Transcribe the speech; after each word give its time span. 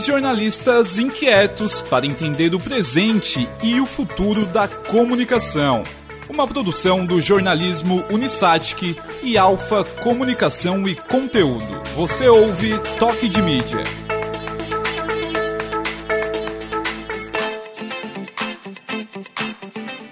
Jornalistas 0.00 0.98
inquietos 0.98 1.82
para 1.82 2.06
entender 2.06 2.54
o 2.54 2.58
presente 2.58 3.46
e 3.62 3.78
o 3.80 3.84
futuro 3.84 4.46
da 4.46 4.66
comunicação. 4.66 5.82
Uma 6.28 6.46
produção 6.46 7.04
do 7.04 7.20
jornalismo 7.20 8.02
Unisatic 8.10 8.96
e 9.22 9.36
Alfa 9.36 9.84
Comunicação 9.84 10.88
e 10.88 10.94
Conteúdo. 10.94 11.82
Você 11.96 12.28
ouve 12.28 12.70
Toque 12.98 13.28
de 13.28 13.42
Mídia. 13.42 13.84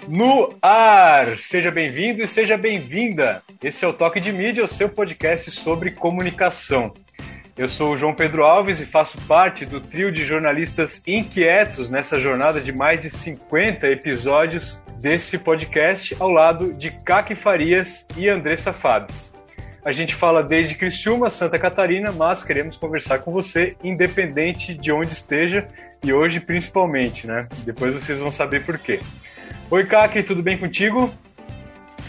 No 0.07 0.53
ar! 0.61 1.37
Seja 1.37 1.71
bem-vindo 1.71 2.21
e 2.21 2.27
seja 2.27 2.57
bem-vinda! 2.57 3.41
Esse 3.63 3.85
é 3.85 3.87
o 3.87 3.93
Toque 3.93 4.19
de 4.19 4.31
Mídia, 4.31 4.63
o 4.63 4.67
seu 4.67 4.87
podcast 4.87 5.49
sobre 5.49 5.91
comunicação. 5.91 6.93
Eu 7.59 7.67
sou 7.67 7.91
o 7.91 7.97
João 7.97 8.13
Pedro 8.13 8.45
Alves 8.45 8.79
e 8.79 8.85
faço 8.85 9.19
parte 9.27 9.65
do 9.65 9.81
trio 9.81 10.13
de 10.13 10.23
jornalistas 10.23 11.03
inquietos 11.05 11.89
nessa 11.89 12.17
jornada 12.17 12.61
de 12.61 12.71
mais 12.71 13.01
de 13.01 13.09
50 13.09 13.85
episódios 13.85 14.81
desse 14.97 15.37
podcast, 15.37 16.15
ao 16.21 16.29
lado 16.29 16.71
de 16.71 16.89
Kaki 16.89 17.35
Farias 17.35 18.07
e 18.15 18.29
Andressa 18.29 18.71
Fabes. 18.71 19.33
A 19.83 19.91
gente 19.91 20.15
fala 20.15 20.41
desde 20.41 20.73
Criciúma, 20.73 21.29
Santa 21.29 21.59
Catarina, 21.59 22.13
mas 22.13 22.45
queremos 22.45 22.77
conversar 22.77 23.19
com 23.19 23.33
você, 23.33 23.75
independente 23.83 24.73
de 24.73 24.93
onde 24.93 25.11
esteja, 25.11 25.67
e 26.01 26.13
hoje 26.13 26.39
principalmente, 26.39 27.27
né? 27.27 27.45
Depois 27.65 27.93
vocês 27.93 28.19
vão 28.19 28.31
saber 28.31 28.63
por 28.63 28.77
quê. 28.77 29.01
Oi, 29.69 29.85
Kaki, 29.85 30.23
tudo 30.23 30.41
bem 30.41 30.57
contigo? 30.57 31.13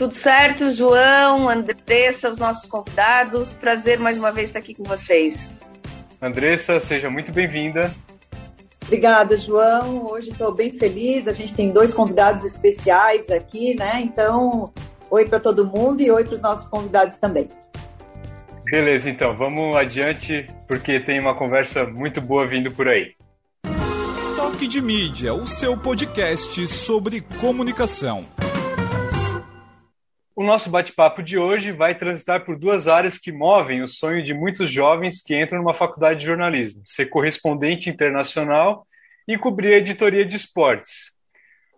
Tudo 0.01 0.15
certo, 0.15 0.71
João, 0.71 1.47
Andressa, 1.47 2.31
os 2.31 2.39
nossos 2.39 2.67
convidados. 2.71 3.53
Prazer 3.53 3.99
mais 3.99 4.17
uma 4.17 4.33
vez 4.33 4.49
estar 4.49 4.59
aqui 4.59 4.73
com 4.73 4.83
vocês. 4.83 5.55
Andressa, 6.23 6.81
seja 6.81 7.11
muito 7.11 7.31
bem-vinda. 7.31 7.95
Obrigada, 8.83 9.37
João. 9.37 10.07
Hoje 10.07 10.31
estou 10.31 10.55
bem 10.55 10.73
feliz. 10.73 11.29
A 11.29 11.33
gente 11.33 11.55
tem 11.55 11.71
dois 11.71 11.93
convidados 11.93 12.47
especiais 12.47 13.29
aqui, 13.29 13.75
né? 13.75 14.01
Então, 14.01 14.73
oi 15.11 15.27
para 15.27 15.39
todo 15.39 15.67
mundo 15.67 16.01
e 16.01 16.11
oi 16.11 16.25
para 16.25 16.35
os 16.35 16.41
nossos 16.41 16.65
convidados 16.65 17.19
também. 17.19 17.51
Beleza, 18.71 19.11
então, 19.11 19.37
vamos 19.37 19.77
adiante, 19.77 20.47
porque 20.67 20.99
tem 20.99 21.21
uma 21.21 21.35
conversa 21.35 21.85
muito 21.85 22.23
boa 22.23 22.47
vindo 22.47 22.73
por 22.73 22.89
aí. 22.89 23.13
Toque 24.35 24.67
de 24.67 24.81
Mídia, 24.81 25.35
o 25.35 25.47
seu 25.47 25.77
podcast 25.77 26.67
sobre 26.69 27.21
comunicação. 27.39 28.25
O 30.41 30.43
nosso 30.43 30.71
bate-papo 30.71 31.23
de 31.23 31.37
hoje 31.37 31.71
vai 31.71 31.95
transitar 31.95 32.47
por 32.47 32.59
duas 32.59 32.89
áreas 32.89 33.19
que 33.19 33.31
movem 33.31 33.83
o 33.83 33.87
sonho 33.87 34.23
de 34.23 34.33
muitos 34.33 34.73
jovens 34.73 35.21
que 35.21 35.39
entram 35.39 35.59
numa 35.59 35.75
faculdade 35.75 36.21
de 36.21 36.25
jornalismo: 36.25 36.81
ser 36.87 37.11
correspondente 37.11 37.91
internacional 37.91 38.87
e 39.29 39.37
cobrir 39.37 39.75
a 39.75 39.77
editoria 39.77 40.25
de 40.25 40.37
esportes. 40.37 41.13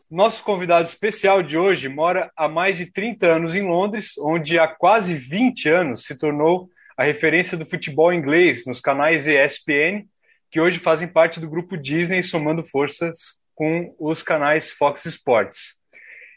Nosso 0.08 0.44
convidado 0.44 0.86
especial 0.86 1.42
de 1.42 1.58
hoje 1.58 1.88
mora 1.88 2.30
há 2.36 2.48
mais 2.48 2.76
de 2.76 2.86
30 2.86 3.26
anos 3.26 3.56
em 3.56 3.62
Londres, 3.62 4.12
onde 4.16 4.60
há 4.60 4.68
quase 4.68 5.14
20 5.14 5.68
anos 5.68 6.04
se 6.04 6.16
tornou 6.16 6.70
a 6.96 7.02
referência 7.02 7.58
do 7.58 7.66
futebol 7.66 8.12
inglês 8.12 8.64
nos 8.64 8.80
canais 8.80 9.26
ESPN 9.26 10.06
que 10.48 10.60
hoje 10.60 10.78
fazem 10.78 11.08
parte 11.08 11.40
do 11.40 11.50
grupo 11.50 11.76
Disney, 11.76 12.22
somando 12.22 12.64
forças 12.64 13.40
com 13.56 13.92
os 13.98 14.22
canais 14.22 14.70
Fox 14.70 15.04
Sports. 15.06 15.81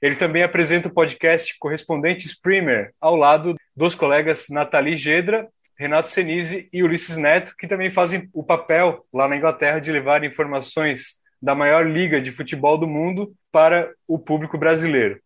Ele 0.02 0.16
também 0.16 0.44
apresenta 0.44 0.88
o 0.88 0.94
podcast 0.94 1.56
Correspondentes 1.60 2.40
Premier, 2.40 2.92
ao 3.00 3.16
lado 3.16 3.56
dos 3.76 3.96
colegas 3.96 4.48
Nathalie 4.50 4.98
Gedra, 4.98 5.48
Renato 5.78 6.10
Senise 6.10 6.70
e 6.72 6.84
Ulisses 6.84 7.18
Neto, 7.18 7.54
que 7.58 7.68
também 7.68 7.92
fazem 7.92 8.30
o 8.34 8.44
papel 8.44 9.06
lá 9.14 9.28
na 9.28 9.36
Inglaterra 9.36 9.80
de 9.80 9.92
levar 9.92 10.24
informações 10.24 11.18
da 11.42 11.54
maior 11.54 11.86
liga 11.86 12.22
de 12.22 12.32
futebol 12.32 12.78
do 12.78 12.88
mundo 12.88 13.34
para 13.52 13.92
o 14.08 14.18
público 14.18 14.58
brasileiro. 14.58 15.20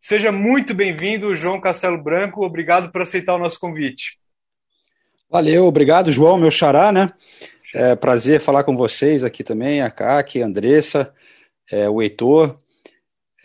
Seja 0.00 0.30
muito 0.30 0.74
bem-vindo, 0.74 1.36
João 1.36 1.60
Castelo 1.60 2.00
Branco. 2.00 2.44
Obrigado 2.44 2.92
por 2.92 3.02
aceitar 3.02 3.34
o 3.34 3.38
nosso 3.38 3.58
convite. 3.58 4.18
Valeu, 5.28 5.66
obrigado, 5.66 6.12
João, 6.12 6.38
meu 6.38 6.50
xará, 6.50 6.92
né? 6.92 7.10
É 7.74 7.94
prazer 7.96 8.40
falar 8.40 8.64
com 8.64 8.74
vocês 8.74 9.22
aqui 9.24 9.44
também, 9.44 9.82
a 9.82 9.90
Kaki, 9.90 10.42
a 10.42 10.46
Andressa, 10.46 11.12
é, 11.70 11.88
o 11.88 12.00
Heitor. 12.00 12.56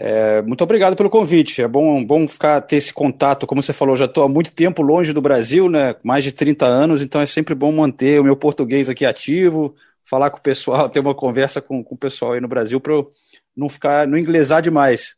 É, 0.06 0.42
muito 0.42 0.62
obrigado 0.62 0.98
pelo 0.98 1.10
convite. 1.10 1.62
É 1.62 1.68
bom, 1.68 2.04
bom 2.04 2.28
ficar 2.28 2.60
ter 2.60 2.76
esse 2.76 2.92
contato. 2.92 3.48
Como 3.48 3.62
você 3.62 3.72
falou, 3.72 3.96
já 3.96 4.04
estou 4.04 4.26
há 4.26 4.28
muito 4.28 4.52
tempo 4.52 4.82
longe 4.82 5.14
do 5.14 5.22
Brasil, 5.22 5.70
né? 5.70 5.96
Mais 6.04 6.26
de 6.26 6.34
30 6.34 6.66
anos, 6.66 7.02
então 7.02 7.22
é 7.22 7.26
sempre 7.26 7.56
bom 7.56 7.72
manter 7.72 8.20
o 8.20 8.24
meu 8.26 8.36
português 8.36 8.90
aqui 8.90 9.06
ativo, 9.06 9.74
falar 10.04 10.30
com 10.30 10.40
o 10.40 10.42
pessoal, 10.42 10.90
ter 10.92 11.00
uma 11.00 11.16
conversa 11.16 11.62
com, 11.62 11.82
com 11.82 11.96
o 11.96 11.98
pessoal 11.98 12.34
aí 12.34 12.42
no 12.42 12.50
Brasil 12.50 12.82
para 12.82 12.92
eu 12.92 13.10
não 13.56 13.70
ficar, 13.70 14.06
não 14.06 14.18
inglesar 14.18 14.62
demais. 14.62 15.16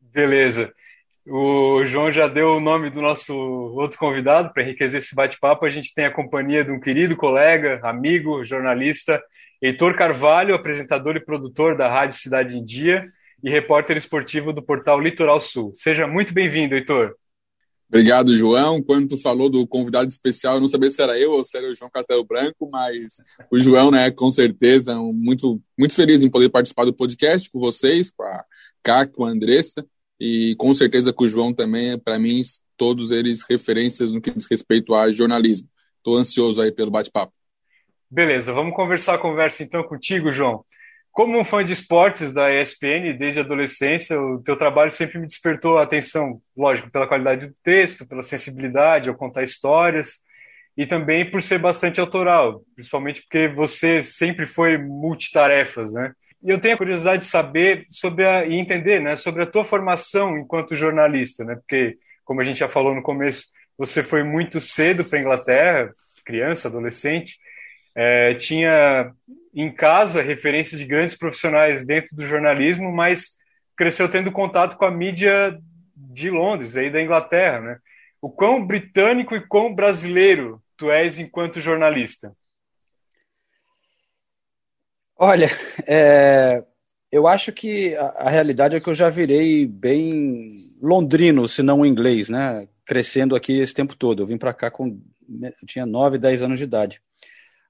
Beleza. 0.00 0.72
O 1.26 1.84
João 1.84 2.10
já 2.10 2.26
deu 2.26 2.52
o 2.52 2.60
nome 2.60 2.88
do 2.88 3.02
nosso 3.02 3.34
outro 3.34 3.98
convidado 3.98 4.50
para 4.54 4.62
enriquecer 4.62 5.00
esse 5.00 5.14
bate-papo. 5.14 5.66
A 5.66 5.70
gente 5.70 5.92
tem 5.92 6.06
a 6.06 6.10
companhia 6.10 6.64
de 6.64 6.70
um 6.70 6.80
querido 6.80 7.14
colega, 7.18 7.80
amigo, 7.82 8.46
jornalista, 8.46 9.22
Heitor 9.60 9.94
Carvalho, 9.94 10.54
apresentador 10.54 11.16
e 11.16 11.24
produtor 11.24 11.76
da 11.76 11.86
Rádio 11.86 12.18
Cidade 12.18 12.56
em 12.56 12.64
Dia 12.64 13.12
e 13.44 13.50
repórter 13.50 13.98
esportivo 13.98 14.54
do 14.54 14.62
portal 14.62 14.98
Litoral 14.98 15.38
Sul. 15.38 15.70
Seja 15.74 16.06
muito 16.06 16.32
bem-vindo, 16.32 16.74
Heitor. 16.74 17.14
Obrigado, 17.86 18.34
João. 18.34 18.82
Quando 18.82 19.08
tu 19.08 19.18
falou 19.18 19.50
do 19.50 19.66
convidado 19.66 20.08
especial, 20.08 20.54
eu 20.54 20.60
não 20.62 20.66
sabia 20.66 20.88
se 20.88 21.02
era 21.02 21.18
eu 21.18 21.32
ou 21.32 21.44
se 21.44 21.54
era 21.58 21.70
o 21.70 21.74
João 21.74 21.90
Castelo 21.90 22.24
Branco, 22.24 22.70
mas 22.72 23.16
o 23.52 23.60
João, 23.60 23.90
né, 23.90 24.10
com 24.10 24.30
certeza, 24.30 24.96
muito, 24.96 25.60
muito 25.78 25.94
feliz 25.94 26.22
em 26.22 26.30
poder 26.30 26.48
participar 26.48 26.86
do 26.86 26.94
podcast 26.94 27.50
com 27.50 27.60
vocês, 27.60 28.10
com 28.10 28.24
a 28.24 28.44
Cá, 28.82 29.06
com 29.06 29.26
a 29.26 29.28
Andressa. 29.28 29.86
E 30.18 30.54
com 30.56 30.72
certeza 30.72 31.12
com 31.12 31.24
o 31.24 31.28
João 31.28 31.52
também, 31.52 31.98
para 31.98 32.18
mim, 32.18 32.40
todos 32.78 33.10
eles 33.10 33.42
referências 33.42 34.10
no 34.10 34.22
que 34.22 34.30
diz 34.30 34.46
respeito 34.50 34.94
a 34.94 35.10
jornalismo. 35.12 35.68
Estou 35.98 36.16
ansioso 36.16 36.62
aí 36.62 36.72
pelo 36.72 36.90
bate-papo. 36.90 37.32
Beleza, 38.10 38.54
vamos 38.54 38.74
conversar 38.74 39.14
a 39.14 39.18
conversa 39.18 39.62
então 39.62 39.82
contigo, 39.82 40.32
João. 40.32 40.64
Como 41.14 41.38
um 41.38 41.44
fã 41.44 41.64
de 41.64 41.72
esportes 41.72 42.32
da 42.32 42.52
ESPN 42.52 43.16
desde 43.16 43.38
a 43.38 43.44
adolescência, 43.44 44.20
o 44.20 44.42
teu 44.42 44.56
trabalho 44.56 44.90
sempre 44.90 45.16
me 45.16 45.28
despertou 45.28 45.78
a 45.78 45.84
atenção, 45.84 46.42
lógico, 46.56 46.90
pela 46.90 47.06
qualidade 47.06 47.46
do 47.46 47.54
texto, 47.62 48.04
pela 48.04 48.20
sensibilidade 48.20 49.08
ao 49.08 49.14
contar 49.14 49.44
histórias 49.44 50.24
e 50.76 50.84
também 50.84 51.30
por 51.30 51.40
ser 51.40 51.60
bastante 51.60 52.00
autoral, 52.00 52.64
principalmente 52.74 53.22
porque 53.22 53.46
você 53.46 54.02
sempre 54.02 54.44
foi 54.44 54.76
multitarefas, 54.76 55.94
né? 55.94 56.12
E 56.42 56.50
eu 56.50 56.60
tenho 56.60 56.74
a 56.74 56.78
curiosidade 56.78 57.22
de 57.22 57.28
saber 57.28 57.86
sobre 57.90 58.26
a, 58.26 58.44
e 58.44 58.54
entender 58.54 59.00
né, 59.00 59.14
sobre 59.14 59.44
a 59.44 59.46
tua 59.46 59.64
formação 59.64 60.36
enquanto 60.36 60.74
jornalista, 60.74 61.44
né? 61.44 61.54
Porque, 61.54 61.96
como 62.24 62.40
a 62.40 62.44
gente 62.44 62.58
já 62.58 62.68
falou 62.68 62.92
no 62.92 63.00
começo, 63.00 63.46
você 63.78 64.02
foi 64.02 64.24
muito 64.24 64.60
cedo 64.60 65.04
para 65.04 65.20
a 65.20 65.22
Inglaterra, 65.22 65.92
criança, 66.24 66.66
adolescente, 66.66 67.38
é, 67.94 68.34
tinha 68.34 69.12
em 69.54 69.72
casa 69.72 70.20
referências 70.20 70.80
de 70.80 70.86
grandes 70.86 71.14
profissionais 71.14 71.84
dentro 71.84 72.16
do 72.16 72.26
jornalismo, 72.26 72.92
mas 72.92 73.34
cresceu 73.76 74.08
tendo 74.08 74.32
contato 74.32 74.76
com 74.76 74.84
a 74.84 74.90
mídia 74.90 75.58
de 75.96 76.30
Londres, 76.30 76.76
aí 76.76 76.90
da 76.90 77.00
Inglaterra, 77.00 77.60
né? 77.60 77.78
O 78.20 78.30
quão 78.30 78.66
britânico 78.66 79.34
e 79.34 79.46
quão 79.46 79.74
brasileiro 79.74 80.62
tu 80.76 80.90
és 80.90 81.18
enquanto 81.18 81.60
jornalista? 81.60 82.34
Olha, 85.16 85.48
é, 85.86 86.64
eu 87.12 87.28
acho 87.28 87.52
que 87.52 87.94
a, 87.94 88.06
a, 88.06 88.30
realidade 88.30 88.74
é 88.74 88.80
que 88.80 88.88
eu 88.88 88.94
já 88.94 89.08
virei 89.08 89.66
bem 89.66 90.72
londrino, 90.82 91.46
se 91.46 91.62
não 91.62 91.86
inglês, 91.86 92.28
né? 92.28 92.66
Crescendo 92.84 93.36
aqui 93.36 93.60
esse 93.60 93.72
tempo 93.72 93.94
todo. 93.94 94.22
Eu 94.22 94.26
vim 94.26 94.36
para 94.36 94.52
cá 94.52 94.70
com. 94.70 95.00
Eu 95.40 95.66
tinha 95.66 95.86
9, 95.86 96.18
10 96.18 96.42
anos 96.42 96.58
de 96.58 96.64
idade. 96.64 97.00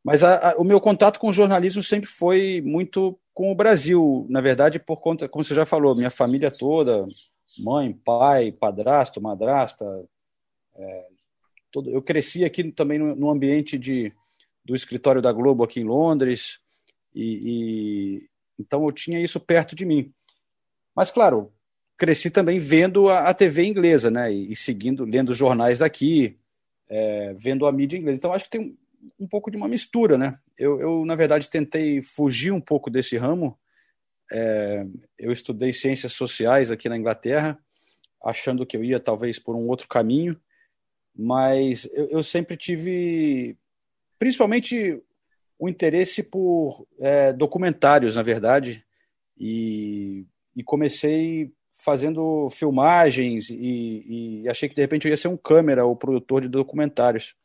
Mas 0.04 0.22
a, 0.22 0.50
a, 0.50 0.56
o 0.56 0.64
meu 0.64 0.80
contato 0.80 1.18
com 1.18 1.28
o 1.28 1.32
jornalismo 1.32 1.82
sempre 1.82 2.08
foi 2.08 2.60
muito 2.60 3.18
com 3.32 3.50
o 3.50 3.54
Brasil, 3.54 4.26
na 4.28 4.40
verdade, 4.40 4.78
por 4.78 5.00
conta, 5.00 5.28
como 5.28 5.42
você 5.42 5.54
já 5.54 5.64
falou, 5.64 5.96
minha 5.96 6.10
família 6.10 6.50
toda, 6.50 7.06
mãe, 7.58 7.92
pai, 8.04 8.52
padrasto, 8.52 9.20
madrasta, 9.20 9.84
é, 10.76 11.06
todo, 11.72 11.90
eu 11.90 12.02
cresci 12.02 12.44
aqui 12.44 12.70
também 12.70 12.98
no, 12.98 13.16
no 13.16 13.30
ambiente 13.30 13.78
de, 13.78 14.12
do 14.64 14.74
escritório 14.74 15.22
da 15.22 15.32
Globo 15.32 15.64
aqui 15.64 15.80
em 15.80 15.84
Londres, 15.84 16.60
e, 17.14 17.40
e, 17.42 18.28
então 18.58 18.84
eu 18.84 18.92
tinha 18.92 19.20
isso 19.20 19.40
perto 19.40 19.74
de 19.74 19.86
mim. 19.86 20.12
Mas 20.94 21.10
claro, 21.10 21.52
cresci 21.96 22.30
também 22.30 22.58
vendo 22.58 23.08
a, 23.08 23.30
a 23.30 23.34
TV 23.34 23.64
inglesa, 23.64 24.10
né? 24.10 24.32
E, 24.32 24.52
e, 24.52 24.56
seguindo, 24.56 25.04
lendo 25.04 25.32
jornais 25.32 25.78
daqui, 25.78 26.38
é, 26.88 27.34
vendo 27.34 27.66
a 27.66 27.72
mídia 27.72 27.96
inglesa. 27.96 28.18
Então 28.18 28.32
acho 28.32 28.44
que 28.44 28.50
tem 28.50 28.76
um, 29.18 29.26
pouco 29.26 29.50
de 29.50 29.56
uma 29.56 29.68
mistura, 29.68 30.16
né? 30.16 30.38
Eu, 30.58 30.80
eu, 30.80 31.04
na 31.04 31.14
verdade 31.14 31.50
tentei 31.50 32.02
fugir 32.02 32.52
um 32.52 32.60
pouco 32.60 32.90
desse 32.90 33.16
ramo. 33.16 33.58
É, 34.32 34.86
eu 35.18 35.32
estudei 35.32 35.72
ciências 35.72 36.12
sociais 36.12 36.70
aqui 36.70 36.88
na 36.88 36.96
Inglaterra, 36.96 37.58
achando 38.22 38.64
que 38.64 38.76
eu 38.76 38.84
ia 38.84 38.98
talvez 38.98 39.38
por 39.38 39.54
um 39.54 39.68
outro 39.68 39.86
caminho, 39.86 40.40
mas 41.14 41.88
eu, 41.92 42.08
eu 42.10 42.22
sempre 42.22 42.56
tive, 42.56 43.56
principalmente 44.18 45.00
um 45.60 45.68
interesse 45.68 46.22
por 46.22 46.86
é, 47.00 47.32
documentários, 47.32 48.16
na 48.16 48.22
verdade, 48.22 48.84
e, 49.38 50.26
e 50.56 50.62
comecei 50.62 51.52
fazendo 51.84 52.48
filmagens 52.50 53.50
e, 53.50 54.42
e, 54.42 54.48
achei 54.48 54.68
que 54.68 54.74
de 54.74 54.80
repente 54.80 55.06
eu 55.06 55.10
ia 55.10 55.16
ser 55.16 55.28
um 55.28 55.36
câmera 55.36 55.84
ou 55.84 55.94
produtor 55.94 56.40
de 56.40 56.48
documentários. 56.48 57.36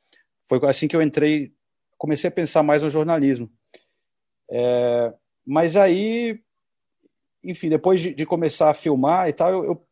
Foi 0.49 0.59
assim 0.67 0.87
que 0.87 0.95
eu 0.95 1.01
entrei, 1.01 1.53
comecei 1.95 2.27
a 2.27 2.31
pensar 2.31 2.63
mais 2.63 2.81
no 2.81 2.89
jornalismo. 2.89 3.47
É, 4.49 5.13
mas 5.45 5.77
aí, 5.77 6.41
enfim, 7.43 7.69
depois 7.69 8.01
de, 8.01 8.15
de, 8.15 8.25
começar 8.25 8.71
a 8.71 8.73
filmar 8.73 9.29
e 9.29 9.33
tal, 9.33 9.51
eu, 9.51 9.63
eu, 9.63 9.85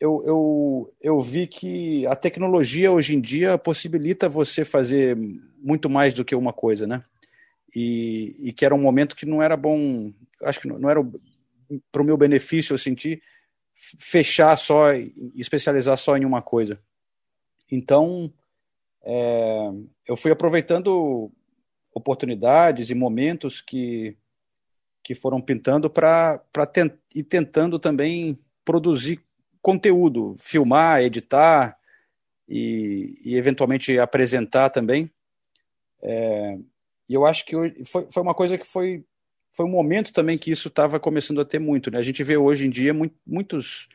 eu, 0.00 0.22
eu, 0.26 0.94
eu 1.00 1.20
vi 1.20 1.46
que 1.46 2.04
a 2.08 2.16
tecnologia 2.16 2.90
hoje 2.90 3.14
em 3.14 3.20
dia 3.20 3.56
possibilita 3.56 4.28
você 4.28 4.64
fazer 4.64 5.16
muito 5.56 5.88
mais 5.88 6.12
do 6.12 6.24
que 6.24 6.34
uma 6.34 6.52
coisa, 6.52 6.84
né? 6.84 7.04
E, 7.72 8.34
e 8.40 8.52
que 8.52 8.64
era 8.64 8.74
um 8.74 8.80
momento 8.80 9.14
que 9.14 9.24
não 9.24 9.40
era 9.40 9.56
bom, 9.56 10.12
acho 10.42 10.58
que 10.58 10.66
não, 10.66 10.80
não 10.80 10.90
era 10.90 11.00
para 11.92 12.02
o 12.02 12.04
meu 12.04 12.16
benefício 12.16 12.74
eu 12.74 12.78
senti 12.78 13.22
fechar 13.74 14.56
só 14.56 14.92
especializar 15.36 15.96
só 15.96 16.16
em 16.16 16.24
uma 16.24 16.42
coisa. 16.42 16.82
Então, 17.70 18.32
é, 19.04 19.70
eu 20.06 20.16
fui 20.16 20.30
aproveitando 20.30 21.30
oportunidades 21.92 22.90
e 22.90 22.94
momentos 22.94 23.60
que, 23.60 24.16
que 25.02 25.14
foram 25.14 25.40
pintando 25.40 25.90
para 25.90 26.40
tent, 26.72 26.94
ir 27.14 27.24
tentando 27.24 27.78
também 27.78 28.38
produzir 28.64 29.20
conteúdo, 29.62 30.34
filmar, 30.38 31.02
editar 31.02 31.76
e, 32.48 33.20
e 33.24 33.36
eventualmente 33.36 33.98
apresentar 33.98 34.70
também. 34.70 35.10
É, 36.02 36.58
e 37.08 37.14
eu 37.14 37.26
acho 37.26 37.44
que 37.44 37.84
foi, 37.84 38.06
foi 38.10 38.22
uma 38.22 38.34
coisa 38.34 38.56
que 38.56 38.66
foi 38.66 39.04
foi 39.52 39.66
um 39.66 39.70
momento 39.70 40.12
também 40.12 40.38
que 40.38 40.50
isso 40.50 40.68
estava 40.68 41.00
começando 41.00 41.40
a 41.40 41.44
ter 41.44 41.58
muito. 41.58 41.90
Né? 41.90 41.98
A 41.98 42.02
gente 42.02 42.22
vê 42.22 42.36
hoje 42.36 42.66
em 42.66 42.70
dia 42.70 42.94
muito, 42.94 43.16
muitos 43.26 43.88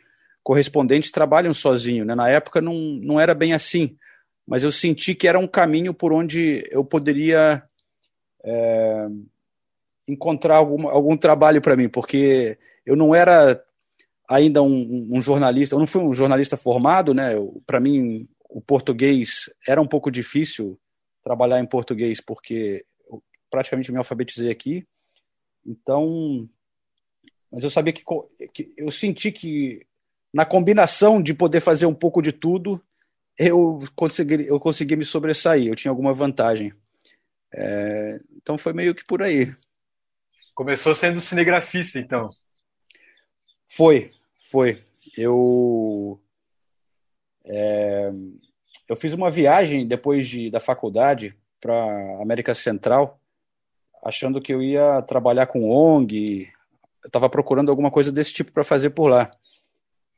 correspondentes 0.44 1.12
trabalham 1.12 1.54
sozinho. 1.54 2.06
Né? 2.06 2.14
Na 2.14 2.30
época 2.30 2.62
não, 2.62 2.74
não 2.74 3.20
era 3.20 3.34
bem 3.34 3.54
assim, 3.54 3.98
mas 4.48 4.64
eu 4.64 4.72
senti 4.72 5.16
que 5.16 5.28
era 5.28 5.40
um 5.40 5.48
caminho 5.48 5.94
por 5.94 6.14
onde 6.14 6.68
eu 6.70 6.86
poderia 6.86 7.64
é, 8.44 9.08
encontrar 10.08 10.58
algum, 10.58 10.88
algum 10.88 11.18
trabalho 11.18 11.62
para 11.62 11.76
mim, 11.76 11.90
porque 11.90 12.58
eu 12.86 12.96
não 12.96 13.14
era 13.16 13.64
ainda 14.28 14.62
um, 14.62 15.08
um, 15.12 15.22
jornalista, 15.22 15.76
eu 15.76 15.80
não 15.80 15.88
fui 15.88 16.02
um 16.02 16.14
jornalista 16.14 16.56
formado, 16.56 17.14
né? 17.14 17.34
Para 17.66 17.80
mim, 17.80 18.28
o 18.50 18.62
português 18.62 19.50
era 19.68 19.82
um 19.82 19.88
pouco 19.88 20.12
difícil 20.12 20.80
trabalhar 21.24 21.60
em 21.60 21.66
português, 21.66 22.22
porque 22.22 22.86
eu 23.10 23.22
praticamente 23.50 23.92
me 23.92 23.98
alfabetizei 23.98 24.52
aqui. 24.52 24.86
Então, 25.66 26.48
mas 27.52 27.64
eu 27.64 27.70
sabia 27.70 27.94
que, 27.94 28.04
que, 28.54 28.74
eu 28.78 28.92
senti 28.92 29.32
que 29.32 29.86
na 30.34 30.46
combinação 30.46 31.22
de 31.22 31.34
poder 31.34 31.62
fazer 31.62 31.86
um 31.86 31.94
pouco 31.94 32.22
de 32.22 32.32
tudo, 32.32 32.82
eu 33.38 33.82
consegui, 33.96 34.48
eu 34.48 34.60
consegui 34.60 34.96
me 34.96 35.06
sobressair, 35.06 35.68
eu 35.68 35.76
tinha 35.76 35.92
alguma 35.92 36.14
vantagem. 36.14 36.74
É, 37.54 38.20
então 38.36 38.58
foi 38.58 38.74
meio 38.74 38.94
que 38.96 39.04
por 39.04 39.22
aí. 39.22 39.56
Começou 40.54 40.96
sendo 40.96 41.20
cinegrafista, 41.20 42.00
então? 42.00 42.30
Foi, 43.68 44.12
foi. 44.50 44.84
Eu 45.18 46.20
é, 47.46 48.12
eu 48.88 48.96
fiz 48.96 49.14
uma 49.14 49.30
viagem 49.30 49.88
depois 49.88 50.28
de, 50.28 50.50
da 50.50 50.60
faculdade 50.60 51.36
para 51.60 51.76
América 52.22 52.54
Central 52.54 53.20
achando 54.06 54.40
que 54.40 54.54
eu 54.54 54.62
ia 54.62 55.02
trabalhar 55.02 55.48
com 55.48 55.68
ONG, 55.68 56.48
eu 57.04 57.08
estava 57.08 57.28
procurando 57.28 57.72
alguma 57.72 57.90
coisa 57.90 58.12
desse 58.12 58.32
tipo 58.32 58.52
para 58.52 58.64
fazer 58.64 58.92
por 58.92 59.08
lá. 59.08 59.32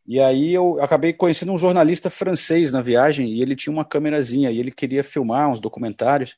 E 0.07 0.21
aí 0.21 0.53
eu 0.53 0.81
acabei 0.81 1.11
conhecendo 1.11 1.51
um 1.51 1.57
jornalista 1.57 2.09
francês 2.09 2.71
na 2.71 2.81
viagem 2.81 3.29
e 3.29 3.41
ele 3.41 3.57
tinha 3.57 3.73
uma 3.73 3.83
câmerazinha 3.83 4.49
e 4.49 4.57
ele 4.57 4.71
queria 4.71 5.03
filmar 5.03 5.51
uns 5.51 5.59
documentários. 5.59 6.37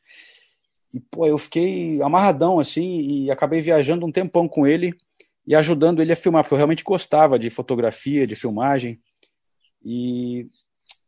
E 0.92 1.00
pô, 1.00 1.28
eu 1.28 1.38
fiquei 1.38 2.02
amarradão 2.02 2.58
assim 2.60 3.02
e 3.02 3.30
acabei 3.30 3.62
viajando 3.62 4.08
um 4.08 4.12
tempão 4.12 4.48
com 4.48 4.66
ele 4.66 4.98
e 5.46 5.56
ajudando 5.56 6.02
ele 6.02 6.12
a 6.12 6.16
filmar, 6.16 6.44
porque 6.44 6.54
eu 6.56 6.58
realmente 6.58 6.84
gostava 6.84 7.38
de 7.38 7.52
fotografia, 7.52 8.26
de 8.26 8.36
filmagem. 8.36 9.00
E, 9.86 10.48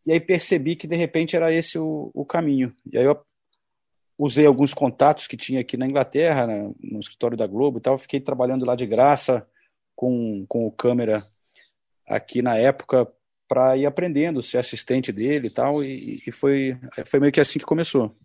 e 0.05 0.11
aí 0.11 0.19
percebi 0.19 0.75
que 0.75 0.85
de 0.85 0.95
repente 0.95 1.35
era 1.35 1.51
esse 1.51 1.79
o, 1.79 2.11
o 2.13 2.23
caminho. 2.23 2.75
E 2.91 2.97
aí 2.97 3.05
eu 3.05 3.19
usei 4.19 4.45
alguns 4.45 4.71
contatos 4.71 5.25
que 5.25 5.35
tinha 5.35 5.61
aqui 5.61 5.75
na 5.77 5.87
Inglaterra, 5.87 6.45
né, 6.45 6.71
no 6.79 6.99
escritório 6.99 7.35
da 7.35 7.47
Globo 7.47 7.79
e 7.79 7.81
tal, 7.81 7.97
fiquei 7.97 8.19
trabalhando 8.19 8.65
lá 8.65 8.75
de 8.75 8.85
graça 8.85 9.47
com, 9.95 10.45
com 10.47 10.67
o 10.67 10.71
câmera 10.71 11.25
aqui 12.11 12.41
na 12.41 12.57
época 12.57 13.07
para 13.47 13.75
ir 13.75 13.85
aprendendo, 13.85 14.41
ser 14.41 14.57
assistente 14.57 15.11
dele 15.11 15.47
e 15.47 15.49
tal, 15.49 15.83
e, 15.83 16.21
e, 16.25 16.31
foi, 16.31 16.77
foi 17.05 17.19
meio 17.19 17.33
que 17.33 17.41
assim 17.41 17.59
que 17.59 17.65
começou. 17.65 18.15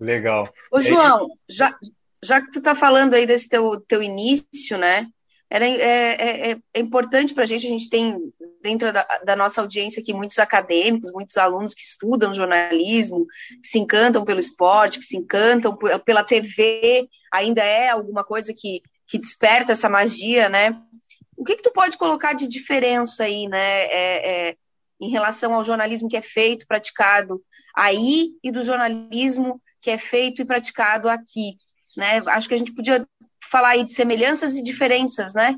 Legal. 0.00 0.52
Ô, 0.70 0.80
João, 0.80 1.28
já, 1.48 1.78
já 2.24 2.40
que 2.40 2.50
tu 2.50 2.58
está 2.58 2.74
falando 2.74 3.14
aí 3.14 3.26
desse 3.26 3.48
teu, 3.48 3.80
teu 3.80 4.02
início, 4.02 4.78
né, 4.78 5.06
era, 5.52 5.66
é, 5.66 5.76
é, 5.76 6.50
é, 6.52 6.58
é 6.72 6.80
importante 6.80 7.34
para 7.34 7.44
a 7.44 7.46
gente, 7.46 7.66
a 7.66 7.70
gente 7.70 7.90
tem 7.90 8.32
dentro 8.62 8.90
da, 8.90 9.06
da, 9.22 9.36
nossa 9.36 9.60
audiência 9.60 10.00
aqui 10.00 10.14
muitos 10.14 10.38
acadêmicos, 10.38 11.12
muitos 11.12 11.36
alunos 11.36 11.74
que 11.74 11.82
estudam 11.82 12.32
jornalismo, 12.32 13.26
que 13.62 13.68
se 13.68 13.78
encantam 13.78 14.24
pelo 14.24 14.40
esporte, 14.40 14.98
que 14.98 15.04
se 15.04 15.18
encantam 15.18 15.76
pela 16.06 16.24
TV, 16.24 17.06
ainda 17.30 17.62
é 17.62 17.90
alguma 17.90 18.24
coisa 18.24 18.54
que, 18.56 18.80
que 19.06 19.18
desperta 19.18 19.72
essa 19.72 19.90
magia, 19.90 20.48
né? 20.48 20.72
O 21.36 21.44
que, 21.44 21.56
que 21.56 21.62
tu 21.62 21.72
pode 21.72 21.96
colocar 21.96 22.34
de 22.34 22.46
diferença 22.46 23.24
aí, 23.24 23.48
né, 23.48 23.84
é, 23.86 24.50
é, 24.50 24.56
em 25.00 25.10
relação 25.10 25.54
ao 25.54 25.64
jornalismo 25.64 26.08
que 26.08 26.16
é 26.16 26.22
feito, 26.22 26.66
praticado 26.66 27.42
aí 27.74 28.30
e 28.42 28.52
do 28.52 28.62
jornalismo 28.62 29.60
que 29.80 29.90
é 29.90 29.98
feito 29.98 30.42
e 30.42 30.44
praticado 30.44 31.08
aqui? 31.08 31.56
Né? 31.96 32.22
Acho 32.28 32.48
que 32.48 32.54
a 32.54 32.58
gente 32.58 32.74
podia 32.74 33.06
falar 33.50 33.70
aí 33.70 33.84
de 33.84 33.92
semelhanças 33.92 34.56
e 34.56 34.62
diferenças, 34.62 35.34
né? 35.34 35.52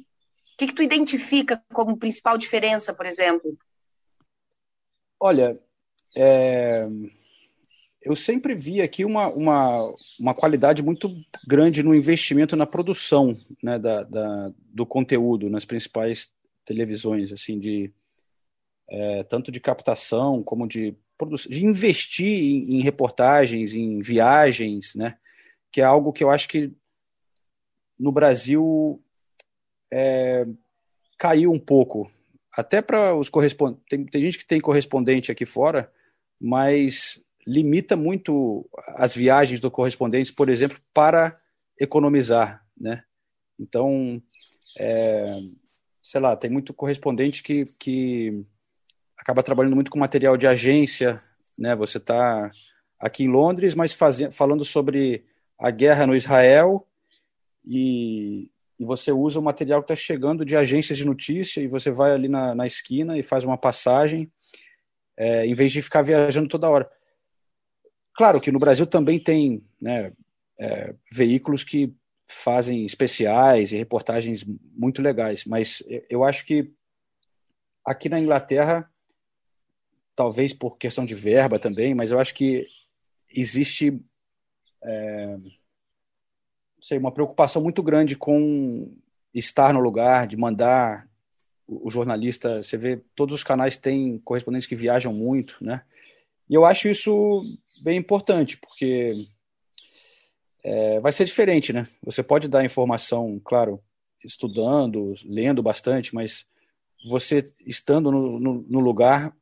O 0.55 0.57
que, 0.57 0.69
que 0.69 0.75
tu 0.75 0.83
identifica 0.83 1.63
como 1.73 1.99
principal 1.99 2.39
diferença, 2.39 2.95
por 2.95 3.07
exemplo? 3.07 3.59
Olha, 5.19 5.59
é... 6.17 6.87
eu 8.05 8.15
sempre 8.15 8.55
vi 8.55 8.83
aqui 8.83 9.05
uma, 9.05 9.29
uma, 9.29 9.95
uma 10.21 10.35
qualidade 10.35 10.83
muito 10.83 11.11
grande 11.47 11.83
no 11.83 11.95
investimento 11.95 12.55
na 12.55 12.67
produção 12.67 13.37
né, 13.63 13.79
da, 13.79 14.03
da 14.03 14.53
do 14.59 14.85
conteúdo 14.85 15.49
nas 15.49 15.65
principais 15.65 16.29
televisões, 16.65 17.33
assim, 17.33 17.59
de 17.59 17.93
é, 18.89 19.23
tanto 19.25 19.51
de 19.51 19.61
captação 19.61 20.43
como 20.43 20.69
de 20.69 20.97
de 21.49 21.65
investir 21.65 22.27
em, 22.27 22.77
em 22.77 22.81
reportagens, 22.83 23.73
em 23.73 24.01
viagens, 24.01 24.95
né? 24.95 25.17
Que 25.71 25.81
é 25.81 25.85
algo 25.85 26.13
que 26.13 26.25
eu 26.25 26.31
acho 26.31 26.49
que 26.49 26.73
no 27.99 28.11
Brasil 28.11 29.03
é, 29.93 30.45
caiu 31.17 31.53
um 31.53 31.59
pouco. 31.59 32.11
Até 32.53 32.83
para 32.83 33.15
os 33.15 33.29
correspondentes. 33.29 33.85
Tem, 33.89 34.05
tem 34.05 34.23
gente 34.23 34.39
que 34.39 34.47
tem 34.47 34.61
correspondente 34.61 35.31
aqui 35.31 35.47
fora, 35.47 35.91
mas 36.41 37.23
limita 37.47 37.97
muito 37.97 38.69
as 38.97 39.15
viagens 39.15 39.61
do 39.61 39.71
correspondente, 39.71 40.33
por 40.33 40.49
exemplo, 40.49 40.79
para 40.93 41.39
economizar, 41.79 42.65
né? 42.79 43.03
Então, 43.59 44.23
é, 44.79 45.39
sei 46.03 46.21
lá, 46.21 46.37
tem 46.37 46.51
muito 46.51 46.73
correspondente 46.73 47.43
que, 47.43 47.67
que 47.79 48.45
acaba 49.17 49.43
trabalhando 49.43 49.75
muito 49.75 49.91
com 49.91 49.99
material 49.99 50.37
de 50.37 50.47
agência, 50.47 51.19
né? 51.59 51.75
Você 51.77 51.99
está 51.99 52.51
aqui 52.99 53.25
em 53.25 53.29
Londres, 53.29 53.75
mas 53.75 53.97
falando 54.33 54.65
sobre 54.65 55.25
a 55.59 55.71
guerra 55.71 56.07
no 56.07 56.17
Israel 56.17 56.87
e, 57.65 58.51
e 58.79 58.85
você 58.85 59.13
usa 59.13 59.39
o 59.39 59.43
material 59.43 59.83
que 59.83 59.93
está 59.93 59.97
chegando 59.97 60.45
de 60.45 60.57
agências 60.57 60.99
de 60.99 61.05
notícia 61.05 61.61
e 61.61 61.67
você 61.67 61.91
vai 61.91 62.13
ali 62.13 62.29
na, 62.29 62.55
na 62.55 62.67
esquina 62.67 63.19
e 63.19 63.23
faz 63.23 63.45
uma 63.45 63.57
passagem, 63.57 64.31
é, 65.17 65.47
em 65.47 65.55
vez 65.55 65.73
de 65.73 65.83
ficar 65.83 66.03
viajando 66.03 66.49
toda 66.49 66.69
hora. 66.69 66.91
Claro 68.15 68.41
que 68.41 68.53
no 68.53 68.59
Brasil 68.59 68.87
também 68.87 69.19
tem 69.19 69.65
né, 69.81 70.13
é, 70.59 70.95
veículos 71.13 71.65
que 71.65 71.95
fazem 72.31 72.85
especiais 72.85 73.73
e 73.73 73.77
reportagens 73.77 74.45
muito 74.45 75.03
legais, 75.03 75.45
mas 75.45 75.83
eu 76.09 76.25
acho 76.25 76.45
que 76.45 76.73
aqui 77.85 78.09
na 78.09 78.19
Inglaterra, 78.19 78.91
talvez 80.17 80.53
por 80.53 80.79
questão 80.79 81.05
de 81.05 81.15
verba 81.15 81.59
também, 81.59 81.95
mas 81.95 82.11
eu 82.11 82.19
acho 82.19 82.35
que 82.35 82.67
existe 83.29 84.01
é, 84.83 85.37
sei, 86.85 86.99
uma 86.99 87.11
preocupação 87.11 87.63
muito 87.63 87.83
grande 87.83 88.15
com 88.15 88.95
estar 89.33 89.73
no 89.73 89.81
lugar, 89.81 90.27
de 90.27 90.37
mandar 90.37 91.09
o, 91.67 91.91
jornalista. 91.91 92.63
Você 92.63 92.77
vê, 92.77 93.01
todos 93.15 93.35
os 93.35 93.43
canais 93.43 93.79
têm 93.79 94.19
correspondentes 94.19 94.69
que 94.69 94.77
viajam 94.77 95.13
muito, 95.13 95.57
né? 95.63 95.83
E 96.49 96.55
eu 96.55 96.65
acho 96.65 96.89
isso 96.89 97.41
bem 97.83 97.99
importante, 97.99 98.57
porque 98.59 99.27
é, 100.63 101.01
vai 101.01 101.13
ser 101.13 101.25
diferente, 101.25 101.73
né? 101.73 101.85
Você 102.03 102.23
pode 102.23 102.49
dar 102.49 102.65
informação, 102.65 103.41
claro, 103.45 103.81
estudando, 104.25 105.15
lendo 105.25 105.63
bastante, 105.63 106.15
mas 106.15 106.47
você 107.07 107.45
estando 107.67 108.11
no, 108.11 108.41
no, 108.41 108.67
no 108.69 108.81
lugar, 108.81 109.35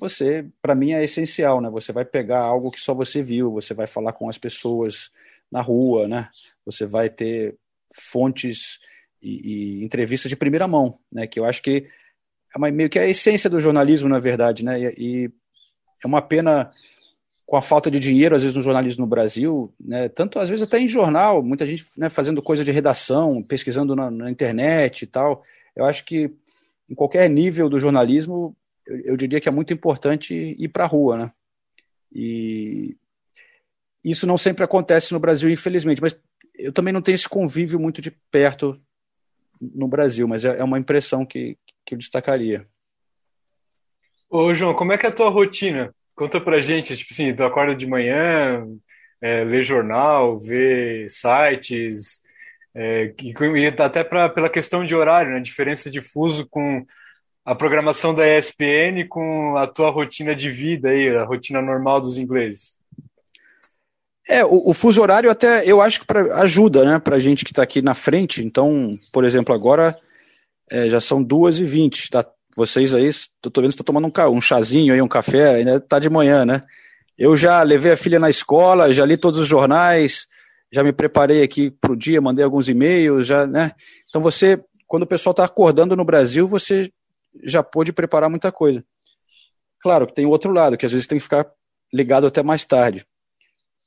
você, 0.00 0.46
para 0.60 0.74
mim, 0.74 0.92
é 0.92 1.04
essencial, 1.04 1.60
né? 1.60 1.68
Você 1.70 1.92
vai 1.92 2.04
pegar 2.04 2.40
algo 2.40 2.70
que 2.70 2.80
só 2.80 2.94
você 2.94 3.22
viu, 3.22 3.52
você 3.52 3.74
vai 3.74 3.86
falar 3.86 4.12
com 4.12 4.28
as 4.28 4.38
pessoas 4.38 5.10
na 5.50 5.60
rua, 5.60 6.08
né? 6.08 6.28
Você 6.64 6.86
vai 6.86 7.08
ter 7.08 7.56
fontes 7.92 8.78
e, 9.22 9.80
e 9.80 9.84
entrevistas 9.84 10.28
de 10.28 10.36
primeira 10.36 10.66
mão, 10.66 10.98
né? 11.12 11.26
Que 11.26 11.38
eu 11.38 11.44
acho 11.44 11.62
que 11.62 11.88
é 12.54 12.58
uma, 12.58 12.70
meio 12.70 12.90
que 12.90 12.98
a 12.98 13.06
essência 13.06 13.50
do 13.50 13.60
jornalismo, 13.60 14.08
na 14.08 14.18
verdade, 14.18 14.64
né? 14.64 14.80
E, 14.80 14.94
e 14.98 15.30
é 16.04 16.08
uma 16.08 16.22
pena 16.22 16.70
com 17.46 17.56
a 17.56 17.62
falta 17.62 17.90
de 17.90 18.00
dinheiro, 18.00 18.34
às 18.34 18.42
vezes, 18.42 18.56
no 18.56 18.62
jornalismo 18.62 19.04
no 19.04 19.10
Brasil, 19.10 19.72
né, 19.78 20.08
tanto 20.08 20.38
às 20.38 20.48
vezes 20.48 20.62
até 20.62 20.78
em 20.78 20.88
jornal, 20.88 21.42
muita 21.42 21.66
gente 21.66 21.86
né, 21.96 22.08
fazendo 22.08 22.42
coisa 22.42 22.64
de 22.64 22.72
redação, 22.72 23.42
pesquisando 23.42 23.94
na, 23.94 24.10
na, 24.10 24.30
internet 24.30 25.02
e 25.02 25.06
tal. 25.06 25.44
Eu 25.76 25.84
acho 25.84 26.04
que 26.04 26.30
em 26.88 26.94
qualquer 26.94 27.28
nível 27.28 27.68
do 27.68 27.78
jornalismo, 27.78 28.56
eu, 28.86 28.98
eu 29.00 29.16
diria 29.16 29.40
que 29.40 29.48
é 29.48 29.52
muito 29.52 29.72
importante 29.72 30.34
ir 30.58 30.68
para 30.68 30.84
a 30.84 30.88
rua, 30.88 31.18
né? 31.18 31.32
E 32.12 32.96
isso 34.02 34.26
não 34.26 34.38
sempre 34.38 34.64
acontece 34.64 35.12
no 35.12 35.20
Brasil, 35.20 35.50
infelizmente, 35.50 36.00
mas 36.00 36.18
eu 36.54 36.72
também 36.72 36.92
não 36.92 37.02
tenho 37.02 37.14
esse 37.14 37.28
convívio 37.28 37.80
muito 37.80 38.00
de 38.00 38.10
perto 38.30 38.80
no 39.60 39.88
Brasil, 39.88 40.26
mas 40.28 40.44
é, 40.44 40.58
é 40.58 40.64
uma 40.64 40.78
impressão 40.78 41.26
que, 41.26 41.58
que 41.84 41.94
eu 41.94 41.98
destacaria. 41.98 42.66
Ô, 44.36 44.52
João, 44.52 44.74
como 44.74 44.92
é 44.92 44.98
que 44.98 45.06
é 45.06 45.10
a 45.10 45.12
tua 45.12 45.30
rotina? 45.30 45.94
Conta 46.16 46.40
pra 46.40 46.60
gente, 46.60 46.96
tipo 46.96 47.12
assim, 47.12 47.32
tu 47.32 47.44
acorda 47.44 47.72
de 47.72 47.86
manhã, 47.86 48.66
é, 49.22 49.44
lê 49.44 49.62
jornal, 49.62 50.40
vê 50.40 51.06
sites, 51.08 52.20
é, 52.74 53.14
e 53.16 53.66
até 53.80 54.02
pra, 54.02 54.28
pela 54.28 54.50
questão 54.50 54.84
de 54.84 54.92
horário, 54.92 55.32
né? 55.32 55.38
Diferença 55.38 55.88
de 55.88 56.02
fuso 56.02 56.48
com 56.50 56.84
a 57.44 57.54
programação 57.54 58.12
da 58.12 58.26
ESPN 58.26 59.06
com 59.08 59.56
a 59.56 59.68
tua 59.68 59.90
rotina 59.90 60.34
de 60.34 60.50
vida 60.50 60.88
aí, 60.88 61.08
a 61.10 61.22
rotina 61.22 61.62
normal 61.62 62.00
dos 62.00 62.18
ingleses. 62.18 62.76
É, 64.28 64.44
o, 64.44 64.70
o 64.70 64.74
fuso 64.74 65.00
horário 65.00 65.30
até 65.30 65.64
eu 65.64 65.80
acho 65.80 66.00
que 66.00 66.06
pra, 66.06 66.40
ajuda, 66.40 66.84
né, 66.84 66.98
pra 66.98 67.20
gente 67.20 67.44
que 67.44 67.52
está 67.52 67.62
aqui 67.62 67.80
na 67.80 67.94
frente. 67.94 68.42
Então, 68.42 68.96
por 69.12 69.24
exemplo, 69.24 69.54
agora 69.54 69.96
é, 70.68 70.88
já 70.90 71.00
são 71.00 71.22
duas 71.22 71.60
e 71.60 71.64
vinte 71.64 72.10
da 72.10 72.26
vocês 72.56 72.94
aí, 72.94 73.10
eu 73.42 73.50
tô 73.50 73.60
vendo 73.60 73.72
que 73.72 73.76
tá 73.76 73.84
tomando 73.84 74.06
um, 74.06 74.30
um 74.30 74.40
chazinho 74.40 74.94
aí, 74.94 75.02
um 75.02 75.08
café, 75.08 75.56
ainda 75.56 75.80
tá 75.80 75.98
de 75.98 76.08
manhã, 76.08 76.44
né? 76.44 76.60
Eu 77.16 77.36
já 77.36 77.62
levei 77.62 77.92
a 77.92 77.96
filha 77.96 78.18
na 78.18 78.30
escola, 78.30 78.92
já 78.92 79.04
li 79.04 79.16
todos 79.16 79.38
os 79.38 79.48
jornais, 79.48 80.26
já 80.72 80.82
me 80.82 80.92
preparei 80.92 81.42
aqui 81.42 81.70
para 81.70 81.92
o 81.92 81.96
dia, 81.96 82.20
mandei 82.20 82.44
alguns 82.44 82.68
e-mails, 82.68 83.26
já, 83.26 83.46
né? 83.46 83.72
Então 84.08 84.20
você, 84.20 84.62
quando 84.86 85.04
o 85.04 85.06
pessoal 85.06 85.32
está 85.32 85.44
acordando 85.44 85.96
no 85.96 86.04
Brasil, 86.04 86.48
você 86.48 86.90
já 87.42 87.62
pôde 87.62 87.92
preparar 87.92 88.30
muita 88.30 88.50
coisa. 88.50 88.84
Claro 89.80 90.06
que 90.06 90.14
tem 90.14 90.26
o 90.26 90.30
outro 90.30 90.52
lado, 90.52 90.76
que 90.76 90.86
às 90.86 90.92
vezes 90.92 91.06
tem 91.06 91.18
que 91.18 91.24
ficar 91.24 91.46
ligado 91.92 92.26
até 92.26 92.42
mais 92.42 92.64
tarde. 92.64 93.06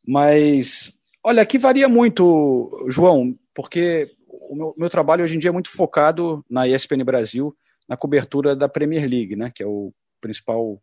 Mas, 0.07 0.93
olha, 1.23 1.41
aqui 1.41 1.57
varia 1.57 1.89
muito, 1.89 2.85
João, 2.87 3.37
porque 3.53 4.09
o 4.27 4.55
meu, 4.55 4.75
meu 4.77 4.89
trabalho 4.89 5.23
hoje 5.23 5.35
em 5.35 5.39
dia 5.39 5.49
é 5.49 5.53
muito 5.53 5.69
focado 5.69 6.45
na 6.49 6.67
ESPN 6.67 7.03
Brasil, 7.03 7.53
na 7.87 7.95
cobertura 7.95 8.55
da 8.55 8.67
Premier 8.67 9.07
League, 9.07 9.35
né, 9.35 9.51
que 9.53 9.63
é 9.63 9.67
o 9.67 9.93
principal 10.19 10.81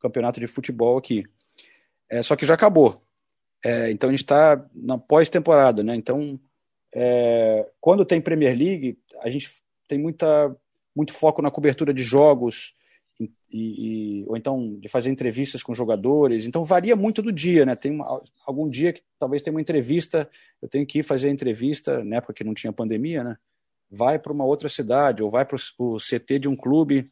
campeonato 0.00 0.40
de 0.40 0.46
futebol 0.46 0.96
aqui. 0.98 1.24
É, 2.10 2.22
só 2.22 2.36
que 2.36 2.46
já 2.46 2.54
acabou. 2.54 3.02
É, 3.64 3.90
então 3.90 4.10
a 4.10 4.12
gente 4.12 4.22
está 4.22 4.62
na 4.74 4.98
pós-temporada, 4.98 5.82
né? 5.82 5.94
Então, 5.94 6.38
é, 6.94 7.66
quando 7.80 8.04
tem 8.04 8.20
Premier 8.20 8.56
League, 8.56 8.98
a 9.20 9.30
gente 9.30 9.50
tem 9.88 9.98
muita, 9.98 10.54
muito 10.94 11.14
foco 11.14 11.40
na 11.40 11.50
cobertura 11.50 11.94
de 11.94 12.02
jogos 12.02 12.74
e, 13.18 13.30
e, 13.50 14.24
ou 14.26 14.36
então 14.36 14.76
de 14.78 14.88
fazer 14.88 15.10
entrevistas 15.10 15.62
com 15.62 15.72
jogadores. 15.72 16.46
Então 16.46 16.62
varia 16.62 16.94
muito 16.94 17.22
do 17.22 17.32
dia, 17.32 17.64
né? 17.64 17.74
Tem 17.74 17.90
uma, 17.90 18.22
algum 18.46 18.68
dia 18.68 18.92
que 18.92 19.02
talvez 19.18 19.42
tenha 19.42 19.54
uma 19.54 19.60
entrevista, 19.60 20.28
eu 20.60 20.68
tenho 20.68 20.86
que 20.86 20.98
ir 20.98 21.02
fazer 21.02 21.28
a 21.28 21.32
entrevista, 21.32 22.04
na 22.04 22.16
época 22.16 22.34
que 22.34 22.44
não 22.44 22.52
tinha 22.52 22.72
pandemia, 22.72 23.24
né? 23.24 23.36
Vai 23.90 24.18
para 24.18 24.32
uma 24.32 24.44
outra 24.44 24.68
cidade, 24.68 25.22
ou 25.22 25.30
vai 25.30 25.44
para 25.44 25.56
o 25.78 25.96
CT 25.96 26.40
de 26.40 26.48
um 26.48 26.56
clube 26.56 27.10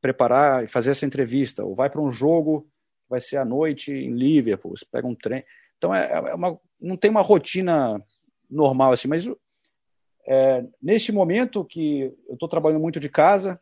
preparar 0.00 0.64
e 0.64 0.66
fazer 0.66 0.90
essa 0.90 1.06
entrevista, 1.06 1.64
ou 1.64 1.74
vai 1.74 1.88
para 1.88 2.00
um 2.00 2.10
jogo, 2.10 2.68
vai 3.08 3.20
ser 3.20 3.36
à 3.36 3.44
noite 3.44 3.92
em 3.92 4.12
Liverpool, 4.12 4.76
você 4.76 4.84
pega 4.90 5.06
um 5.06 5.14
trem. 5.14 5.44
Então, 5.78 5.94
é, 5.94 6.10
é 6.12 6.34
uma, 6.34 6.58
não 6.80 6.96
tem 6.96 7.10
uma 7.10 7.22
rotina 7.22 8.02
normal 8.50 8.92
assim, 8.92 9.08
mas 9.08 9.28
é, 10.26 10.64
nesse 10.80 11.12
momento 11.12 11.64
que 11.64 12.12
eu 12.28 12.34
estou 12.34 12.48
trabalhando 12.48 12.80
muito 12.80 13.00
de 13.00 13.08
casa, 13.08 13.60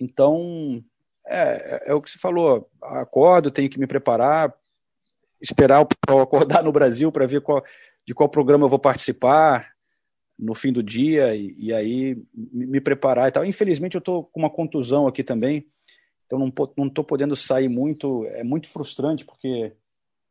então 0.00 0.82
é, 1.26 1.36
é, 1.36 1.82
é, 1.86 1.94
o 1.94 2.00
que 2.00 2.10
você 2.10 2.18
falou, 2.18 2.68
acordo, 2.82 3.50
tenho 3.50 3.70
que 3.70 3.78
me 3.78 3.86
preparar, 3.86 4.52
esperar 5.40 5.84
pessoal 5.86 6.22
acordar 6.22 6.62
no 6.62 6.72
Brasil 6.72 7.12
para 7.12 7.26
ver 7.26 7.40
qual, 7.40 7.64
de 8.06 8.14
qual 8.14 8.28
programa 8.28 8.64
eu 8.64 8.68
vou 8.68 8.78
participar, 8.78 9.71
no 10.42 10.54
fim 10.54 10.72
do 10.72 10.82
dia 10.82 11.34
e, 11.36 11.54
e 11.56 11.72
aí 11.72 12.20
me 12.34 12.80
preparar 12.80 13.28
e 13.28 13.30
tal. 13.30 13.44
Infelizmente 13.44 13.94
eu 13.94 14.00
estou 14.00 14.24
com 14.24 14.40
uma 14.40 14.50
contusão 14.50 15.06
aqui 15.06 15.22
também, 15.22 15.66
então 16.26 16.38
não 16.38 16.52
não 16.76 16.86
estou 16.88 17.04
podendo 17.04 17.36
sair 17.36 17.68
muito. 17.68 18.26
É 18.26 18.42
muito 18.42 18.68
frustrante 18.68 19.24
porque 19.24 19.72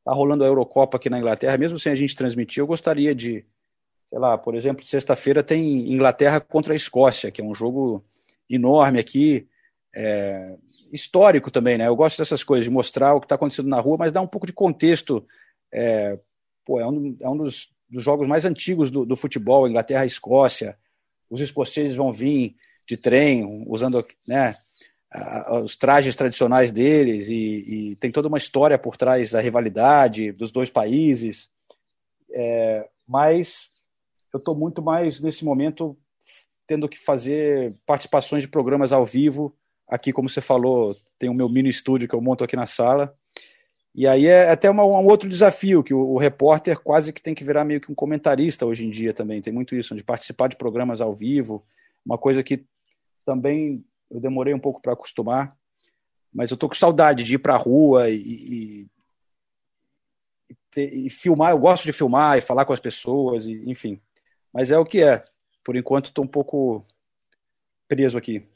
tá 0.03 0.12
rolando 0.12 0.44
a 0.44 0.48
Eurocopa 0.48 0.98
aqui 0.98 1.10
na 1.10 1.18
Inglaterra, 1.18 1.58
mesmo 1.58 1.80
sem 1.80 1.91
a 1.91 1.96
gente 1.96 2.15
transmitir. 2.15 2.62
Eu 2.62 2.68
gostaria 2.68 3.15
de, 3.15 3.46
sei 4.08 4.20
lá, 4.20 4.38
por 4.38 4.53
exemplo, 4.53 4.84
sexta-feira 4.84 5.41
tem 5.41 5.91
Inglaterra 5.94 6.41
contra 6.41 6.74
a 6.74 6.75
Escócia, 6.75 7.32
que 7.32 7.41
é 7.41 7.44
um 7.44 7.56
jogo 7.56 8.03
enorme 8.50 9.00
aqui. 9.00 9.48
É, 9.94 10.58
histórico 10.91 11.50
também, 11.50 11.77
né? 11.77 11.88
Eu 11.88 11.96
gosto 11.96 12.18
dessas 12.18 12.44
coisas, 12.44 12.65
de 12.65 12.72
mostrar 12.72 13.13
o 13.13 13.20
que 13.22 13.25
está 13.25 13.36
acontecendo 13.36 13.70
na 13.70 13.80
rua, 13.80 13.98
mas 13.98 14.12
dar 14.12 14.22
um 14.22 14.27
pouco 14.27 14.46
de 14.46 14.53
contexto. 14.53 15.25
É, 15.72 16.20
pô, 16.65 16.82
é 16.82 16.88
um, 16.88 17.15
é 17.22 17.30
um 17.30 17.38
dos 17.38 17.72
dos 17.91 18.03
jogos 18.03 18.27
mais 18.27 18.45
antigos 18.45 18.89
do, 18.89 19.05
do 19.05 19.15
futebol, 19.15 19.67
Inglaterra 19.67 20.05
e 20.05 20.07
Escócia. 20.07 20.77
Os 21.29 21.41
escoceses 21.41 21.95
vão 21.95 22.12
vir 22.12 22.55
de 22.88 22.95
trem, 22.95 23.65
usando 23.67 24.05
né, 24.25 24.55
os 25.63 25.75
trajes 25.75 26.15
tradicionais 26.15 26.71
deles, 26.71 27.27
e, 27.29 27.91
e, 27.91 27.95
tem 27.98 28.12
toda 28.12 28.29
uma 28.29 28.38
história 28.38 28.77
por 28.77 28.95
trás 28.95 29.31
da 29.31 29.41
rivalidade 29.41 30.31
dos 30.31 30.51
dois 30.51 30.69
países. 30.69 31.50
É, 32.33 32.88
mas 33.05 33.69
eu 34.33 34.38
estou 34.38 34.55
muito 34.55 34.81
mais 34.81 35.19
nesse 35.19 35.43
momento 35.43 35.98
tendo 36.65 36.88
que 36.88 36.98
fazer 36.98 37.75
participações 37.86 38.43
de 38.43 38.50
programas 38.50 38.93
ao 38.93 39.05
vivo. 39.05 39.53
Aqui, 39.86 40.13
como 40.13 40.29
você 40.29 40.39
falou, 40.39 40.95
tem 41.19 41.29
o 41.29 41.33
meu 41.33 41.50
mini 41.50 41.67
estúdio 41.67 42.07
que 42.07 42.15
eu 42.15 42.21
monto 42.21 42.45
aqui 42.45 42.55
na 42.55 42.65
sala. 42.65 43.13
E 43.93 44.07
aí 44.07 44.25
é 44.25 44.50
até 44.50 44.69
uma, 44.69 44.86
um 44.86 45.05
outro 45.05 45.27
desafio, 45.27 45.83
que 45.83 45.93
o, 45.93 46.00
o, 46.00 46.17
repórter 46.17 46.79
quase 46.79 47.12
que 47.12 47.21
tem 47.21 47.36
que 47.36 47.43
virar 47.43 47.65
meio 47.65 47.81
que 47.81 47.91
um 47.91 47.95
comentarista 47.95 48.65
hoje 48.65 48.86
em 48.86 48.89
dia 48.89 49.13
também. 49.13 49.41
Tem 49.41 49.51
muito 49.51 49.75
isso, 49.75 49.95
de 49.95 50.03
participar 50.03 50.48
de 50.48 50.55
programas 50.55 51.01
ao 51.01 51.13
vivo, 51.13 51.65
uma 52.05 52.17
coisa 52.17 52.41
que 52.41 52.65
também 53.25 53.83
eu 54.10 54.19
demorei 54.19 54.53
um 54.53 54.60
pouco 54.60 54.81
para 54.81 54.93
acostumar, 54.93 55.55
mas 56.33 56.51
eu 56.51 56.57
tô 56.57 56.69
com 56.69 56.75
saudade 56.75 57.24
de 57.24 57.36
ir 57.36 57.39
para 57.39 57.55
a 57.55 57.57
rua 57.57 58.10
e, 58.10 58.15
e, 58.15 58.88
e, 60.77 61.10
filmar. 61.10 61.51
Eu 61.51 61.60
gosto 61.60 61.83
de 61.83 61.91
filmar 61.91 62.38
e 62.38 62.41
falar 62.41 62.63
com 62.63 62.74
as 62.74 62.79
pessoas, 62.79 63.45
e, 63.45 63.62
enfim. 63.69 64.00
Mas 64.53 64.71
é 64.71 64.77
o 64.77 64.86
que 64.86 65.03
é. 65.03 65.24
Por 65.63 65.75
enquanto, 65.75 66.05
estou 66.05 66.24
um 66.24 66.27
pouco 66.27 66.86
preso 67.89 68.17
aqui 68.17 68.48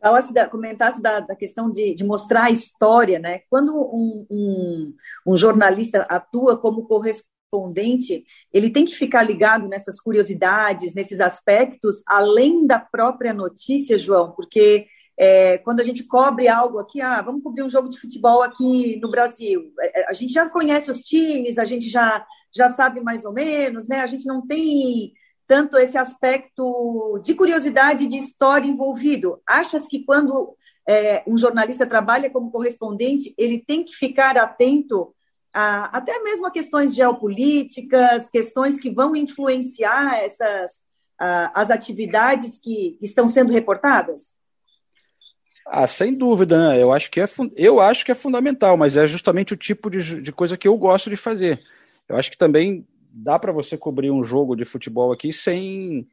falasse 0.00 0.32
da, 0.32 0.48
comentasse 0.48 1.02
da, 1.02 1.20
da 1.20 1.34
questão 1.34 1.70
de, 1.70 1.94
de, 1.94 2.04
mostrar 2.04 2.44
a 2.44 2.50
história, 2.50 3.18
né? 3.18 3.40
Quando 3.50 3.74
um, 3.74 4.26
um, 4.30 4.94
um, 5.26 5.36
jornalista 5.36 6.02
atua 6.08 6.56
como 6.56 6.86
correspondente, 6.86 8.24
ele 8.52 8.70
tem 8.70 8.84
que 8.84 8.94
ficar 8.94 9.22
ligado 9.22 9.68
nessas 9.68 10.00
curiosidades, 10.00 10.94
nesses 10.94 11.20
aspectos, 11.20 12.02
além 12.06 12.66
da 12.66 12.78
própria 12.78 13.32
notícia, 13.32 13.98
João, 13.98 14.32
porque 14.32 14.86
é, 15.18 15.58
quando 15.58 15.80
a 15.80 15.84
gente 15.84 16.04
cobre 16.04 16.46
algo 16.46 16.78
aqui, 16.78 17.00
ah, 17.00 17.20
vamos 17.20 17.42
cobrir 17.42 17.64
um 17.64 17.70
jogo 17.70 17.88
de 17.88 17.98
futebol 17.98 18.42
aqui 18.42 19.00
no 19.00 19.10
Brasil, 19.10 19.72
é, 19.80 20.00
é, 20.00 20.10
a 20.10 20.12
gente 20.12 20.32
já 20.32 20.48
conhece 20.48 20.90
os 20.90 20.98
times, 20.98 21.58
a 21.58 21.64
gente 21.64 21.88
já 21.88 22.24
já 22.54 22.72
sabe 22.72 23.00
mais 23.00 23.24
ou 23.26 23.32
menos, 23.32 23.88
né? 23.88 24.00
A 24.00 24.06
gente 24.06 24.26
não 24.26 24.46
tem 24.46 25.12
tanto 25.48 25.78
esse 25.78 25.96
aspecto 25.96 27.18
de 27.24 27.34
curiosidade 27.34 28.06
de 28.06 28.18
história 28.18 28.68
envolvido. 28.68 29.40
Achas 29.46 29.88
que 29.88 30.04
quando 30.04 30.54
é, 30.86 31.24
um 31.26 31.38
jornalista 31.38 31.86
trabalha 31.86 32.30
como 32.30 32.50
correspondente, 32.50 33.34
ele 33.38 33.58
tem 33.58 33.82
que 33.82 33.96
ficar 33.96 34.36
atento 34.36 35.14
a, 35.52 35.96
até 35.96 36.22
mesmo 36.22 36.46
a 36.46 36.50
questões 36.50 36.94
geopolíticas, 36.94 38.28
questões 38.28 38.78
que 38.78 38.90
vão 38.90 39.16
influenciar 39.16 40.18
essas 40.18 40.70
a, 41.18 41.62
as 41.62 41.70
atividades 41.70 42.58
que 42.58 42.98
estão 43.00 43.26
sendo 43.26 43.50
reportadas? 43.50 44.34
Ah, 45.66 45.86
sem 45.86 46.14
dúvida, 46.14 46.68
né? 46.68 46.82
Eu 46.82 46.92
acho 46.92 47.10
que 47.10 47.20
é, 47.20 47.26
eu 47.56 47.80
acho 47.80 48.04
que 48.04 48.12
é 48.12 48.14
fundamental, 48.14 48.76
mas 48.76 48.96
é 48.96 49.06
justamente 49.06 49.54
o 49.54 49.56
tipo 49.56 49.90
de, 49.90 50.20
de 50.20 50.32
coisa 50.32 50.56
que 50.56 50.68
eu 50.68 50.76
gosto 50.76 51.08
de 51.08 51.16
fazer. 51.16 51.58
eu 52.06 52.16
acho 52.16 52.30
que 52.30 52.38
também 52.38 52.86
dá 53.10 53.38
para 53.38 53.52
você 53.52 53.76
cobrir 53.76 54.10
um 54.10 54.22
jogo 54.22 54.54
de 54.54 54.64
futebol 54.64 55.12
aqui 55.12 55.32
sem, 55.32 56.06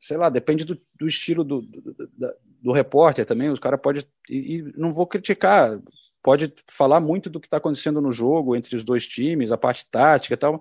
sei 0.00 0.16
lá, 0.16 0.28
depende 0.28 0.64
do, 0.64 0.80
do 0.98 1.06
estilo 1.06 1.44
do, 1.44 1.60
do, 1.60 2.36
do, 2.62 2.72
repórter 2.72 3.24
também. 3.24 3.50
Os 3.50 3.60
caras 3.60 3.80
podem, 3.80 4.02
e, 4.28 4.56
e, 4.56 4.72
não 4.76 4.92
vou 4.92 5.06
criticar, 5.06 5.80
pode 6.22 6.52
falar 6.68 7.00
muito 7.00 7.30
do 7.30 7.40
que 7.40 7.46
está 7.46 7.58
acontecendo 7.58 8.00
no 8.00 8.12
jogo 8.12 8.56
entre 8.56 8.76
os 8.76 8.84
dois 8.84 9.06
times, 9.06 9.52
a 9.52 9.58
parte 9.58 9.86
tática 9.90 10.34
e 10.34 10.36
tal. 10.36 10.60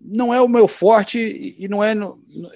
Não 0.00 0.32
é 0.32 0.40
o 0.40 0.48
meu 0.48 0.66
forte 0.66 1.18
e 1.58 1.68
não 1.68 1.84
é, 1.84 1.94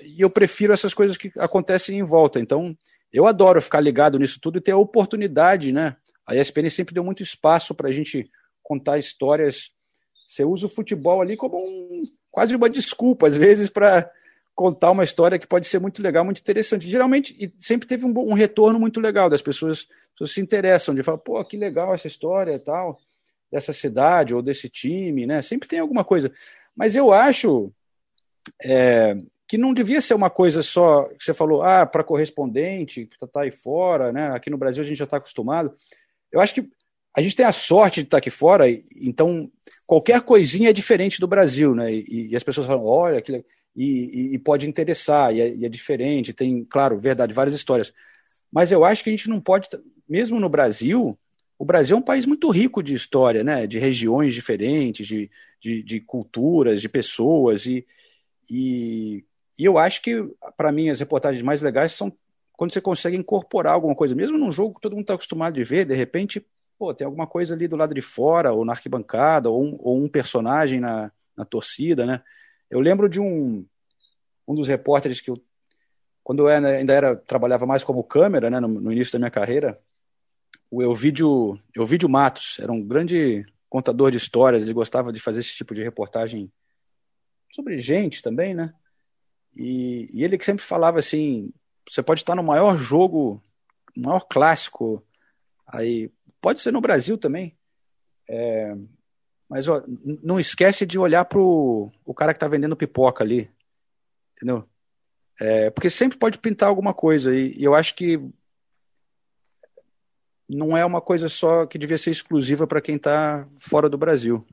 e 0.03 0.21
eu 0.21 0.31
prefiro 0.31 0.73
essas 0.73 0.95
coisas 0.95 1.17
que 1.17 1.31
acontecem 1.37 1.99
em 1.99 2.03
volta. 2.03 2.41
Então, 2.41 2.77
eu 3.13 3.27
adoro 3.27 3.61
ficar 3.61 3.81
ligado 3.81 4.19
nisso 4.19 4.41
tudo 4.41 4.59
e 4.59 4.63
ter 4.63 4.73
a 4.73 4.79
oportunidade, 4.79 5.73
né? 5.73 5.97
A 6.27 6.37
ESPN 6.37 6.69
sempre 6.69 6.95
deu 6.95 7.03
muito 7.03 7.23
espaço 7.23 7.75
para 7.75 7.89
a 7.89 7.93
gente 7.93 8.31
contar 8.63 8.99
histórias. 8.99 9.73
Você 10.29 10.45
usa 10.45 10.67
o 10.67 10.69
futebol 10.69 11.23
ali 11.23 11.39
como 11.39 11.57
um, 11.57 12.05
quase 12.31 12.55
uma 12.55 12.69
desculpa, 12.69 13.27
às 13.27 13.37
vezes, 13.37 13.71
para 13.71 14.11
contar 14.55 14.91
uma 14.91 15.03
história 15.03 15.39
que 15.39 15.47
pode 15.47 15.67
ser 15.67 15.79
muito 15.79 16.03
legal, 16.03 16.23
muito 16.23 16.41
interessante. 16.41 16.87
Geralmente, 16.87 17.35
e 17.41 17.51
sempre 17.57 17.89
teve 17.89 18.05
um, 18.05 18.13
um 18.15 18.35
retorno 18.35 18.79
muito 18.79 19.01
legal 19.01 19.31
das 19.31 19.41
pessoas, 19.41 19.89
pessoas 20.13 20.33
se 20.35 20.41
interessam, 20.43 20.95
de 20.95 21.03
falar, 21.03 21.17
pô, 21.17 21.43
que 21.47 21.57
legal 21.57 21.95
essa 21.95 22.07
história 22.07 22.53
e 22.53 22.59
tal, 22.59 23.01
dessa 23.51 23.73
cidade 23.73 24.35
ou 24.35 24.43
desse 24.43 24.69
time, 24.69 25.27
né? 25.27 25.41
Sempre 25.41 25.67
tem 25.67 25.79
alguma 25.79 26.05
coisa. 26.05 26.31
Mas 26.77 26.95
eu 26.95 27.11
acho 27.11 27.73
é, 28.63 29.17
que 29.47 29.57
não 29.57 29.73
devia 29.73 30.03
ser 30.03 30.13
uma 30.13 30.29
coisa 30.29 30.63
só 30.63 31.05
que 31.05 31.25
você 31.25 31.33
falou, 31.33 31.63
ah, 31.63 31.87
para 31.87 32.05
correspondente, 32.05 33.07
que 33.07 33.25
está 33.25 33.43
aí 33.43 33.51
fora, 33.51 34.13
né? 34.13 34.31
Aqui 34.33 34.51
no 34.51 34.59
Brasil 34.59 34.83
a 34.83 34.87
gente 34.87 34.99
já 34.99 35.05
está 35.05 35.17
acostumado. 35.17 35.75
Eu 36.31 36.39
acho 36.39 36.55
que 36.55 36.71
a 37.17 37.21
gente 37.21 37.37
tem 37.37 37.47
a 37.47 37.53
sorte 37.53 38.01
de 38.01 38.07
estar 38.07 38.19
aqui 38.19 38.31
fora, 38.31 38.65
então 38.97 39.51
qualquer 39.87 40.21
coisinha 40.21 40.71
é 40.71 40.73
diferente 40.73 41.21
do 41.21 41.27
Brasil, 41.27 41.75
né? 41.75 41.93
E, 41.93 42.29
e 42.31 42.37
as 42.37 42.43
pessoas 42.43 42.67
falam, 42.67 42.85
olha, 42.85 43.21
que 43.21 43.45
e, 43.75 44.35
e, 44.35 44.39
pode 44.39 44.69
interessar, 44.69 45.35
e 45.35 45.41
é, 45.41 45.55
e 45.55 45.65
é, 45.65 45.69
diferente, 45.69 46.33
tem, 46.33 46.65
claro, 46.65 46.99
verdade, 46.99 47.33
várias 47.33 47.55
histórias. 47.55 47.93
Mas 48.51 48.73
eu 48.73 48.85
acho 48.85 49.05
que 49.05 49.11
a 49.11 49.13
gente 49.13 49.29
não 49.29 49.41
pode, 49.41 49.69
mesmo 50.09 50.41
no 50.41 50.49
Brasil, 50.49 51.17
o 51.57 51.65
Brasil 51.65 51.97
é 51.97 51.99
um 51.99 52.03
país 52.03 52.27
muito 52.27 52.51
rico 52.51 52.83
de 52.83 52.95
história, 52.95 53.45
né? 53.45 53.67
De 53.67 53.79
regiões 53.79 54.35
diferentes, 54.35 55.07
de, 55.07 55.31
de, 55.61 55.83
de 55.83 56.01
culturas, 56.01 56.81
de 56.81 56.89
pessoas, 56.89 57.67
e, 57.67 57.87
e, 58.51 59.25
e 59.59 59.65
eu 59.65 59.79
acho 59.79 60.03
que, 60.03 60.25
para 60.57 60.73
mim, 60.73 60.89
as 60.89 60.99
reportagens 61.01 61.43
mais 61.43 61.63
legais 61.63 61.93
são 61.93 62.13
quando 62.59 62.73
você 62.73 62.81
consegue 62.81 63.17
incorporar 63.17 63.75
alguma 63.75 63.95
coisa, 63.95 64.17
mesmo 64.17 64.37
num 64.37 64.51
jogo 64.51 64.75
que 64.75 64.81
todo 64.81 64.93
mundo 64.95 65.03
está 65.03 65.15
acostumado 65.15 65.55
de 65.55 65.63
ver, 65.63 65.85
de 65.85 65.95
repente, 65.95 66.45
pô, 66.79 66.95
tem 66.95 67.05
alguma 67.05 67.27
coisa 67.27 67.55
ali 67.55 67.67
do 67.67 67.77
lado 67.77 67.95
de 67.95 68.01
fora, 68.01 68.53
ou 68.53 68.65
na 68.65 68.73
arquibancada, 68.73 69.51
ou 69.51 69.65
um, 69.65 69.77
ou 69.81 70.03
um 70.03 70.09
personagem 70.09 70.79
na, 70.79 71.11
na 71.37 71.45
torcida, 71.45 72.07
né? 72.07 72.23
Eu 72.71 72.81
lembro 72.81 73.09
de 73.09 73.21
um, 73.21 73.67
um 74.47 74.55
dos 74.55 74.69
repórteres 74.69 75.21
que 75.21 75.31
eu, 75.31 75.43
quando 76.23 76.41
eu 76.41 76.49
ainda 76.49 76.93
era, 76.93 77.17
trabalhava 77.17 77.67
mais 77.67 77.83
como 77.83 78.05
câmera, 78.05 78.49
né, 78.49 78.61
no, 78.61 78.69
no 78.69 78.93
início 78.93 79.13
da 79.13 79.19
minha 79.19 79.31
carreira, 79.31 79.81
o 80.71 80.83
Elvídio, 80.83 81.59
Elvídio 81.75 82.09
Matos, 82.09 82.59
era 82.61 82.71
um 82.71 82.83
grande 82.83 83.45
contador 83.69 84.11
de 84.11 84.19
histórias, 84.19 84.63
ele 84.63 84.73
gostava 84.73 85.13
de 85.13 85.21
fazer 85.21 85.41
esse 85.41 85.55
tipo 85.55 85.75
de 85.75 85.83
reportagem 85.83 86.53
sobre 87.51 87.79
gente 87.79 88.23
também, 88.23 88.55
né? 88.55 88.73
E, 89.57 90.09
e 90.13 90.25
ele 90.25 90.39
que 90.39 90.45
sempre 90.45 90.65
falava 90.65 90.99
assim, 90.99 91.51
você 91.89 92.03
pode 92.03 92.21
estar 92.21 92.35
no 92.35 92.43
maior 92.43 92.77
jogo, 92.77 93.43
maior 93.97 94.21
clássico, 94.21 95.03
aí 95.67 96.11
pode 96.41 96.61
ser 96.61 96.73
no 96.73 96.81
Brasil 96.81 97.17
também, 97.19 97.57
é, 98.29 98.75
mas 99.49 99.67
ó, 99.67 99.83
não 100.23 100.39
esquece 100.39 100.85
de 100.85 100.99
olhar 100.99 101.25
para 101.25 101.39
o 101.41 101.91
cara 102.17 102.33
que 102.33 102.37
está 102.37 102.49
vendendo 102.49 102.77
pipoca 102.77 103.25
ali, 103.25 103.51
entendeu? 104.37 104.69
É, 105.41 105.71
porque 105.71 105.89
sempre 105.89 106.19
pode 106.19 106.39
pintar 106.39 106.69
alguma 106.69 106.93
coisa 106.93 107.35
e, 107.35 107.53
e 107.57 107.65
eu 107.65 107.75
acho 107.75 107.95
que 107.95 108.21
não 110.49 110.77
é 110.77 110.85
uma 110.85 111.01
coisa 111.01 111.29
só 111.29 111.67
que 111.67 111.79
devia 111.79 111.99
ser 111.99 112.11
exclusiva 112.11 112.67
para 112.67 112.81
quem 112.81 112.97
está 112.97 113.47
fora 113.59 113.89
do 113.89 113.99
Brasil. 113.99 114.45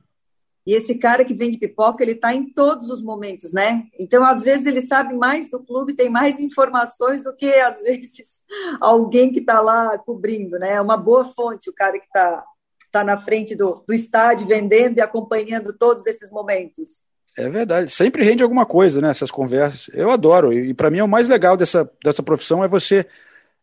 E 0.66 0.74
esse 0.74 0.96
cara 0.96 1.24
que 1.24 1.32
vende 1.32 1.58
pipoca, 1.58 2.02
ele 2.02 2.12
está 2.12 2.34
em 2.34 2.52
todos 2.52 2.90
os 2.90 3.00
momentos, 3.00 3.52
né? 3.52 3.84
Então, 3.96 4.24
às 4.24 4.42
vezes, 4.42 4.66
ele 4.66 4.80
sabe 4.80 5.14
mais 5.14 5.48
do 5.48 5.60
clube, 5.60 5.94
tem 5.94 6.10
mais 6.10 6.40
informações 6.40 7.22
do 7.22 7.34
que, 7.36 7.54
às 7.54 7.80
vezes, 7.82 8.42
alguém 8.80 9.30
que 9.30 9.38
está 9.38 9.60
lá 9.60 9.96
cobrindo, 9.96 10.58
né? 10.58 10.72
É 10.72 10.80
uma 10.80 10.96
boa 10.96 11.32
fonte 11.36 11.70
o 11.70 11.72
cara 11.72 11.96
que 12.00 12.06
está 12.06 12.44
tá 12.90 13.04
na 13.04 13.22
frente 13.22 13.54
do, 13.54 13.84
do 13.86 13.94
estádio, 13.94 14.48
vendendo 14.48 14.98
e 14.98 15.00
acompanhando 15.00 15.72
todos 15.72 16.04
esses 16.04 16.32
momentos. 16.32 17.00
É 17.38 17.48
verdade. 17.48 17.92
Sempre 17.92 18.24
rende 18.24 18.42
alguma 18.42 18.66
coisa, 18.66 19.00
né? 19.00 19.10
Essas 19.10 19.30
conversas. 19.30 19.88
Eu 19.94 20.10
adoro. 20.10 20.52
E, 20.52 20.74
para 20.74 20.90
mim, 20.90 20.98
é 20.98 21.04
o 21.04 21.08
mais 21.08 21.28
legal 21.28 21.56
dessa, 21.56 21.88
dessa 22.02 22.24
profissão 22.24 22.64
é 22.64 22.68
você. 22.68 23.06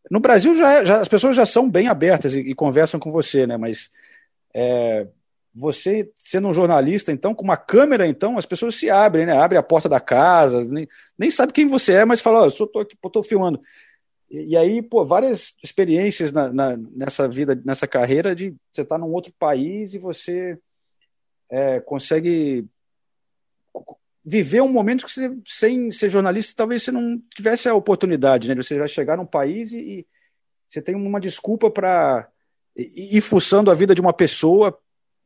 No 0.09 0.21
Brasil, 0.21 0.55
já, 0.55 0.71
é, 0.71 0.85
já 0.85 1.01
as 1.01 1.07
pessoas 1.09 1.35
já 1.35 1.45
são 1.45 1.69
bem 1.69 1.89
abertas 1.89 2.33
e, 2.33 2.39
e 2.39 2.55
conversam 2.55 2.97
com 2.97 3.11
você, 3.11 3.45
né? 3.45 3.57
Mas. 3.57 3.89
É 4.55 5.05
você 5.53 6.11
sendo 6.15 6.47
um 6.47 6.53
jornalista, 6.53 7.11
então, 7.11 7.35
com 7.35 7.43
uma 7.43 7.57
câmera, 7.57 8.07
então, 8.07 8.37
as 8.37 8.45
pessoas 8.45 8.75
se 8.75 8.89
abrem, 8.89 9.25
né? 9.25 9.37
Abre 9.37 9.57
a 9.57 9.63
porta 9.63 9.87
da 9.87 9.99
casa, 9.99 10.65
nem, 10.65 10.87
nem 11.17 11.29
sabe 11.29 11.53
quem 11.53 11.67
você 11.67 11.93
é, 11.93 12.05
mas 12.05 12.21
fala, 12.21 12.41
ó, 12.41 12.47
oh, 12.47 12.63
eu 12.63 12.67
tô 12.67 12.79
aqui, 12.79 12.97
tô 13.11 13.21
filmando. 13.21 13.61
E, 14.29 14.53
e, 14.53 14.57
aí, 14.57 14.81
pô, 14.81 15.05
várias 15.05 15.53
experiências 15.63 16.31
na, 16.31 16.51
na, 16.51 16.77
nessa 16.77 17.27
vida, 17.27 17.61
nessa 17.63 17.87
carreira 17.87 18.35
de 18.35 18.55
você 18.71 18.83
tá 18.83 18.97
num 18.97 19.13
outro 19.13 19.31
país 19.37 19.93
e 19.93 19.99
você 19.99 20.57
é, 21.51 21.79
consegue 21.81 22.65
viver 24.25 24.61
um 24.61 24.71
momento 24.71 25.05
que 25.05 25.11
você, 25.11 25.31
sem 25.45 25.91
ser 25.91 26.09
jornalista, 26.09 26.53
talvez 26.55 26.81
você 26.81 26.91
não 26.91 27.21
tivesse 27.35 27.69
a 27.69 27.75
oportunidade, 27.75 28.47
né? 28.47 28.55
Você 28.55 28.79
vai 28.79 28.87
chegar 28.87 29.17
num 29.17 29.25
país 29.25 29.71
e, 29.71 29.77
e 29.77 30.07
você 30.67 30.81
tem 30.81 30.95
uma 30.95 31.19
desculpa 31.19 31.69
para 31.69 32.27
ir 32.75 33.21
fuçando 33.21 33.69
a 33.69 33.75
vida 33.75 33.93
de 33.93 34.01
uma 34.01 34.13
pessoa 34.13 34.75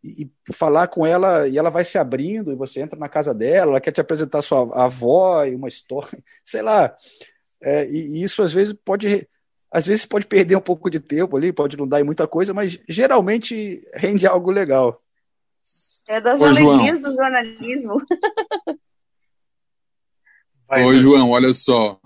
e, 0.04 0.30
falar 0.54 0.88
com 0.88 1.06
ela 1.06 1.48
e 1.48 1.58
ela 1.58 1.70
vai 1.70 1.84
se 1.84 1.98
abrindo 1.98 2.52
e 2.52 2.56
você 2.56 2.82
entra 2.82 2.98
na 2.98 3.10
casa 3.10 3.34
dela, 3.34 3.72
ela 3.72 3.82
quer 3.82 3.92
te 3.92 4.02
apresentar 4.02 4.42
sua 4.42 4.84
avó 4.84 5.44
e 5.46 5.56
uma 5.56 5.68
história, 5.68 6.24
sei 6.44 6.62
lá. 6.62 6.96
É, 7.62 7.90
e, 7.90 8.24
isso 8.24 8.44
às 8.44 8.54
vezes 8.54 8.74
pode 8.74 9.28
às 9.70 9.86
vezes 9.86 10.06
pode 10.06 10.26
perder 10.26 10.56
um 10.56 10.62
pouco 10.62 10.90
de 10.90 11.00
tempo 11.00 11.36
ali, 11.36 11.52
pode 11.52 11.76
não 11.76 11.88
dar 11.88 12.00
em 12.00 12.04
muita 12.04 12.26
coisa, 12.26 12.54
mas 12.54 12.80
geralmente 12.88 13.84
rende 13.94 14.26
algo 14.26 14.50
legal. 14.50 15.04
É 16.08 16.22
das 16.22 16.40
Ô, 16.40 16.46
alegrias 16.46 17.00
João. 17.00 17.12
do 17.12 17.16
jornalismo. 17.16 17.98
Oi, 20.70 21.00
João, 21.00 21.32
olha 21.32 21.52
só. 21.54 22.00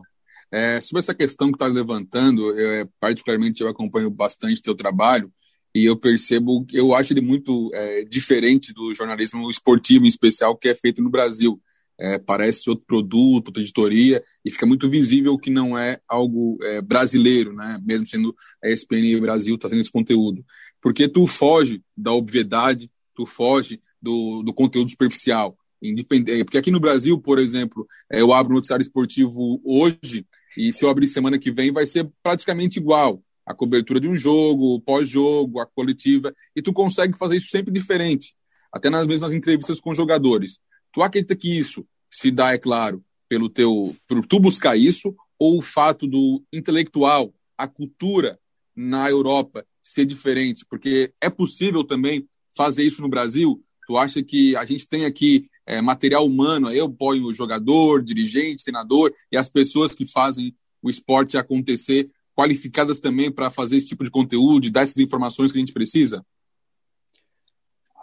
É, 0.52 0.82
sobre 0.82 1.00
essa 1.00 1.16
questão 1.16 1.48
que 1.48 1.56
está 1.56 1.68
levantando, 1.68 2.50
eu, 2.60 2.82
é, 2.82 2.88
particularmente 3.00 3.62
eu 3.62 3.70
acompanho 3.70 4.10
bastante 4.10 4.62
teu 4.62 4.76
trabalho 4.76 5.32
e 5.74 5.86
eu 5.86 5.96
percebo, 5.96 6.66
eu 6.74 6.94
acho 6.94 7.14
ele 7.14 7.22
muito 7.22 7.72
é, 7.74 8.04
diferente 8.04 8.74
do 8.74 8.94
jornalismo 8.94 9.50
esportivo 9.50 10.06
em 10.06 10.10
especial 10.10 10.56
que 10.56 10.68
é 10.68 10.76
feito 10.76 11.02
no 11.02 11.10
Brasil. 11.10 11.62
É, 11.98 12.18
parece 12.18 12.68
outro 12.68 12.84
produto, 12.86 13.50
outra 13.50 13.62
editoria, 13.62 14.24
e 14.44 14.50
fica 14.50 14.66
muito 14.66 14.90
visível 14.90 15.38
que 15.38 15.52
não 15.52 15.78
é 15.78 16.00
algo 16.08 16.58
é, 16.64 16.82
brasileiro, 16.82 17.54
né? 17.54 17.80
mesmo 17.84 18.08
sendo 18.08 18.36
a 18.64 18.70
ESPN 18.70 19.20
Brasil 19.22 19.58
trazendo 19.58 19.82
esse 19.82 19.92
conteúdo. 19.92 20.44
Porque 20.82 21.08
tu 21.08 21.28
foge 21.28 21.84
da 21.96 22.12
obviedade, 22.12 22.90
tu 23.16 23.26
foge 23.26 23.80
do, 24.02 24.42
do 24.42 24.52
conteúdo 24.52 24.90
superficial. 24.90 25.56
Independente, 25.80 26.44
porque 26.44 26.58
aqui 26.58 26.72
no 26.72 26.80
Brasil, 26.80 27.20
por 27.20 27.38
exemplo, 27.38 27.88
é, 28.12 28.22
eu 28.22 28.34
abro 28.34 28.54
o 28.54 28.56
noticiário 28.56 28.84
esportivo 28.84 29.62
hoje, 29.64 30.26
e 30.58 30.74
se 30.74 30.84
eu 30.84 30.90
abrir 30.90 31.08
semana 31.08 31.38
que 31.38 31.52
vem, 31.52 31.72
vai 31.72 31.86
ser 31.86 32.10
praticamente 32.24 32.80
igual 32.80 33.24
a 33.52 33.56
cobertura 33.56 34.00
de 34.00 34.08
um 34.08 34.16
jogo, 34.16 34.76
o 34.76 34.82
pós-jogo, 34.82 35.60
a 35.60 35.66
coletiva, 35.66 36.34
e 36.56 36.62
tu 36.62 36.74
consegue 36.74 37.18
fazer 37.18 37.38
isso 37.38 37.50
sempre 37.50 37.72
diferente, 37.72 38.34
até 38.72 38.90
nas 38.90 39.06
mesmas 39.06 39.34
entrevistas 39.34 39.80
com 39.80 39.94
jogadores. 39.94 40.60
Tu 40.94 41.02
acredita 41.02 41.36
que 41.36 41.58
isso 41.58 41.86
se 42.10 42.32
dá, 42.32 42.54
é 42.54 42.58
claro, 42.58 43.04
pelo 43.30 43.50
teu, 43.50 43.96
por 44.08 44.26
tu 44.26 44.40
buscar 44.40 44.76
isso, 44.76 45.16
ou 45.40 45.58
o 45.58 45.62
fato 45.62 46.08
do 46.08 46.44
intelectual, 46.52 47.34
a 47.58 47.68
cultura 47.68 48.40
na 48.76 49.10
Europa 49.10 49.66
ser 49.82 50.06
diferente? 50.06 50.66
Porque 50.70 51.14
é 51.22 51.30
possível 51.30 51.84
também 51.84 52.28
fazer 52.56 52.84
isso 52.84 53.02
no 53.02 53.10
Brasil? 53.10 53.64
Tu 53.88 53.98
acha 53.98 54.24
que 54.24 54.56
a 54.56 54.66
gente 54.66 54.88
tem 54.88 55.06
aqui 55.06 55.50
é, 55.66 55.82
material 55.82 56.26
humano, 56.26 56.72
eu 56.72 56.90
ponho 56.90 57.34
jogador, 57.34 58.04
dirigente, 58.04 58.64
treinador 58.64 59.14
e 59.32 59.38
as 59.38 59.50
pessoas 59.50 59.94
que 59.94 60.06
fazem 60.06 60.56
o 60.82 60.90
esporte 60.90 61.38
acontecer 61.38 62.10
qualificadas 62.36 63.00
também 63.00 63.32
para 63.32 63.50
fazer 63.50 63.78
esse 63.78 63.88
tipo 63.88 64.04
de 64.04 64.12
conteúdo, 64.12 64.72
dar 64.72 64.82
essas 64.82 64.98
informações 64.98 65.52
que 65.52 65.58
a 65.58 65.62
gente 65.62 65.74
precisa? 65.74 66.26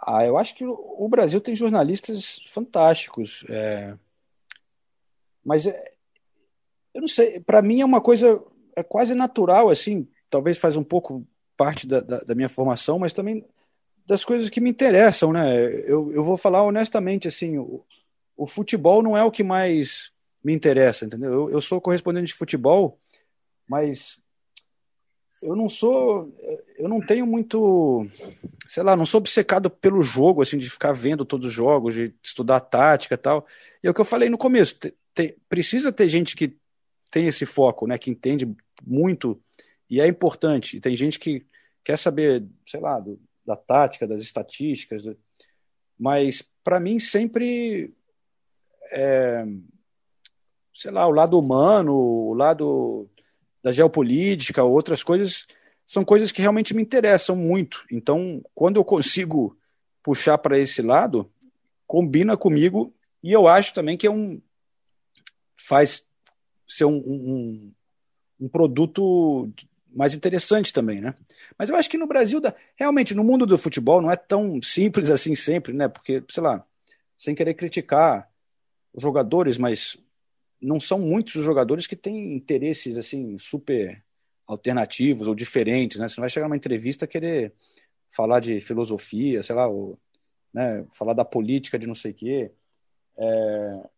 Ah, 0.01 0.25
eu 0.25 0.37
acho 0.37 0.55
que 0.55 0.65
o 0.65 1.07
Brasil 1.09 1.41
tem 1.41 1.55
jornalistas 1.55 2.41
fantásticos. 2.47 3.45
É... 3.49 3.95
Mas 5.43 5.65
é... 5.65 5.93
eu 6.93 7.01
não 7.01 7.07
sei, 7.07 7.39
para 7.39 7.61
mim 7.61 7.81
é 7.81 7.85
uma 7.85 8.01
coisa 8.01 8.41
é 8.75 8.83
quase 8.83 9.13
natural, 9.13 9.69
assim, 9.69 10.07
talvez 10.29 10.57
faz 10.57 10.77
um 10.77 10.83
pouco 10.83 11.27
parte 11.57 11.85
da, 11.85 11.99
da, 11.99 12.19
da 12.19 12.35
minha 12.35 12.47
formação, 12.47 12.97
mas 12.97 13.11
também 13.11 13.45
das 14.07 14.23
coisas 14.23 14.49
que 14.49 14.61
me 14.61 14.69
interessam, 14.69 15.33
né? 15.33 15.61
Eu, 15.85 16.11
eu 16.13 16.23
vou 16.23 16.37
falar 16.37 16.63
honestamente, 16.63 17.27
assim, 17.27 17.57
o, 17.57 17.83
o 18.35 18.47
futebol 18.47 19.03
não 19.03 19.17
é 19.17 19.23
o 19.23 19.31
que 19.31 19.43
mais 19.43 20.11
me 20.43 20.53
interessa, 20.53 21.05
entendeu? 21.05 21.31
Eu, 21.31 21.51
eu 21.51 21.61
sou 21.61 21.81
correspondente 21.81 22.27
de 22.27 22.33
futebol, 22.33 22.97
mas 23.69 24.19
eu 25.41 25.55
não 25.55 25.69
sou, 25.69 26.33
eu 26.77 26.89
não 26.89 26.99
tenho 26.99 27.25
muito, 27.25 28.03
sei 28.67 28.81
lá, 28.81 28.95
não 28.95 29.05
sou 29.05 29.19
obcecado 29.19 29.69
pelo 29.69 30.01
jogo, 30.01 30.41
assim, 30.41 30.57
de 30.57 30.69
ficar 30.69 30.91
vendo 30.91 31.23
todos 31.23 31.47
os 31.47 31.53
jogos, 31.53 31.93
de 31.93 32.13
estudar 32.21 32.59
tática 32.59 33.13
e 33.13 33.17
tal. 33.17 33.45
E 33.81 33.87
é 33.87 33.89
o 33.91 33.93
que 33.93 34.01
eu 34.01 34.05
falei 34.05 34.27
no 34.27 34.37
começo, 34.37 34.75
te, 34.75 34.93
te, 35.13 35.37
precisa 35.47 35.91
ter 35.91 36.09
gente 36.09 36.35
que 36.35 36.57
tem 37.11 37.27
esse 37.27 37.45
foco, 37.45 37.87
né, 37.87 37.97
que 37.97 38.09
entende 38.09 38.51
muito 38.83 39.39
e 39.89 40.01
é 40.01 40.07
importante. 40.07 40.77
E 40.77 40.81
tem 40.81 40.95
gente 40.95 41.19
que 41.19 41.45
quer 41.83 41.97
saber, 41.97 42.43
sei 42.65 42.79
lá, 42.79 42.99
do, 42.99 43.19
da 43.45 43.55
tática, 43.55 44.07
das 44.07 44.21
estatísticas, 44.21 45.03
mas 45.97 46.43
para 46.63 46.79
mim 46.79 46.99
sempre 46.99 47.93
é, 48.91 49.45
sei 50.73 50.91
lá, 50.91 51.05
o 51.07 51.11
lado 51.11 51.37
humano, 51.37 51.93
o 51.93 52.33
lado 52.33 53.09
da 53.63 53.71
geopolítica, 53.71 54.63
outras 54.63 55.03
coisas, 55.03 55.45
são 55.85 56.05
coisas 56.05 56.31
que 56.31 56.41
realmente 56.41 56.73
me 56.73 56.81
interessam 56.81 57.35
muito. 57.35 57.85
Então, 57.91 58.41
quando 58.53 58.77
eu 58.77 58.85
consigo 58.85 59.57
puxar 60.03 60.37
para 60.37 60.57
esse 60.57 60.81
lado, 60.81 61.29
combina 61.85 62.37
comigo 62.37 62.93
e 63.23 63.31
eu 63.31 63.47
acho 63.47 63.73
também 63.73 63.97
que 63.97 64.07
é 64.07 64.11
um 64.11 64.41
faz 65.55 66.03
ser 66.67 66.85
um, 66.85 66.97
um, 66.97 67.71
um 68.39 68.47
produto 68.47 69.51
mais 69.91 70.13
interessante 70.13 70.71
também, 70.71 71.01
né? 71.01 71.15
Mas 71.57 71.69
eu 71.69 71.75
acho 71.75 71.89
que 71.89 71.97
no 71.97 72.07
Brasil, 72.07 72.39
realmente, 72.75 73.15
no 73.15 73.23
mundo 73.23 73.45
do 73.45 73.57
futebol, 73.57 74.01
não 74.01 74.11
é 74.11 74.15
tão 74.15 74.61
simples 74.61 75.09
assim 75.09 75.35
sempre, 75.35 75.73
né? 75.73 75.87
Porque, 75.87 76.23
sei 76.29 76.43
lá, 76.43 76.63
sem 77.17 77.35
querer 77.35 77.55
criticar 77.55 78.29
os 78.93 79.01
jogadores, 79.01 79.57
mas 79.57 79.97
não 80.61 80.79
são 80.79 80.99
muitos 80.99 81.35
os 81.35 81.45
jogadores 81.45 81.87
que 81.87 81.95
têm 81.95 82.35
interesses 82.35 82.97
assim 82.97 83.37
super 83.37 84.03
alternativos 84.45 85.27
ou 85.27 85.35
diferentes, 85.35 85.99
né? 85.99 86.07
Você 86.07 86.19
não 86.19 86.23
vai 86.23 86.29
chegar 86.29 86.47
numa 86.47 86.57
entrevista 86.57 87.07
querer 87.07 87.53
falar 88.09 88.39
de 88.39 88.59
filosofia, 88.59 89.43
sei 89.43 89.55
lá, 89.55 89.67
ou, 89.67 89.97
né, 90.53 90.85
falar 90.91 91.13
da 91.13 91.23
política 91.23 91.77
de 91.77 91.87
não 91.87 91.95
sei 91.95 92.11
o 92.11 92.15
quê. 92.15 92.51
É... 93.17 93.89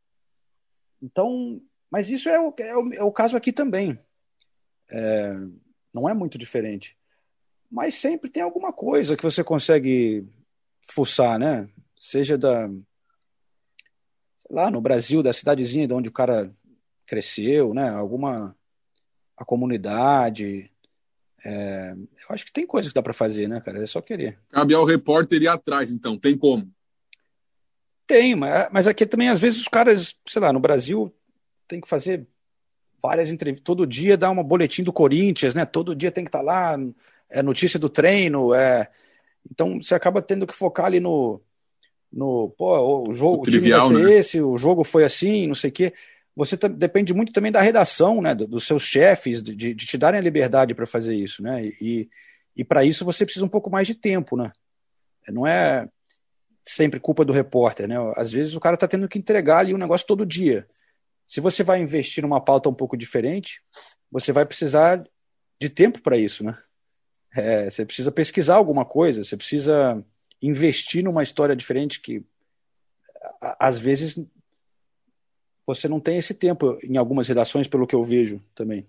Então, 1.01 1.61
mas 1.89 2.09
isso 2.09 2.29
é 2.29 2.39
o, 2.39 2.53
é 2.59 2.75
o, 2.75 2.93
é 2.93 3.03
o 3.03 3.11
caso 3.11 3.37
aqui 3.37 3.51
também. 3.51 3.97
É... 4.89 5.33
Não 5.93 6.07
é 6.07 6.13
muito 6.13 6.37
diferente. 6.37 6.97
Mas 7.69 7.95
sempre 7.95 8.29
tem 8.29 8.43
alguma 8.43 8.73
coisa 8.73 9.15
que 9.15 9.23
você 9.23 9.43
consegue 9.43 10.27
fuçar, 10.81 11.39
né? 11.39 11.69
Seja 11.97 12.37
da, 12.37 12.69
lá 14.51 14.69
no 14.69 14.81
Brasil, 14.81 15.23
da 15.23 15.31
cidadezinha 15.31 15.87
de 15.87 15.93
onde 15.93 16.09
o 16.09 16.13
cara 16.13 16.53
cresceu, 17.05 17.73
né? 17.73 17.89
Alguma 17.89 18.55
a 19.37 19.45
comunidade. 19.45 20.69
É, 21.43 21.95
eu 21.95 22.35
acho 22.35 22.45
que 22.45 22.51
tem 22.51 22.67
coisa 22.67 22.89
que 22.89 22.93
dá 22.93 23.01
para 23.01 23.13
fazer, 23.13 23.47
né, 23.47 23.59
cara? 23.61 23.81
É 23.81 23.87
só 23.87 24.01
querer. 24.01 24.37
Cabe 24.49 24.75
ao 24.75 24.85
repórter 24.85 25.41
ir 25.41 25.47
atrás, 25.47 25.89
então. 25.89 26.17
Tem 26.17 26.37
como? 26.37 26.69
Tem, 28.05 28.35
mas, 28.35 28.69
mas 28.71 28.87
aqui 28.87 29.05
também, 29.05 29.29
às 29.29 29.39
vezes, 29.39 29.61
os 29.61 29.67
caras, 29.67 30.15
sei 30.27 30.41
lá, 30.41 30.53
no 30.53 30.59
Brasil, 30.59 31.11
tem 31.67 31.79
que 31.79 31.87
fazer 31.87 32.27
várias 33.01 33.31
entrevistas. 33.31 33.63
Todo 33.63 33.87
dia 33.87 34.17
dá 34.17 34.29
uma 34.29 34.43
boletim 34.43 34.83
do 34.83 34.93
Corinthians, 34.93 35.55
né? 35.55 35.65
Todo 35.65 35.95
dia 35.95 36.11
tem 36.11 36.23
que 36.23 36.27
estar 36.27 36.39
tá 36.39 36.45
lá, 36.45 36.77
é 37.29 37.41
notícia 37.41 37.79
do 37.79 37.89
treino. 37.89 38.53
É... 38.53 38.91
Então, 39.49 39.81
você 39.81 39.95
acaba 39.95 40.21
tendo 40.21 40.45
que 40.45 40.53
focar 40.53 40.85
ali 40.85 40.99
no, 40.99 41.41
no 42.11 42.49
pô, 42.57 43.07
o 43.07 43.13
jogo, 43.13 43.41
o, 43.41 43.43
trivial, 43.43 43.87
time 43.87 43.93
vai 43.93 44.03
ser 44.03 44.13
né? 44.13 44.19
esse, 44.19 44.41
o 44.41 44.57
jogo 44.57 44.83
foi 44.83 45.03
assim, 45.03 45.47
não 45.47 45.55
sei 45.55 45.69
o 45.69 45.73
quê. 45.73 45.93
Você 46.35 46.55
depende 46.55 47.13
muito 47.13 47.33
também 47.33 47.51
da 47.51 47.61
redação, 47.61 48.21
né, 48.21 48.33
dos 48.33 48.65
seus 48.65 48.83
chefes, 48.83 49.43
de, 49.43 49.55
de 49.55 49.85
te 49.85 49.97
darem 49.97 50.19
a 50.19 50.23
liberdade 50.23 50.73
para 50.73 50.85
fazer 50.85 51.13
isso, 51.13 51.43
né? 51.43 51.65
E, 51.81 52.09
e 52.55 52.63
para 52.63 52.85
isso 52.85 53.03
você 53.03 53.25
precisa 53.25 53.45
um 53.45 53.49
pouco 53.49 53.69
mais 53.69 53.85
de 53.85 53.95
tempo, 53.95 54.37
né? 54.37 54.51
Não 55.29 55.45
é 55.45 55.87
sempre 56.63 56.99
culpa 56.99 57.25
do 57.25 57.33
repórter, 57.33 57.87
né? 57.87 57.95
Às 58.15 58.31
vezes 58.31 58.55
o 58.55 58.59
cara 58.59 58.75
está 58.75 58.87
tendo 58.87 59.07
que 59.07 59.19
entregar 59.19 59.59
ali 59.59 59.73
um 59.73 59.77
negócio 59.77 60.07
todo 60.07 60.25
dia. 60.25 60.65
Se 61.25 61.39
você 61.39 61.63
vai 61.63 61.81
investir 61.81 62.23
numa 62.23 62.41
pauta 62.41 62.69
um 62.69 62.73
pouco 62.73 62.97
diferente, 62.97 63.61
você 64.11 64.31
vai 64.31 64.45
precisar 64.45 65.03
de 65.59 65.69
tempo 65.69 66.01
para 66.01 66.17
isso, 66.17 66.43
né? 66.43 66.57
É, 67.35 67.69
você 67.69 67.85
precisa 67.85 68.11
pesquisar 68.11 68.55
alguma 68.55 68.83
coisa, 68.83 69.23
você 69.23 69.37
precisa 69.37 70.03
investir 70.41 71.03
numa 71.03 71.23
história 71.23 71.55
diferente 71.55 72.01
que 72.01 72.23
às 73.59 73.77
vezes 73.77 74.19
você 75.65 75.87
não 75.87 75.99
tem 75.99 76.17
esse 76.17 76.33
tempo 76.33 76.77
em 76.83 76.97
algumas 76.97 77.27
redações, 77.27 77.67
pelo 77.67 77.85
que 77.85 77.95
eu 77.95 78.03
vejo 78.03 78.41
também. 78.55 78.85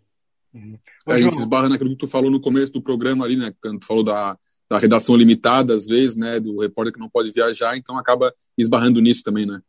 Uhum. 0.55 0.79
a 1.07 1.19
gente 1.19 1.39
esbarra 1.39 1.69
naquilo 1.69 1.91
que 1.91 1.97
tu 1.97 2.07
falou 2.07 2.31
no 2.31 2.41
começo 2.41 2.71
do 2.73 2.83
programa 2.83 3.25
ali, 3.25 3.37
né? 3.37 3.55
Quando 3.63 3.81
tu 3.81 3.87
falou 3.87 4.05
da, 4.05 4.39
da 4.69 4.79
redação 4.79 5.17
limitada, 5.17 5.75
às 5.75 5.87
vezes, 5.87 6.15
né? 6.15 6.39
Do 6.39 6.61
repórter 6.61 6.93
que 6.93 7.01
não 7.01 7.09
pode 7.09 7.31
viajar, 7.31 7.77
então 7.77 7.97
acaba 7.97 8.35
esbarrando 8.57 9.01
nisso 9.01 9.23
também, 9.23 9.47
né? 9.47 9.63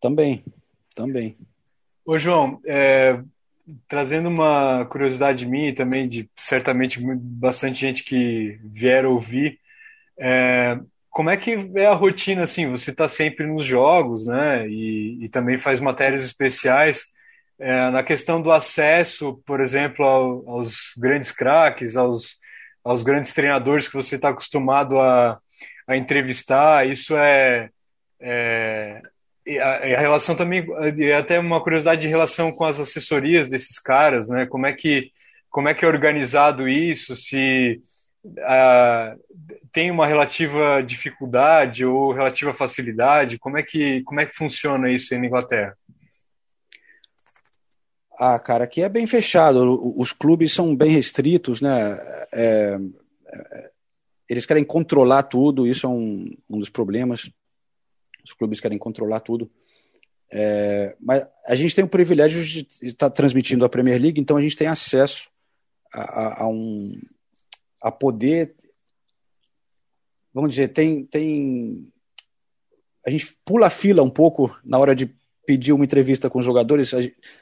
Também, 0.00 0.44
também. 0.94 1.36
Ô, 2.04 2.18
João, 2.18 2.60
é, 2.64 3.22
trazendo 3.88 4.28
uma 4.28 4.84
curiosidade 4.86 5.46
minha 5.46 5.70
e 5.70 5.74
também 5.74 6.08
de 6.08 6.30
certamente 6.36 7.00
bastante 7.16 7.80
gente 7.80 8.04
que 8.04 8.58
vier 8.64 9.04
ouvir, 9.06 9.58
é, 10.18 10.78
como 11.10 11.30
é 11.30 11.36
que 11.36 11.70
é 11.74 11.86
a 11.86 11.94
rotina, 11.94 12.42
assim? 12.42 12.70
Você 12.70 12.90
está 12.90 13.08
sempre 13.08 13.46
nos 13.46 13.64
jogos, 13.64 14.26
né? 14.26 14.68
E, 14.68 15.24
e 15.24 15.28
também 15.28 15.58
faz 15.58 15.80
matérias 15.80 16.24
especiais. 16.24 17.06
É, 17.58 17.90
na 17.90 18.02
questão 18.04 18.40
do 18.40 18.52
acesso, 18.52 19.42
por 19.44 19.60
exemplo, 19.60 20.04
ao, 20.04 20.48
aos 20.48 20.94
grandes 20.96 21.32
craques, 21.32 21.96
aos, 21.96 22.38
aos 22.84 23.02
grandes 23.02 23.32
treinadores 23.32 23.88
que 23.88 23.94
você 23.94 24.16
está 24.16 24.28
acostumado 24.28 25.00
a, 25.00 25.38
a 25.86 25.96
entrevistar, 25.96 26.86
isso 26.86 27.16
é, 27.16 27.68
é 28.20 29.02
a, 29.60 29.96
a, 29.96 30.00
relação 30.00 30.36
também 30.36 30.66
é 31.00 31.16
até 31.16 31.38
uma 31.38 31.62
curiosidade 31.62 32.02
de 32.02 32.08
relação 32.08 32.52
com 32.52 32.64
as 32.64 32.78
assessorias 32.78 33.48
desses 33.48 33.78
caras, 33.78 34.28
né? 34.28 34.46
Como 34.46 34.66
é 34.66 34.72
que 34.72 35.10
como 35.50 35.68
é 35.68 35.74
que 35.74 35.84
é 35.84 35.88
organizado 35.88 36.68
isso? 36.68 37.16
Se 37.16 37.80
uh, 38.24 39.18
tem 39.72 39.90
uma 39.90 40.06
relativa 40.06 40.82
dificuldade 40.82 41.84
ou 41.84 42.12
relativa 42.12 42.52
facilidade? 42.52 43.38
Como 43.38 43.58
é 43.58 43.62
que, 43.62 44.02
como 44.02 44.20
é 44.20 44.26
que 44.26 44.34
funciona 44.34 44.90
isso 44.90 45.12
aí 45.12 45.20
na 45.20 45.26
Inglaterra? 45.26 45.76
Ah, 48.18 48.38
cara, 48.38 48.64
aqui 48.64 48.82
é 48.82 48.88
bem 48.88 49.06
fechado. 49.06 49.80
Os 49.96 50.12
clubes 50.12 50.52
são 50.52 50.74
bem 50.74 50.90
restritos, 50.90 51.60
né? 51.60 51.96
É, 52.32 52.78
é, 53.26 53.70
eles 54.28 54.44
querem 54.44 54.64
controlar 54.64 55.22
tudo, 55.22 55.66
isso 55.66 55.86
é 55.86 55.88
um, 55.88 56.36
um 56.50 56.58
dos 56.58 56.68
problemas. 56.68 57.30
Os 58.24 58.32
clubes 58.32 58.60
querem 58.60 58.76
controlar 58.76 59.20
tudo. 59.20 59.50
É, 60.30 60.94
mas 61.00 61.26
a 61.46 61.54
gente 61.54 61.74
tem 61.74 61.84
o 61.84 61.88
privilégio 61.88 62.44
de 62.44 62.66
estar 62.82 63.08
transmitindo 63.08 63.64
a 63.64 63.68
Premier 63.68 64.00
League, 64.00 64.20
então 64.20 64.36
a 64.36 64.42
gente 64.42 64.56
tem 64.56 64.66
acesso 64.66 65.30
a, 65.92 66.00
a, 66.00 66.42
a 66.42 66.48
um, 66.48 67.00
a 67.80 67.90
poder, 67.90 68.54
vamos 70.38 70.50
dizer, 70.54 70.68
tem, 70.68 71.04
tem 71.04 71.88
a 73.04 73.10
gente 73.10 73.36
pula 73.44 73.66
a 73.66 73.70
fila 73.70 74.04
um 74.04 74.10
pouco 74.10 74.56
na 74.64 74.78
hora 74.78 74.94
de 74.94 75.12
pedir 75.44 75.72
uma 75.72 75.84
entrevista 75.84 76.30
com 76.30 76.38
os 76.38 76.44
jogadores, 76.44 76.92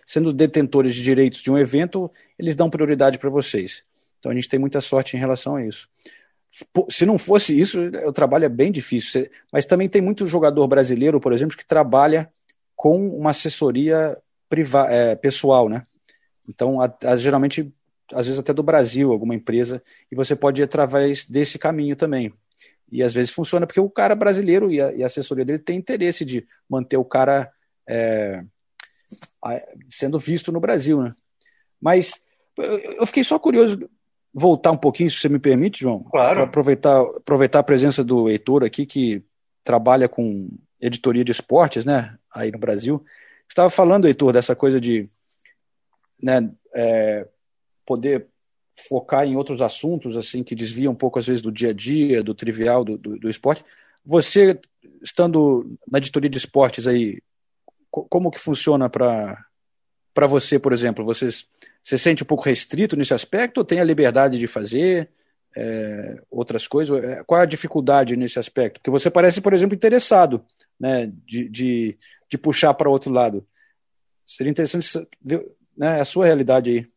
sendo 0.06 0.32
detentores 0.32 0.94
de 0.94 1.02
direitos 1.02 1.42
de 1.42 1.50
um 1.50 1.58
evento, 1.58 2.10
eles 2.38 2.56
dão 2.56 2.70
prioridade 2.70 3.18
para 3.18 3.28
vocês. 3.28 3.84
Então 4.18 4.32
a 4.32 4.34
gente 4.34 4.48
tem 4.48 4.58
muita 4.58 4.80
sorte 4.80 5.14
em 5.14 5.20
relação 5.20 5.56
a 5.56 5.66
isso. 5.66 5.90
Se 6.88 7.04
não 7.04 7.18
fosse 7.18 7.58
isso, 7.58 7.78
o 8.06 8.12
trabalho 8.14 8.46
é 8.46 8.48
bem 8.48 8.72
difícil. 8.72 9.28
Mas 9.52 9.66
também 9.66 9.90
tem 9.90 10.00
muito 10.00 10.26
jogador 10.26 10.66
brasileiro, 10.66 11.20
por 11.20 11.34
exemplo, 11.34 11.54
que 11.54 11.66
trabalha 11.66 12.32
com 12.74 13.08
uma 13.08 13.30
assessoria 13.30 14.16
privada, 14.48 14.90
é, 14.90 15.14
pessoal, 15.14 15.68
né? 15.68 15.82
Então, 16.48 16.80
a, 16.80 16.90
a, 17.04 17.16
geralmente 17.16 17.70
às 18.14 18.24
vezes 18.26 18.38
até 18.38 18.54
do 18.54 18.62
Brasil, 18.62 19.12
alguma 19.12 19.34
empresa, 19.34 19.82
e 20.10 20.16
você 20.16 20.34
pode 20.34 20.62
ir 20.62 20.64
através 20.64 21.26
desse 21.26 21.58
caminho 21.58 21.94
também. 21.94 22.32
E 22.90 23.02
às 23.02 23.12
vezes 23.12 23.32
funciona 23.32 23.66
porque 23.66 23.80
o 23.80 23.90
cara 23.90 24.14
brasileiro 24.14 24.70
e 24.70 24.80
a, 24.80 24.92
e 24.92 25.02
a 25.02 25.06
assessoria 25.06 25.44
dele 25.44 25.58
tem 25.58 25.76
interesse 25.76 26.24
de 26.24 26.46
manter 26.68 26.96
o 26.96 27.04
cara 27.04 27.50
é, 27.88 28.44
sendo 29.90 30.18
visto 30.18 30.52
no 30.52 30.60
Brasil, 30.60 31.02
né? 31.02 31.14
Mas 31.80 32.12
eu 32.56 33.06
fiquei 33.06 33.22
só 33.22 33.38
curioso 33.38 33.88
voltar 34.32 34.70
um 34.70 34.76
pouquinho, 34.76 35.10
se 35.10 35.18
você 35.18 35.28
me 35.28 35.38
permite, 35.38 35.80
João. 35.80 36.04
Claro. 36.04 36.42
aproveitar, 36.42 37.00
aproveitar 37.00 37.60
a 37.60 37.64
presença 37.64 38.04
do 38.04 38.28
Heitor 38.28 38.64
aqui, 38.64 38.84
que 38.84 39.22
trabalha 39.64 40.08
com 40.08 40.48
editoria 40.80 41.24
de 41.24 41.32
esportes, 41.32 41.84
né, 41.84 42.16
aí 42.34 42.50
no 42.50 42.58
Brasil. 42.58 43.02
Estava 43.48 43.70
falando, 43.70 44.06
Heitor, 44.06 44.32
dessa 44.32 44.54
coisa 44.54 44.80
de 44.80 45.08
né, 46.22 46.50
é, 46.74 47.26
poder 47.84 48.26
focar 48.88 49.26
em 49.26 49.36
outros 49.36 49.62
assuntos, 49.62 50.16
assim, 50.16 50.42
que 50.42 50.54
desviam 50.54 50.92
um 50.92 50.96
pouco, 50.96 51.18
às 51.18 51.26
vezes, 51.26 51.42
do 51.42 51.50
dia 51.50 51.70
a 51.70 51.72
dia, 51.72 52.22
do 52.22 52.34
trivial, 52.34 52.84
do, 52.84 52.98
do, 52.98 53.18
do 53.18 53.30
esporte. 53.30 53.64
Você, 54.04 54.58
estando 55.02 55.66
na 55.90 55.98
editoria 55.98 56.30
de 56.30 56.38
esportes 56.38 56.86
aí, 56.86 57.20
como 57.90 58.30
que 58.30 58.38
funciona 58.38 58.88
para 58.88 59.42
para 60.16 60.26
você, 60.26 60.58
por 60.58 60.72
exemplo? 60.72 61.04
Você 61.04 61.28
se 61.82 61.98
sente 61.98 62.22
um 62.22 62.26
pouco 62.26 62.44
restrito 62.44 62.96
nesse 62.96 63.12
aspecto 63.12 63.58
ou 63.58 63.64
tem 63.66 63.80
a 63.80 63.84
liberdade 63.84 64.38
de 64.38 64.46
fazer 64.46 65.10
é, 65.54 66.22
outras 66.30 66.66
coisas? 66.66 67.04
É, 67.04 67.22
qual 67.22 67.38
é 67.38 67.42
a 67.42 67.46
dificuldade 67.46 68.16
nesse 68.16 68.38
aspecto? 68.38 68.80
Porque 68.80 68.90
você 68.90 69.10
parece, 69.10 69.42
por 69.42 69.52
exemplo, 69.52 69.74
interessado 69.74 70.42
né, 70.80 71.12
de, 71.26 71.50
de, 71.50 71.98
de 72.30 72.38
puxar 72.38 72.72
para 72.72 72.88
outro 72.88 73.12
lado. 73.12 73.46
Seria 74.24 74.50
interessante 74.50 75.06
né, 75.76 76.00
a 76.00 76.04
sua 76.06 76.24
realidade 76.24 76.70
aí. 76.70 76.88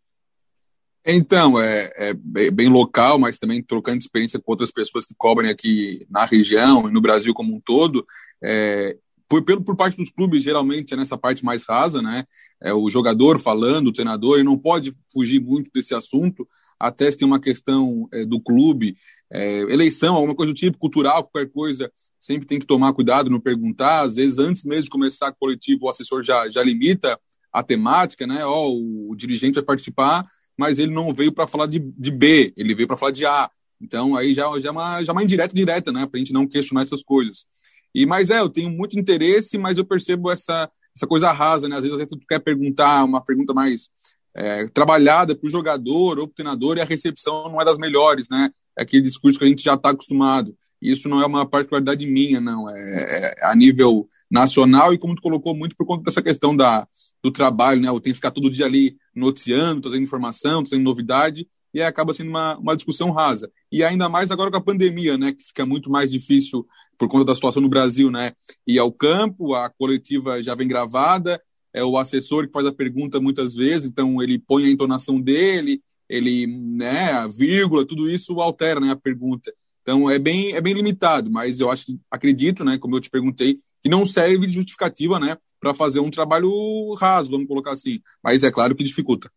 Então, 1.06 1.60
é, 1.60 1.92
é, 1.96 2.14
bem 2.52 2.68
local, 2.68 3.18
mas 3.18 3.38
também 3.38 3.64
trocando 3.64 3.98
experiência 3.98 4.40
com 4.40 4.52
outras 4.52 4.72
pessoas 4.72 5.06
que 5.06 5.16
cobrem 5.18 5.50
aqui 5.50 6.06
na 6.10 6.26
região 6.26 6.88
e 6.88 6.92
no 6.92 7.02
Brasil 7.02 7.34
como 7.34 7.56
um 7.56 7.60
todo. 7.60 8.06
É, 8.44 8.98
por, 9.28 9.44
pelo, 9.44 9.64
por 9.64 9.76
parte 9.76 9.96
dos 9.96 10.10
clubes, 10.10 10.44
geralmente 10.44 10.94
é 10.94 10.98
nessa 10.98 11.18
parte 11.18 11.46
mais 11.46 11.64
rasa, 11.64 12.02
né? 12.02 12.26
É 12.62 12.74
o 12.74 12.90
jogador 12.90 13.40
falando, 13.40 13.88
o 13.88 13.94
treinador, 13.94 14.40
e 14.40 14.44
não 14.44 14.58
pode 14.58 14.94
fugir 15.14 15.40
muito 15.40 15.70
desse 15.74 15.94
assunto, 15.94 16.48
até 16.80 17.12
se 17.12 17.18
tem 17.18 17.28
uma 17.28 17.40
questão 17.40 18.08
é, 18.12 18.26
do 18.26 18.42
clube, 18.42 18.98
é, 19.32 19.62
eleição, 19.72 20.16
alguma 20.16 20.36
coisa 20.36 20.52
do 20.52 20.56
tipo, 20.58 20.78
cultural, 20.80 21.24
qualquer 21.24 21.52
coisa, 21.52 21.92
sempre 22.20 22.48
tem 22.48 22.60
que 22.60 22.66
tomar 22.66 22.94
cuidado 22.94 23.30
no 23.30 23.42
perguntar. 23.42 24.02
Às 24.02 24.16
vezes, 24.16 24.40
antes 24.40 24.64
mesmo 24.64 24.86
de 24.86 24.90
começar 24.90 25.32
coletivo, 25.34 25.86
o 25.86 25.90
assessor 25.90 26.24
já, 26.24 26.50
já 26.50 26.64
limita 26.64 27.20
a 27.54 27.62
temática, 27.62 28.26
né? 28.26 28.44
Ó, 28.44 28.70
o 28.72 29.14
dirigente 29.16 29.56
vai 29.56 29.64
participar, 29.64 30.26
mas 30.60 30.78
ele 30.78 30.94
não 30.94 31.14
veio 31.14 31.32
para 31.32 31.48
falar 31.48 31.68
de, 31.68 31.80
de 31.80 32.12
B, 32.12 32.54
ele 32.58 32.76
veio 32.76 32.88
para 32.88 32.98
falar 32.98 33.12
de 33.12 33.26
A. 33.26 33.50
Então, 33.82 34.16
aí 34.16 34.34
já, 34.34 34.44
já, 34.60 34.68
é 34.68 34.72
uma, 34.72 35.04
já 35.04 35.12
é 35.12 35.14
uma 35.14 35.24
indireta 35.24 35.56
direta, 35.56 35.90
né? 35.90 36.06
Para 36.06 36.18
a 36.18 36.20
gente 36.20 36.34
não 36.34 36.46
questionar 36.46 36.82
essas 36.82 37.02
coisas. 37.02 37.46
E 37.96 38.06
mas 38.06 38.30
é, 38.30 38.40
eu 38.40 38.50
tenho 38.50 38.70
muito 38.70 39.00
interesse, 39.00 39.58
mas 39.58 39.78
eu 39.78 39.86
percebo 39.86 40.30
essa 40.30 40.70
essa 40.96 41.08
coisa 41.08 41.32
rasa, 41.32 41.70
né? 41.70 41.78
Às 41.78 41.84
vezes 41.84 42.08
tu 42.10 42.20
quer 42.28 42.40
perguntar 42.40 43.06
uma 43.06 43.22
pergunta 43.22 43.54
mais 43.54 43.88
é, 44.36 44.68
trabalhada 44.68 45.34
para 45.34 45.48
o 45.48 45.50
jogador 45.50 46.20
ou 46.20 46.28
para 46.28 46.32
o 46.32 46.36
treinador 46.36 46.78
e 46.78 46.82
a 46.82 46.86
recepção 46.86 47.50
não 47.50 47.62
é 47.62 47.64
das 47.66 47.78
melhores, 47.78 48.28
né? 48.30 48.52
É 48.78 48.84
aquele 48.84 49.04
discurso 49.04 49.40
que 49.40 49.46
a 49.46 49.48
gente 49.48 49.64
já 49.64 49.76
está 49.76 49.92
acostumado. 49.92 50.54
Isso 50.82 51.08
não 51.08 51.22
é 51.22 51.26
uma 51.26 51.46
particularidade 51.46 52.06
minha, 52.06 52.42
não. 52.42 52.70
É, 52.70 53.36
é, 53.40 53.46
a 53.46 53.56
nível 53.56 54.08
nacional 54.30 54.94
e 54.94 54.98
como 54.98 55.16
tu 55.16 55.22
colocou 55.22 55.56
muito 55.56 55.76
por 55.76 55.86
conta 55.86 56.04
dessa 56.04 56.22
questão 56.22 56.56
da, 56.56 56.88
do 57.24 57.32
trabalho, 57.32 57.82
né? 57.82 57.90
Eu 57.90 58.00
tenho 58.00 58.14
que 58.14 58.20
ficar 58.20 58.32
todo 58.32 58.50
dia 58.50 58.66
ali 58.66 58.98
noticiando, 59.16 59.82
trazendo 59.82 60.04
informação, 60.04 60.64
trazendo 60.64 60.84
novidade 60.84 61.48
e 61.74 61.82
acaba 61.82 62.14
sendo 62.14 62.30
uma, 62.30 62.58
uma 62.58 62.76
discussão 62.76 63.12
rasa. 63.12 63.52
E 63.72 63.84
ainda 63.84 64.10
mais 64.10 64.32
agora 64.32 64.50
com 64.50 64.58
a 64.58 64.62
pandemia, 64.62 65.18
né, 65.18 65.32
que 65.32 65.44
fica 65.44 65.66
muito 65.66 65.90
mais 65.90 66.12
difícil 66.12 66.66
por 66.98 67.08
conta 67.08 67.26
da 67.26 67.36
situação 67.36 67.62
no 67.62 67.70
Brasil, 67.70 68.10
né, 68.10 68.34
ir 68.66 68.80
ao 68.80 68.92
campo, 68.92 69.54
a 69.54 69.70
coletiva 69.70 70.42
já 70.42 70.56
vem 70.56 70.68
gravada, 70.68 71.42
é 71.74 71.84
o 71.84 71.98
assessor 71.98 72.48
que 72.48 72.54
faz 72.54 72.66
a 72.66 72.72
pergunta 72.72 73.22
muitas 73.22 73.56
vezes, 73.56 73.90
então 73.90 74.22
ele 74.22 74.40
põe 74.40 74.66
a 74.66 74.72
entonação 74.72 75.22
dele, 75.22 75.82
ele, 76.10 76.48
né, 76.48 77.12
a 77.12 77.28
vírgula, 77.28 77.86
tudo 77.86 78.10
isso 78.10 78.42
altera, 78.42 78.80
né, 78.80 78.92
a 78.92 78.96
pergunta. 78.96 79.54
Então 79.84 80.10
é 80.10 80.18
bem, 80.18 80.54
é 80.54 80.62
bem 80.62 80.74
limitado, 80.74 81.30
mas 81.32 81.60
eu 81.60 81.70
acho, 81.70 81.86
acredito, 82.10 82.64
né, 82.64 82.80
como 82.80 82.96
eu 82.96 83.00
te 83.00 83.10
perguntei, 83.12 83.60
que 83.82 83.90
não 83.90 84.06
serve 84.06 84.48
de 84.48 84.54
justificativa, 84.54 85.20
né, 85.20 85.38
para 85.60 85.74
fazer 85.74 86.00
um 86.00 86.12
trabalho 86.12 86.94
raso, 86.96 87.32
vamos 87.32 87.48
colocar 87.48 87.72
assim. 87.72 88.02
Mas 88.24 88.44
é 88.44 88.52
claro 88.52 88.76
que 88.76 88.84
dificulta. 88.84 89.32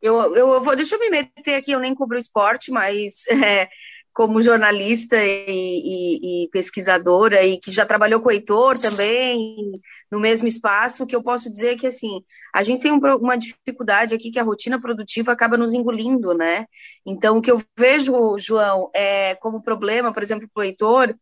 Eu, 0.00 0.34
eu 0.34 0.60
vou, 0.60 0.74
deixa 0.74 0.96
eu 0.96 0.98
me 0.98 1.10
meter 1.10 1.54
aqui, 1.54 1.70
eu 1.70 1.78
nem 1.78 1.94
cubro 1.94 2.18
esporte, 2.18 2.72
mas 2.72 3.26
é, 3.30 3.68
como 4.12 4.42
jornalista 4.42 5.16
e, 5.16 5.46
e, 5.48 6.44
e, 6.44 6.48
pesquisadora 6.48 7.44
e 7.44 7.58
que 7.58 7.70
já 7.70 7.86
trabalhou 7.86 8.20
com 8.20 8.28
o 8.28 8.32
Heitor 8.32 8.78
também 8.78 9.80
no 10.10 10.20
mesmo 10.20 10.46
espaço, 10.46 11.04
o 11.04 11.06
que 11.06 11.16
eu 11.16 11.22
posso 11.22 11.50
dizer 11.50 11.74
é 11.74 11.78
que 11.78 11.86
assim 11.86 12.22
a 12.54 12.62
gente 12.62 12.82
tem 12.82 12.92
um, 12.92 12.98
uma 12.98 13.38
dificuldade 13.38 14.14
aqui 14.14 14.30
que 14.30 14.38
a 14.38 14.42
rotina 14.42 14.78
produtiva 14.78 15.32
acaba 15.32 15.56
nos 15.56 15.72
engolindo, 15.72 16.34
né? 16.34 16.66
Então 17.06 17.38
o 17.38 17.42
que 17.42 17.50
eu 17.50 17.62
vejo, 17.78 18.38
João, 18.38 18.90
é 18.94 19.34
como 19.36 19.62
problema, 19.62 20.12
por 20.12 20.22
exemplo, 20.22 20.46
para 20.52 20.60
o 20.60 20.64
Heitor, 20.64 21.14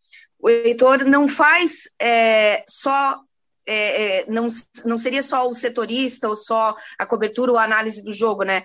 o 0.43 0.49
Heitor 0.49 1.05
não 1.05 1.29
faz 1.29 1.89
é, 2.01 2.63
só 2.69 3.21
é, 3.67 4.21
é, 4.21 4.27
não, 4.27 4.49
não 4.85 4.99
seria 4.99 5.23
só 5.23 5.49
o 5.49 5.55
setorista 5.55 6.29
ou 6.29 6.37
só 6.37 6.75
a 6.99 7.07
cobertura 7.07 7.53
ou 7.53 7.59
a 7.59 7.65
análise 7.65 8.03
do 8.03 8.13
jogo, 8.13 8.43
né? 8.43 8.65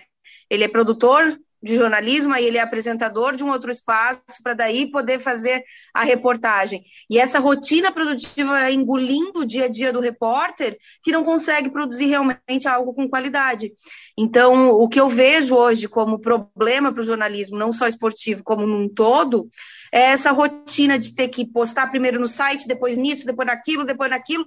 Ele 0.50 0.64
é 0.64 0.68
produtor 0.68 1.38
de 1.62 1.76
jornalismo, 1.76 2.34
aí 2.34 2.44
ele 2.44 2.58
é 2.58 2.60
apresentador 2.60 3.34
de 3.34 3.42
um 3.42 3.50
outro 3.50 3.70
espaço 3.70 4.22
para 4.42 4.54
daí 4.54 4.90
poder 4.90 5.18
fazer 5.18 5.64
a 5.92 6.04
reportagem. 6.04 6.84
E 7.10 7.18
essa 7.18 7.38
rotina 7.38 7.90
produtiva 7.90 8.70
engolindo 8.70 9.40
o 9.40 9.46
dia 9.46 9.64
a 9.64 9.68
dia 9.68 9.92
do 9.92 10.00
repórter 10.00 10.78
que 11.02 11.12
não 11.12 11.24
consegue 11.24 11.70
produzir 11.70 12.06
realmente 12.06 12.68
algo 12.68 12.94
com 12.94 13.08
qualidade. 13.08 13.70
Então, 14.16 14.70
o 14.70 14.88
que 14.88 15.00
eu 15.00 15.08
vejo 15.08 15.56
hoje 15.56 15.88
como 15.88 16.20
problema 16.20 16.92
para 16.92 17.00
o 17.00 17.06
jornalismo, 17.06 17.58
não 17.58 17.72
só 17.72 17.86
esportivo, 17.86 18.44
como 18.44 18.66
num 18.66 18.88
todo, 18.88 19.48
é 19.96 20.10
essa 20.10 20.30
rotina 20.30 20.98
de 20.98 21.14
ter 21.14 21.28
que 21.28 21.42
postar 21.46 21.86
primeiro 21.86 22.20
no 22.20 22.28
site, 22.28 22.68
depois 22.68 22.98
nisso, 22.98 23.24
depois 23.24 23.46
naquilo, 23.46 23.82
depois 23.82 24.10
naquilo, 24.10 24.44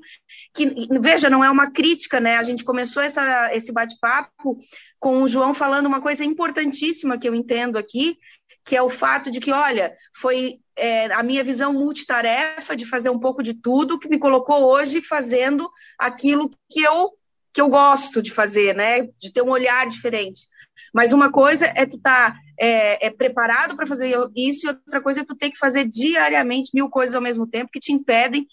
que, 0.54 0.88
veja, 1.02 1.28
não 1.28 1.44
é 1.44 1.50
uma 1.50 1.72
crítica, 1.72 2.20
né? 2.20 2.38
A 2.38 2.44
gente 2.44 2.64
começou 2.64 3.02
essa, 3.02 3.52
esse 3.52 3.74
bate-papo 3.74 4.60
com 5.00 5.24
o 5.24 5.28
João 5.28 5.52
falando 5.52 5.88
uma 5.88 6.02
coisa 6.02 6.24
importantíssima 6.24 7.18
que 7.18 7.28
eu 7.28 7.34
entendo 7.34 7.80
aqui, 7.80 8.20
que 8.64 8.76
é 8.76 8.82
o 8.84 8.90
fato 8.90 9.32
de 9.32 9.40
que, 9.40 9.52
olha, 9.52 9.96
foi 10.16 10.60
é, 10.76 11.12
a 11.12 11.24
minha 11.24 11.44
visão 11.44 11.74
multitarefa 11.74 12.76
de 12.76 12.86
fazer 12.86 13.10
um 13.10 13.20
pouco 13.20 13.42
de 13.42 13.56
tudo 13.60 13.98
que 13.98 14.08
me 14.08 14.20
colocou 14.20 14.68
hoje 14.68 15.02
fazendo 15.02 15.68
aquilo 15.98 16.52
que 16.70 16.84
eu 16.84 17.10
que 17.52 17.60
eu 17.60 17.68
gosto 17.68 18.22
de 18.22 18.30
fazer, 18.30 18.76
né? 18.76 19.10
De 19.18 19.34
ter 19.34 19.42
um 19.42 19.50
olhar 19.50 19.88
diferente. 19.88 20.44
Mas 20.94 21.14
uma 21.14 21.32
coisa 21.32 21.66
é 21.76 21.86
tu 21.86 21.98
estar 21.98 22.34
tá, 22.34 22.40
é, 22.60 23.08
é, 23.08 23.10
preparado 23.10 23.76
para 23.76 23.86
fazer 23.86 24.14
isso, 24.36 24.66
e 24.66 24.70
outra 24.70 25.02
coisa 25.02 25.22
é 25.22 25.26
tu 25.26 25.36
ter 25.36 25.50
que 25.50 25.58
fazer 25.58 25.86
diariamente 25.86 26.72
mil 26.74 26.90
coisas 26.90 27.16
ao 27.16 27.22
mesmo 27.22 27.48
tempo 27.48 27.72
que 27.72 27.80
te 27.80 27.92
impedem 27.92 28.48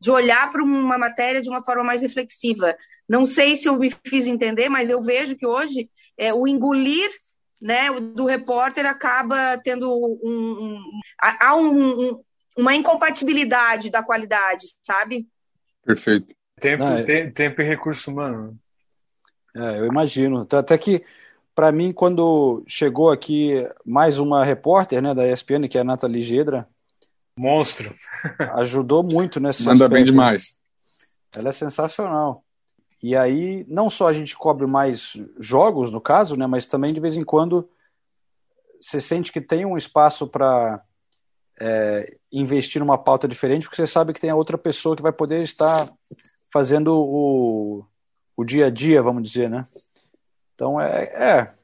de 0.00 0.10
olhar 0.10 0.50
para 0.50 0.62
uma 0.62 0.96
matéria 0.96 1.42
de 1.42 1.48
uma 1.48 1.62
forma 1.62 1.84
mais 1.84 2.02
reflexiva. 2.02 2.74
Não 3.08 3.26
sei 3.26 3.54
se 3.54 3.68
eu 3.68 3.78
me 3.78 3.92
fiz 4.06 4.26
entender, 4.26 4.68
mas 4.68 4.88
eu 4.88 5.02
vejo 5.02 5.36
que 5.36 5.46
hoje 5.46 5.90
é, 6.16 6.32
o 6.32 6.46
engolir 6.46 7.10
né, 7.60 7.90
do 8.14 8.24
repórter 8.24 8.86
acaba 8.86 9.58
tendo 9.62 9.92
um, 9.92 10.18
um, 10.22 11.00
há 11.20 11.54
um, 11.54 12.18
uma 12.56 12.74
incompatibilidade 12.74 13.90
da 13.90 14.02
qualidade, 14.02 14.66
sabe? 14.82 15.26
Perfeito. 15.84 16.34
Tempo, 16.58 16.84
Não, 16.84 16.98
é... 16.98 17.30
tempo 17.30 17.60
e 17.60 17.64
recurso 17.64 18.10
humano. 18.10 18.58
É, 19.56 19.78
eu 19.78 19.86
imagino. 19.86 20.46
Até 20.50 20.76
que 20.78 21.02
para 21.54 21.72
mim, 21.72 21.92
quando 21.92 22.62
chegou 22.66 23.10
aqui 23.10 23.66
mais 23.84 24.18
uma 24.18 24.44
repórter 24.44 25.02
né, 25.02 25.14
da 25.14 25.26
ESPN, 25.26 25.68
que 25.68 25.78
é 25.78 25.80
a 25.80 25.84
Nathalie 25.84 26.22
Gedra. 26.22 26.68
Monstro! 27.36 27.94
Ajudou 28.54 29.02
muito 29.02 29.40
nesse 29.40 29.62
Manda 29.62 29.84
aspecto. 29.84 29.92
bem 29.92 30.04
demais. 30.04 30.56
Ela 31.36 31.50
é 31.50 31.52
sensacional. 31.52 32.44
E 33.02 33.16
aí, 33.16 33.64
não 33.68 33.88
só 33.88 34.08
a 34.08 34.12
gente 34.12 34.36
cobre 34.36 34.66
mais 34.66 35.16
jogos, 35.38 35.90
no 35.90 36.00
caso, 36.00 36.36
né, 36.36 36.46
mas 36.46 36.66
também 36.66 36.92
de 36.92 37.00
vez 37.00 37.16
em 37.16 37.24
quando 37.24 37.68
você 38.80 39.00
sente 39.00 39.32
que 39.32 39.40
tem 39.40 39.64
um 39.64 39.76
espaço 39.76 40.26
para 40.26 40.82
é, 41.60 42.16
investir 42.32 42.80
numa 42.80 42.96
pauta 42.98 43.28
diferente, 43.28 43.64
porque 43.64 43.76
você 43.76 43.86
sabe 43.86 44.12
que 44.12 44.20
tem 44.20 44.30
a 44.30 44.36
outra 44.36 44.56
pessoa 44.56 44.96
que 44.96 45.02
vai 45.02 45.12
poder 45.12 45.40
estar 45.40 45.88
fazendo 46.52 46.94
o, 46.94 47.84
o 48.36 48.44
dia 48.44 48.66
a 48.66 48.70
dia, 48.70 49.02
vamos 49.02 49.22
dizer, 49.22 49.50
né? 49.50 49.66
Então 50.60 50.78
é, 50.78 51.04
é, 51.04 51.54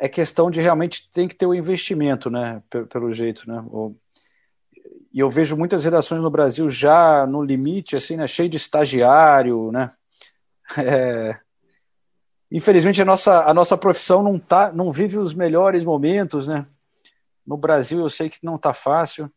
é 0.00 0.08
questão 0.08 0.50
de 0.50 0.60
realmente 0.60 1.08
tem 1.12 1.28
que 1.28 1.34
ter 1.36 1.46
o 1.46 1.54
investimento, 1.54 2.28
né? 2.28 2.60
Pelo, 2.68 2.88
pelo 2.88 3.14
jeito, 3.14 3.48
né? 3.48 3.64
E 5.12 5.20
eu 5.20 5.30
vejo 5.30 5.56
muitas 5.56 5.84
redações 5.84 6.20
no 6.20 6.28
Brasil 6.28 6.68
já 6.68 7.24
no 7.24 7.40
limite, 7.40 7.94
assim, 7.94 8.16
né? 8.16 8.26
Cheio 8.26 8.48
de 8.48 8.56
estagiário, 8.56 9.70
né? 9.70 9.92
É, 10.76 11.38
infelizmente 12.50 13.00
a 13.00 13.04
nossa, 13.04 13.44
a 13.44 13.54
nossa 13.54 13.78
profissão 13.78 14.20
não 14.20 14.36
tá, 14.36 14.72
não 14.72 14.90
vive 14.90 15.16
os 15.16 15.32
melhores 15.32 15.84
momentos, 15.84 16.48
né? 16.48 16.66
No 17.46 17.56
Brasil 17.56 18.00
eu 18.00 18.10
sei 18.10 18.28
que 18.28 18.38
não 18.42 18.58
tá 18.58 18.74
fácil. 18.74 19.30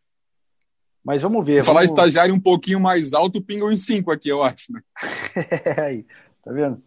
Mas 1.05 1.21
vamos 1.21 1.45
ver. 1.45 1.63
Falar 1.63 1.83
estagiário 1.83 2.33
um 2.33 2.39
pouquinho 2.39 2.79
mais 2.79 3.13
alto, 3.13 3.39
pingam 3.39 3.71
em 3.71 3.77
cinco 3.77 4.11
aqui, 4.11 4.29
eu 4.29 4.41
acho. 4.41 4.73
Né? 4.73 4.81
é, 5.63 5.81
aí, 5.81 6.05
tá 6.43 6.51
vendo? 6.51 6.81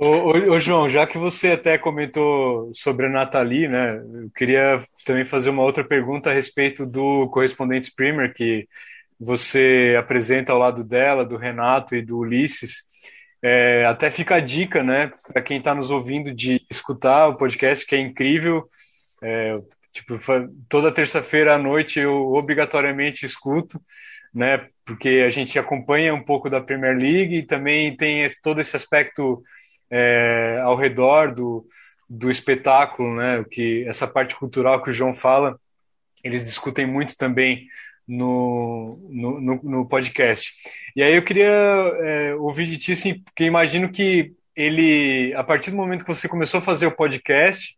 Ô, 0.00 0.30
ô, 0.52 0.60
João, 0.60 0.88
já 0.88 1.06
que 1.08 1.18
você 1.18 1.48
até 1.52 1.76
comentou 1.76 2.70
sobre 2.72 3.06
a 3.06 3.08
Nathalie, 3.08 3.66
né, 3.66 3.96
eu 3.98 4.30
queria 4.30 4.80
também 5.04 5.24
fazer 5.24 5.50
uma 5.50 5.62
outra 5.64 5.82
pergunta 5.82 6.30
a 6.30 6.32
respeito 6.32 6.86
do 6.86 7.28
Correspondentes 7.30 7.92
Premier, 7.92 8.32
que 8.32 8.68
você 9.18 9.96
apresenta 9.98 10.52
ao 10.52 10.58
lado 10.58 10.84
dela, 10.84 11.24
do 11.24 11.36
Renato 11.36 11.96
e 11.96 12.02
do 12.02 12.18
Ulisses. 12.18 12.84
É, 13.42 13.84
até 13.86 14.08
fica 14.10 14.36
a 14.36 14.40
dica, 14.40 14.84
né, 14.84 15.12
para 15.32 15.42
quem 15.42 15.58
está 15.58 15.74
nos 15.74 15.90
ouvindo 15.90 16.32
de 16.32 16.64
escutar 16.70 17.26
o 17.28 17.36
podcast, 17.36 17.84
que 17.84 17.96
é 17.96 18.00
incrível. 18.00 18.62
É, 19.22 19.58
tipo, 19.92 20.16
toda 20.68 20.92
terça-feira 20.92 21.54
à 21.56 21.58
noite 21.58 21.98
eu 21.98 22.32
obrigatoriamente 22.34 23.26
escuto, 23.26 23.80
né, 24.32 24.68
porque 24.84 25.24
a 25.26 25.30
gente 25.30 25.58
acompanha 25.58 26.14
um 26.14 26.22
pouco 26.22 26.48
da 26.48 26.60
Premier 26.60 26.96
League 26.96 27.38
e 27.38 27.42
também 27.46 27.96
tem 27.96 28.22
esse, 28.22 28.40
todo 28.40 28.60
esse 28.60 28.76
aspecto 28.76 29.42
é, 29.90 30.60
ao 30.62 30.76
redor 30.76 31.34
do, 31.34 31.66
do 32.08 32.30
espetáculo, 32.30 33.16
né, 33.16 33.44
que 33.50 33.84
essa 33.86 34.06
parte 34.06 34.34
cultural 34.36 34.82
que 34.82 34.90
o 34.90 34.92
João 34.92 35.14
fala, 35.14 35.58
eles 36.22 36.44
discutem 36.44 36.86
muito 36.86 37.16
também 37.16 37.66
no, 38.06 38.98
no, 39.10 39.40
no, 39.40 39.60
no 39.62 39.88
podcast. 39.88 40.54
E 40.96 41.02
aí 41.02 41.14
eu 41.14 41.22
queria 41.22 41.50
é, 41.50 42.34
ouvir 42.34 42.66
de 42.66 42.78
ti, 42.78 42.92
assim, 42.92 43.20
porque 43.20 43.44
imagino 43.44 43.90
que 43.90 44.32
ele, 44.56 45.32
a 45.34 45.44
partir 45.44 45.70
do 45.70 45.76
momento 45.76 46.04
que 46.04 46.14
você 46.14 46.26
começou 46.26 46.58
a 46.58 46.62
fazer 46.62 46.86
o 46.86 46.96
podcast, 46.96 47.76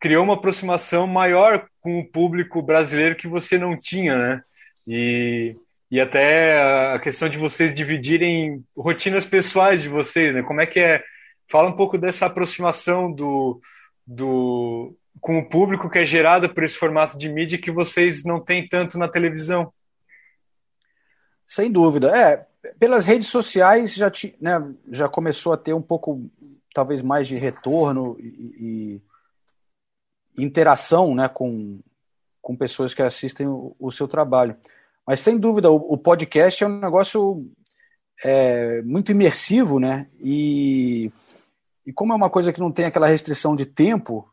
criou 0.00 0.24
uma 0.24 0.34
aproximação 0.34 1.06
maior 1.06 1.66
com 1.80 1.98
o 1.98 2.04
público 2.06 2.62
brasileiro 2.62 3.16
que 3.16 3.28
você 3.28 3.58
não 3.58 3.76
tinha, 3.76 4.16
né? 4.16 4.40
E, 4.86 5.56
e 5.90 6.00
até 6.00 6.60
a 6.94 6.98
questão 6.98 7.28
de 7.28 7.38
vocês 7.38 7.74
dividirem 7.74 8.64
rotinas 8.76 9.24
pessoais 9.24 9.82
de 9.82 9.88
vocês, 9.88 10.34
né? 10.34 10.42
Como 10.42 10.60
é 10.60 10.66
que 10.66 10.80
é? 10.80 11.02
Fala 11.50 11.68
um 11.68 11.76
pouco 11.76 11.98
dessa 11.98 12.26
aproximação 12.26 13.12
do, 13.12 13.60
do 14.06 14.96
com 15.20 15.38
o 15.38 15.48
público 15.48 15.88
que 15.88 15.98
é 15.98 16.04
gerada 16.04 16.48
por 16.48 16.62
esse 16.62 16.76
formato 16.76 17.16
de 17.16 17.28
mídia 17.28 17.60
que 17.60 17.70
vocês 17.70 18.24
não 18.24 18.40
têm 18.40 18.68
tanto 18.68 18.98
na 18.98 19.08
televisão. 19.08 19.72
Sem 21.46 21.70
dúvida. 21.70 22.16
É, 22.16 22.46
pelas 22.78 23.04
redes 23.04 23.28
sociais 23.28 23.94
já, 23.94 24.10
ti, 24.10 24.36
né, 24.40 24.54
já 24.90 25.08
começou 25.08 25.52
a 25.52 25.56
ter 25.56 25.72
um 25.72 25.82
pouco, 25.82 26.28
talvez, 26.74 27.02
mais 27.02 27.26
de 27.26 27.34
retorno 27.34 28.16
e, 28.18 29.00
e 30.36 30.42
interação 30.44 31.14
né, 31.14 31.28
com, 31.28 31.80
com 32.40 32.56
pessoas 32.56 32.94
que 32.94 33.02
assistem 33.02 33.46
o, 33.46 33.76
o, 33.78 33.90
seu 33.90 34.08
trabalho. 34.08 34.56
Mas, 35.06 35.20
sem 35.20 35.38
dúvida, 35.38 35.70
o, 35.70 35.76
o 35.76 35.98
podcast 35.98 36.64
é 36.64 36.66
um 36.66 36.80
negócio 36.80 37.46
é, 38.24 38.82
muito 38.82 39.12
imersivo, 39.12 39.78
né? 39.78 40.08
E, 40.20 41.12
e 41.86 41.92
como 41.92 42.12
é 42.12 42.16
uma 42.16 42.30
coisa 42.30 42.52
que 42.52 42.60
não 42.60 42.72
tem 42.72 42.86
aquela 42.86 43.06
restrição 43.06 43.54
de 43.54 43.66
tempo, 43.66 44.28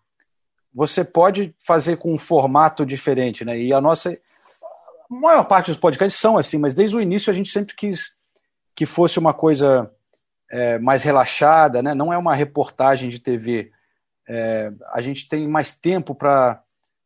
você 0.73 1.03
pode 1.03 1.53
fazer 1.59 1.97
com 1.97 2.13
um 2.13 2.17
formato 2.17 2.85
diferente, 2.85 3.43
né? 3.43 3.59
E 3.59 3.73
a 3.73 3.81
nossa. 3.81 4.11
A 4.11 5.13
maior 5.13 5.43
parte 5.43 5.67
dos 5.67 5.77
podcasts 5.77 6.19
são 6.19 6.37
assim, 6.37 6.57
mas 6.57 6.73
desde 6.73 6.95
o 6.95 7.01
início 7.01 7.29
a 7.29 7.33
gente 7.33 7.51
sempre 7.51 7.75
quis 7.75 8.15
que 8.73 8.85
fosse 8.85 9.19
uma 9.19 9.33
coisa 9.33 9.91
é, 10.49 10.79
mais 10.79 11.03
relaxada, 11.03 11.81
né? 11.81 11.93
Não 11.93 12.13
é 12.13 12.17
uma 12.17 12.33
reportagem 12.33 13.09
de 13.09 13.19
TV. 13.19 13.71
É, 14.27 14.71
a 14.93 15.01
gente 15.01 15.27
tem 15.27 15.47
mais 15.47 15.73
tempo 15.73 16.15
para 16.15 16.63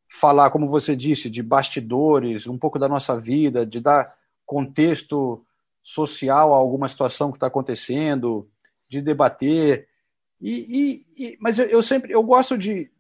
falar, 0.08 0.52
como 0.52 0.68
você 0.68 0.96
disse, 0.96 1.30
de 1.30 1.42
bastidores, 1.42 2.46
um 2.46 2.58
pouco 2.58 2.78
da 2.78 2.88
nossa 2.88 3.20
vida, 3.20 3.66
de 3.66 3.80
dar 3.80 4.14
contexto 4.46 5.44
social 5.82 6.54
a 6.54 6.58
alguma 6.58 6.88
situação 6.88 7.32
que 7.32 7.38
está 7.38 7.48
acontecendo, 7.48 8.48
de 8.88 9.02
debater. 9.02 9.88
E, 10.42 11.06
e, 11.18 11.24
e 11.24 11.38
mas 11.40 11.58
eu, 11.58 11.66
eu, 11.66 11.82
sempre 11.82 12.12
eu 12.12 12.24
gosto 12.24 12.58
de 12.58 12.92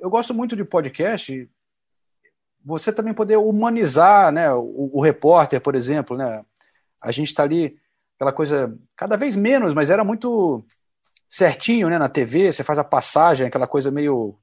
eu 0.00 0.10
gosto 0.10 0.34
muito 0.34 0.56
de 0.56 0.64
podcast. 0.64 1.48
Você 2.64 2.92
também 2.92 3.14
poder 3.14 3.36
humanizar, 3.36 4.32
né, 4.32 4.52
o, 4.52 4.90
o 4.92 5.00
repórter, 5.00 5.60
por 5.60 5.74
exemplo, 5.76 6.16
né? 6.16 6.44
A 7.02 7.12
gente 7.12 7.28
está 7.28 7.44
ali 7.44 7.78
aquela 8.16 8.32
coisa 8.32 8.76
cada 8.96 9.16
vez 9.16 9.36
menos, 9.36 9.72
mas 9.72 9.90
era 9.90 10.02
muito 10.02 10.64
certinho, 11.28 11.88
né, 11.88 11.98
na 11.98 12.08
TV. 12.08 12.52
Você 12.52 12.64
faz 12.64 12.78
a 12.78 12.84
passagem, 12.84 13.46
aquela 13.46 13.66
coisa 13.66 13.90
meio 13.90 14.36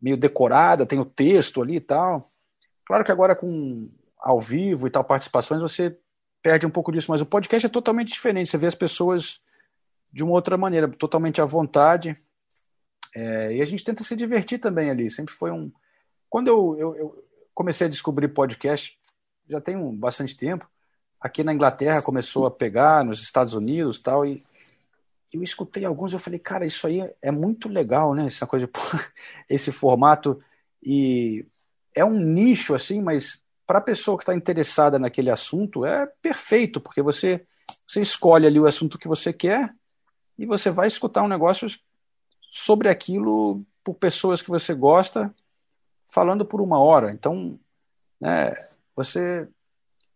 meio 0.00 0.16
decorada, 0.16 0.86
tem 0.86 0.98
o 0.98 1.04
texto 1.04 1.60
ali 1.60 1.76
e 1.76 1.80
tal. 1.80 2.28
Claro 2.86 3.04
que 3.04 3.12
agora 3.12 3.34
com 3.34 3.90
ao 4.18 4.40
vivo 4.40 4.86
e 4.86 4.90
tal 4.90 5.04
participações 5.04 5.60
você 5.60 5.96
perde 6.42 6.66
um 6.66 6.70
pouco 6.70 6.90
disso, 6.90 7.10
mas 7.10 7.20
o 7.20 7.26
podcast 7.26 7.66
é 7.66 7.68
totalmente 7.68 8.12
diferente. 8.12 8.50
Você 8.50 8.58
vê 8.58 8.66
as 8.66 8.74
pessoas 8.74 9.40
de 10.12 10.22
uma 10.22 10.32
outra 10.32 10.56
maneira, 10.56 10.88
totalmente 10.88 11.40
à 11.40 11.44
vontade. 11.44 12.16
É, 13.14 13.56
e 13.56 13.62
a 13.62 13.64
gente 13.64 13.84
tenta 13.84 14.02
se 14.02 14.16
divertir 14.16 14.58
também 14.58 14.90
ali. 14.90 15.10
Sempre 15.10 15.34
foi 15.34 15.50
um. 15.50 15.70
Quando 16.28 16.48
eu, 16.48 16.76
eu, 16.78 16.96
eu 16.96 17.24
comecei 17.54 17.86
a 17.86 17.90
descobrir 17.90 18.28
podcast, 18.28 18.98
já 19.48 19.60
tem 19.60 19.76
um, 19.76 19.94
bastante 19.94 20.36
tempo. 20.36 20.68
Aqui 21.20 21.42
na 21.42 21.52
Inglaterra 21.52 22.02
começou 22.02 22.46
a 22.46 22.50
pegar, 22.50 23.04
nos 23.04 23.20
Estados 23.20 23.54
Unidos 23.54 23.98
tal, 23.98 24.24
e 24.24 24.44
eu 25.32 25.42
escutei 25.42 25.84
alguns 25.84 26.12
eu 26.12 26.18
falei, 26.18 26.38
cara, 26.38 26.64
isso 26.64 26.86
aí 26.86 27.02
é 27.20 27.30
muito 27.30 27.68
legal, 27.68 28.14
né? 28.14 28.26
Essa 28.26 28.46
coisa, 28.46 28.68
esse 29.48 29.72
formato. 29.72 30.40
E 30.82 31.44
é 31.94 32.04
um 32.04 32.18
nicho, 32.18 32.74
assim, 32.74 33.02
mas 33.02 33.42
para 33.66 33.78
a 33.78 33.82
pessoa 33.82 34.16
que 34.16 34.22
está 34.22 34.34
interessada 34.34 34.98
naquele 34.98 35.30
assunto, 35.30 35.84
é 35.84 36.06
perfeito, 36.22 36.80
porque 36.80 37.02
você, 37.02 37.44
você 37.86 38.00
escolhe 38.00 38.46
ali 38.46 38.58
o 38.58 38.66
assunto 38.66 38.98
que 38.98 39.08
você 39.08 39.32
quer 39.32 39.74
e 40.38 40.46
você 40.46 40.70
vai 40.70 40.86
escutar 40.86 41.22
um 41.22 41.28
negócio 41.28 41.66
sobre 42.50 42.88
aquilo 42.88 43.62
por 43.82 43.94
pessoas 43.94 44.40
que 44.40 44.50
você 44.50 44.72
gosta, 44.72 45.34
falando 46.04 46.44
por 46.44 46.60
uma 46.60 46.78
hora. 46.78 47.10
Então, 47.10 47.58
né, 48.20 48.54
você 48.94 49.48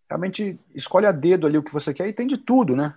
realmente 0.09 0.59
escolhe 0.75 1.07
a 1.07 1.13
dedo 1.13 1.47
ali 1.47 1.59
o 1.59 1.63
que 1.63 1.73
você 1.73 1.93
quer 1.93 2.07
e 2.07 2.13
tem 2.13 2.27
de 2.27 2.37
tudo, 2.37 2.77
né? 2.77 2.95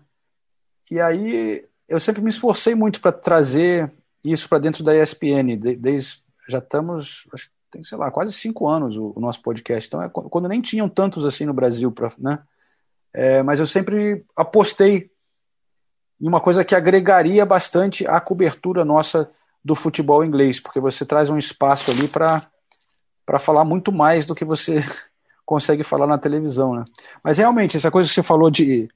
E 0.91 0.99
aí 0.99 1.65
eu 1.87 1.99
sempre 1.99 2.21
me 2.21 2.29
esforcei 2.29 2.75
muito 2.75 3.01
para 3.01 3.11
trazer 3.11 3.91
isso 4.23 4.47
para 4.47 4.59
dentro 4.59 4.83
da 4.83 4.95
ESPN. 4.95 5.57
Desde 5.57 6.23
já 6.47 6.59
estamos, 6.59 7.27
tem 7.71 7.83
sei 7.83 7.97
lá 7.97 8.11
quase 8.11 8.31
cinco 8.33 8.67
anos 8.67 8.97
o, 8.97 9.13
o 9.15 9.19
nosso 9.19 9.41
podcast. 9.41 9.87
Então 9.87 10.01
é 10.01 10.09
quando 10.09 10.47
nem 10.47 10.61
tinham 10.61 10.87
tantos 10.87 11.25
assim 11.25 11.45
no 11.45 11.53
Brasil, 11.53 11.91
pra, 11.91 12.11
né? 12.19 12.39
É, 13.13 13.41
mas 13.41 13.59
eu 13.59 13.65
sempre 13.65 14.25
apostei 14.35 15.09
e 16.19 16.27
uma 16.27 16.39
coisa 16.39 16.63
que 16.63 16.75
agregaria 16.75 17.45
bastante 17.45 18.07
a 18.07 18.19
cobertura 18.19 18.85
nossa 18.85 19.29
do 19.63 19.75
futebol 19.75 20.23
inglês, 20.23 20.59
porque 20.59 20.79
você 20.79 21.05
traz 21.05 21.29
um 21.29 21.37
espaço 21.37 21.91
ali 21.91 22.07
para 22.07 23.39
falar 23.39 23.65
muito 23.65 23.91
mais 23.91 24.25
do 24.25 24.35
que 24.35 24.45
você 24.45 24.83
consegue 25.45 25.83
falar 25.83 26.07
na 26.07 26.17
televisão, 26.17 26.75
né? 26.75 26.85
Mas 27.23 27.37
realmente, 27.37 27.77
essa 27.77 27.91
coisa 27.91 28.07
que 28.07 28.15
você 28.15 28.23
falou 28.23 28.49
de 28.49 28.87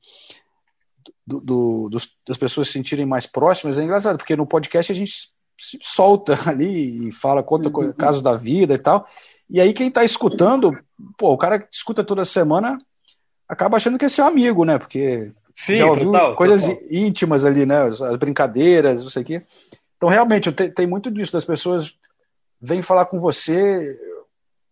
do, 1.25 1.39
do, 1.41 1.89
dos, 1.89 2.09
das 2.27 2.37
pessoas 2.37 2.67
se 2.67 2.73
sentirem 2.73 3.05
mais 3.05 3.25
próximas 3.25 3.77
é 3.77 3.83
engraçado, 3.83 4.17
porque 4.17 4.35
no 4.35 4.47
podcast 4.47 4.91
a 4.91 4.95
gente 4.95 5.29
se 5.59 5.77
solta 5.81 6.37
ali 6.49 7.09
e 7.09 7.11
fala, 7.11 7.43
conta 7.43 7.69
uhum. 7.69 7.93
casos 7.93 8.21
da 8.21 8.35
vida 8.35 8.73
e 8.73 8.79
tal. 8.79 9.07
E 9.49 9.59
aí 9.59 9.73
quem 9.73 9.87
está 9.87 10.03
escutando, 10.03 10.77
pô, 11.17 11.33
o 11.33 11.37
cara 11.37 11.59
que 11.59 11.67
escuta 11.71 12.03
toda 12.03 12.23
semana 12.25 12.77
acaba 13.47 13.77
achando 13.77 13.97
que 13.97 14.05
é 14.05 14.09
seu 14.09 14.25
amigo, 14.25 14.63
né? 14.63 14.77
Porque 14.77 15.33
Sim, 15.59 15.75
já 15.75 15.87
ouviu 15.87 16.05
total, 16.05 16.35
coisas 16.37 16.61
total. 16.61 16.83
íntimas 16.89 17.43
ali, 17.43 17.65
né? 17.65 17.81
As, 17.81 18.01
as 18.01 18.15
brincadeiras, 18.15 19.01
isso 19.01 19.19
aqui. 19.19 19.45
Então, 19.97 20.07
realmente, 20.07 20.49
tem, 20.53 20.71
tem 20.71 20.87
muito 20.87 21.11
disso, 21.11 21.33
das 21.33 21.43
pessoas 21.43 21.93
vêm 22.61 22.81
falar 22.81 23.07
com 23.07 23.19
você 23.19 23.99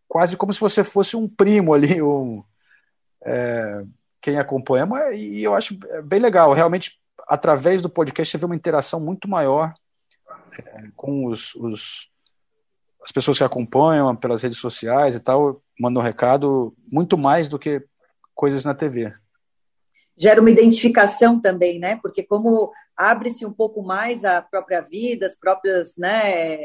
quase 0.08 0.38
como 0.38 0.54
se 0.54 0.62
você 0.62 0.86
fosse 0.86 1.17
um 1.17 1.28
primo 1.28 1.73
ali, 1.73 2.00
um, 2.02 2.41
é, 3.26 3.84
quem 4.21 4.39
acompanha, 4.39 4.88
e 5.13 5.43
eu 5.43 5.54
acho 5.54 5.78
bem 6.06 6.21
legal. 6.21 6.54
Realmente, 6.54 6.97
através 7.28 7.82
do 7.82 7.89
podcast, 7.89 8.32
você 8.32 8.38
vê 8.38 8.45
uma 8.45 8.56
interação 8.56 9.02
muito 9.02 9.28
maior 9.28 9.73
é, 10.58 10.84
com 10.95 11.26
os, 11.26 11.54
os, 11.56 12.10
as 13.04 13.12
pessoas 13.12 13.38
que 13.38 13.43
acompanham 13.43 14.15
pelas 14.15 14.41
redes 14.41 14.58
sociais 14.58 15.15
e 15.15 15.19
tal, 15.19 15.62
mandam 15.78 16.02
um 16.02 16.06
recado 16.06 16.73
muito 16.89 17.17
mais 17.17 17.50
do 17.50 17.60
que 17.60 17.84
coisas 18.34 18.63
na 18.63 18.73
TV 18.73 19.13
gera 20.17 20.41
uma 20.41 20.49
identificação 20.49 21.39
também, 21.39 21.80
né? 21.80 21.99
Porque 22.01 22.23
como 22.23 22.71
abre-se 22.97 23.45
um 23.45 23.53
pouco 23.53 23.84
mais 23.84 24.26
a 24.26 24.41
própria 24.41 24.82
vida, 24.82 25.28
as 25.28 25.38
próprias, 25.38 25.95
né, 25.95 26.57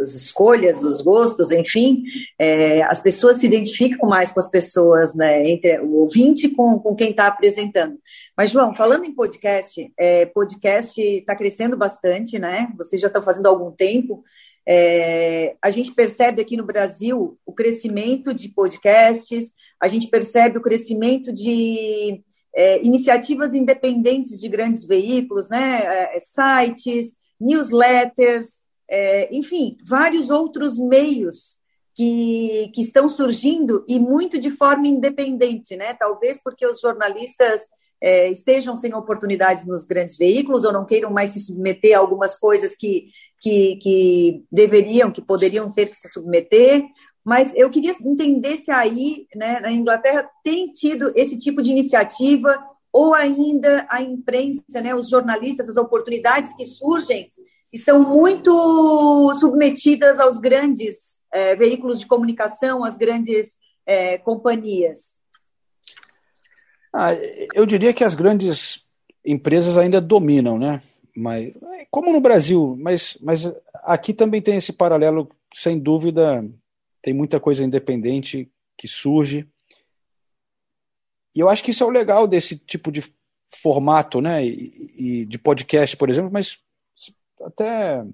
as 0.00 0.14
escolhas, 0.14 0.82
os 0.82 1.02
gostos, 1.02 1.52
enfim, 1.52 2.02
é, 2.38 2.82
as 2.84 2.98
pessoas 2.98 3.36
se 3.36 3.46
identificam 3.46 4.08
mais 4.08 4.32
com 4.32 4.40
as 4.40 4.48
pessoas, 4.48 5.14
né, 5.14 5.46
entre 5.46 5.78
o 5.80 5.96
ouvinte 5.96 6.48
com, 6.48 6.78
com 6.78 6.96
quem 6.96 7.10
está 7.10 7.26
apresentando. 7.26 7.98
Mas, 8.34 8.50
João, 8.50 8.74
falando 8.74 9.04
em 9.04 9.14
podcast, 9.14 9.92
é, 9.98 10.24
podcast 10.24 10.98
está 10.98 11.36
crescendo 11.36 11.76
bastante, 11.76 12.38
né? 12.38 12.72
Vocês 12.78 13.02
já 13.02 13.08
estão 13.08 13.22
fazendo 13.22 13.46
há 13.46 13.50
algum 13.50 13.70
tempo. 13.70 14.24
É, 14.66 15.56
a 15.60 15.70
gente 15.70 15.92
percebe 15.92 16.40
aqui 16.40 16.56
no 16.56 16.64
Brasil 16.64 17.38
o 17.44 17.52
crescimento 17.52 18.32
de 18.32 18.48
podcasts, 18.48 19.52
a 19.78 19.88
gente 19.88 20.08
percebe 20.08 20.58
o 20.58 20.62
crescimento 20.62 21.32
de 21.32 22.22
é, 22.54 22.82
iniciativas 22.82 23.54
independentes 23.54 24.40
de 24.40 24.48
grandes 24.48 24.84
veículos, 24.84 25.48
né, 25.48 25.82
é, 25.84 26.16
é, 26.16 26.20
sites, 26.20 27.14
newsletters, 27.40 28.48
é, 28.88 29.34
enfim, 29.34 29.76
vários 29.86 30.30
outros 30.30 30.78
meios 30.78 31.58
que, 31.94 32.70
que 32.74 32.82
estão 32.82 33.08
surgindo 33.08 33.84
e 33.88 33.98
muito 33.98 34.38
de 34.38 34.50
forma 34.50 34.88
independente, 34.88 35.76
né? 35.76 35.94
Talvez 35.94 36.40
porque 36.42 36.66
os 36.66 36.80
jornalistas 36.80 37.60
é, 38.00 38.30
estejam 38.30 38.78
sem 38.78 38.94
oportunidades 38.94 39.66
nos 39.66 39.84
grandes 39.84 40.16
veículos 40.16 40.64
ou 40.64 40.72
não 40.72 40.86
queiram 40.86 41.10
mais 41.10 41.30
se 41.30 41.40
submeter 41.40 41.96
a 41.96 42.00
algumas 42.00 42.36
coisas 42.36 42.74
que, 42.74 43.08
que, 43.40 43.76
que 43.76 44.44
deveriam, 44.50 45.10
que 45.10 45.20
poderiam 45.20 45.70
ter 45.70 45.88
que 45.88 45.96
se 45.96 46.08
submeter. 46.08 46.84
Mas 47.24 47.52
eu 47.54 47.68
queria 47.70 47.94
entender 48.02 48.56
se 48.56 48.70
aí, 48.70 49.26
né, 49.34 49.60
na 49.60 49.70
Inglaterra, 49.70 50.28
tem 50.42 50.72
tido 50.72 51.12
esse 51.14 51.38
tipo 51.38 51.62
de 51.62 51.70
iniciativa 51.70 52.58
ou 52.92 53.14
ainda 53.14 53.86
a 53.90 54.02
imprensa, 54.02 54.80
né, 54.82 54.94
os 54.94 55.08
jornalistas, 55.08 55.68
as 55.68 55.76
oportunidades 55.76 56.54
que 56.56 56.64
surgem 56.64 57.26
estão 57.72 58.02
muito 58.02 59.34
submetidas 59.38 60.18
aos 60.18 60.40
grandes 60.40 60.96
é, 61.32 61.54
veículos 61.54 62.00
de 62.00 62.06
comunicação, 62.06 62.84
às 62.84 62.96
grandes 62.96 63.56
é, 63.86 64.18
companhias? 64.18 65.18
Ah, 66.92 67.10
eu 67.54 67.64
diria 67.64 67.94
que 67.94 68.02
as 68.02 68.16
grandes 68.16 68.82
empresas 69.24 69.78
ainda 69.78 70.00
dominam, 70.00 70.58
né? 70.58 70.82
Mas, 71.16 71.52
como 71.90 72.12
no 72.12 72.20
Brasil, 72.20 72.76
mas, 72.78 73.16
mas 73.20 73.52
aqui 73.84 74.12
também 74.12 74.42
tem 74.42 74.56
esse 74.56 74.72
paralelo, 74.72 75.28
sem 75.54 75.78
dúvida, 75.78 76.44
tem 77.02 77.14
muita 77.14 77.40
coisa 77.40 77.64
independente 77.64 78.50
que 78.76 78.88
surge. 78.88 79.48
E 81.34 81.40
eu 81.40 81.48
acho 81.48 81.62
que 81.62 81.70
isso 81.70 81.84
é 81.84 81.86
o 81.86 81.90
legal 81.90 82.26
desse 82.26 82.56
tipo 82.56 82.90
de 82.90 83.02
formato, 83.62 84.20
né? 84.20 84.44
E, 84.44 85.22
e 85.22 85.24
de 85.24 85.38
podcast, 85.38 85.96
por 85.96 86.08
exemplo, 86.08 86.30
mas 86.32 86.58
até, 87.42 88.04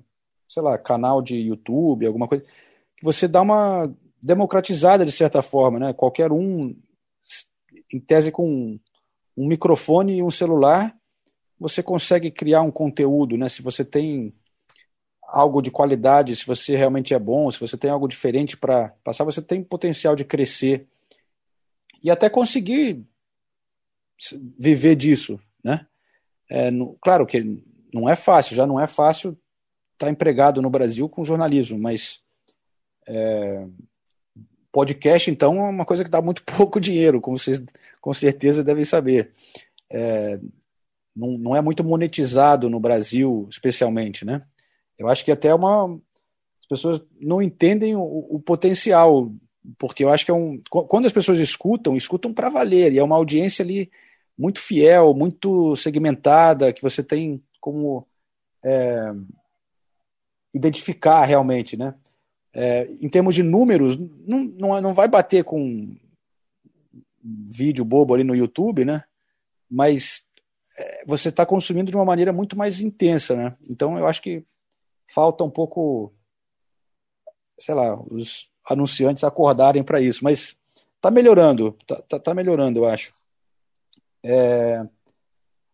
sei 0.49 0.62
lá, 0.62 0.78
canal 0.78 1.20
de 1.20 1.37
YouTube, 1.37 2.07
alguma 2.07 2.28
coisa, 2.28 2.45
que 2.97 3.05
você 3.05 3.26
dá 3.26 3.43
uma 3.43 3.93
democratizada 4.22 5.05
de 5.05 5.12
certa 5.12 5.43
forma, 5.43 5.78
né? 5.78 5.93
Qualquer 5.93 6.32
um, 6.32 6.76
em 7.93 8.01
tese, 8.01 8.30
com 8.30 8.78
um 9.37 9.47
microfone 9.47 10.16
e 10.16 10.22
um 10.22 10.30
celular, 10.30 10.97
você 11.59 11.82
consegue 11.82 12.30
criar 12.30 12.62
um 12.62 12.70
conteúdo, 12.70 13.37
né? 13.37 13.49
Se 13.49 13.62
você 13.62 13.84
tem 13.84 14.32
algo 15.27 15.61
de 15.61 15.70
qualidade, 15.70 16.35
se 16.37 16.47
você 16.47 16.77
realmente 16.77 17.12
é 17.12 17.18
bom, 17.18 17.51
se 17.51 17.61
você 17.61 17.77
tem 17.77 17.91
algo 17.91 18.09
diferente 18.09 18.57
para 18.57 18.91
passar, 19.03 19.24
você 19.24 19.43
tem 19.43 19.62
potencial 19.62 20.14
de 20.14 20.24
crescer 20.24 20.87
e 22.03 22.11
até 22.11 22.31
conseguir 22.31 23.05
viver 24.59 24.95
disso, 24.95 25.39
né? 25.62 25.87
É, 26.49 26.70
no, 26.70 26.97
claro 27.01 27.27
que 27.27 27.62
não 27.93 28.09
é 28.09 28.14
fácil, 28.14 28.55
já 28.55 28.66
não 28.66 28.81
é 28.81 28.87
fácil 28.87 29.31
estar 29.95 30.07
tá 30.07 30.11
empregado 30.11 30.62
no 30.62 30.70
Brasil 30.70 31.09
com 31.09 31.24
jornalismo, 31.24 31.79
mas 31.79 32.20
é, 33.09 33.66
podcast, 34.77 35.31
então, 35.31 35.57
é 35.66 35.70
uma 35.70 35.87
coisa 35.87 36.05
que 36.05 36.11
dá 36.11 36.20
muito 36.20 36.45
pouco 36.57 36.79
dinheiro, 36.79 37.20
como 37.20 37.39
vocês 37.39 37.64
com 38.01 38.12
certeza 38.12 38.62
devem 38.62 38.85
saber. 38.85 39.33
É, 39.91 40.39
não, 41.14 41.39
não 41.39 41.57
é 41.57 41.62
muito 41.62 41.83
monetizado 41.83 42.68
no 42.68 42.79
Brasil, 42.79 43.49
especialmente, 43.51 44.24
né? 44.24 44.43
Eu 44.99 45.09
acho 45.09 45.25
que 45.25 45.33
até 45.33 45.55
uma 45.55 45.99
as 46.61 46.67
pessoas 46.69 47.03
não 47.21 47.41
entendem 47.41 47.95
o, 47.95 48.03
o 48.03 48.41
potencial, 48.41 49.33
porque 49.79 50.03
eu 50.03 50.11
acho 50.11 50.25
que 50.25 50.31
é 50.31 50.35
um 50.35 50.61
quando 50.71 51.07
as 51.07 51.13
pessoas 51.13 51.39
escutam, 51.39 51.97
escutam 51.97 52.33
para 52.33 52.49
valer, 52.49 52.93
e 52.93 52.99
é 52.99 53.03
uma 53.03 53.17
audiência 53.17 53.63
ali 53.65 53.91
muito 54.37 54.61
fiel, 54.61 55.15
muito 55.15 55.75
segmentada, 55.77 56.73
que 56.73 56.83
você 56.83 57.03
tem 57.03 57.43
como 57.61 58.07
é, 58.65 59.13
identificar 60.53 61.25
realmente, 61.25 61.77
né? 61.77 61.95
É, 62.55 62.89
em 63.01 63.09
termos 63.09 63.35
de 63.35 63.43
números, 63.43 63.99
não, 64.27 64.45
não, 64.45 64.81
não 64.81 64.95
vai 64.95 65.07
bater 65.07 65.45
com 65.45 65.95
vídeo 67.23 67.85
bobo 67.85 68.15
ali 68.15 68.25
no 68.25 68.35
YouTube, 68.35 68.85
né? 68.85 69.05
Mas 69.71 70.23
é, 70.79 71.05
você 71.07 71.29
está 71.29 71.45
consumindo 71.45 71.91
de 71.91 71.97
uma 71.97 72.05
maneira 72.05 72.33
muito 72.33 72.57
mais 72.57 72.81
intensa, 72.81 73.37
né? 73.37 73.57
Então 73.69 73.99
eu 73.99 74.07
acho 74.07 74.23
que 74.23 74.45
falta 75.09 75.45
um 75.45 75.51
pouco, 75.51 76.13
sei 77.59 77.75
lá, 77.75 77.99
os 78.11 78.51
anunciantes 78.69 79.25
acordarem 79.25 79.83
para 79.83 80.01
isso, 80.01 80.25
mas 80.25 80.57
está 80.97 81.11
melhorando, 81.11 81.77
está 81.81 82.03
tá, 82.03 82.19
tá 82.19 82.35
melhorando, 82.35 82.81
eu 82.81 82.87
acho. 82.87 83.15
É, 84.25 84.85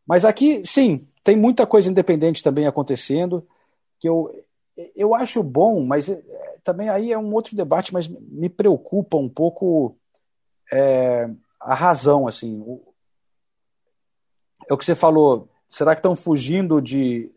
mas 0.07 0.25
aqui, 0.25 0.65
sim, 0.65 1.09
tem 1.25 1.37
muita 1.37 1.67
coisa 1.67 1.89
independente 1.89 2.43
também 2.43 2.67
acontecendo, 2.67 3.47
que 3.99 4.09
eu, 4.09 4.45
eu 4.95 5.15
acho 5.15 5.43
bom, 5.43 5.85
mas 5.85 6.09
é, 6.09 6.23
também 6.63 6.89
aí 6.89 7.13
é 7.13 7.19
um 7.19 7.33
outro 7.33 7.57
debate, 7.57 7.93
mas 7.93 8.09
me 8.09 8.49
preocupa 8.49 9.17
um 9.17 9.29
pouco 9.29 9.97
é, 10.73 11.31
a 11.61 11.75
razão, 11.75 12.27
assim. 12.27 12.61
O, 12.61 12.83
é 14.69 14.75
o 14.75 14.77
que 14.77 14.85
você 14.85 14.95
falou, 14.95 15.49
será 15.69 15.95
que 15.95 16.01
estão 16.01 16.15
fugindo 16.15 16.81
de, 16.81 17.31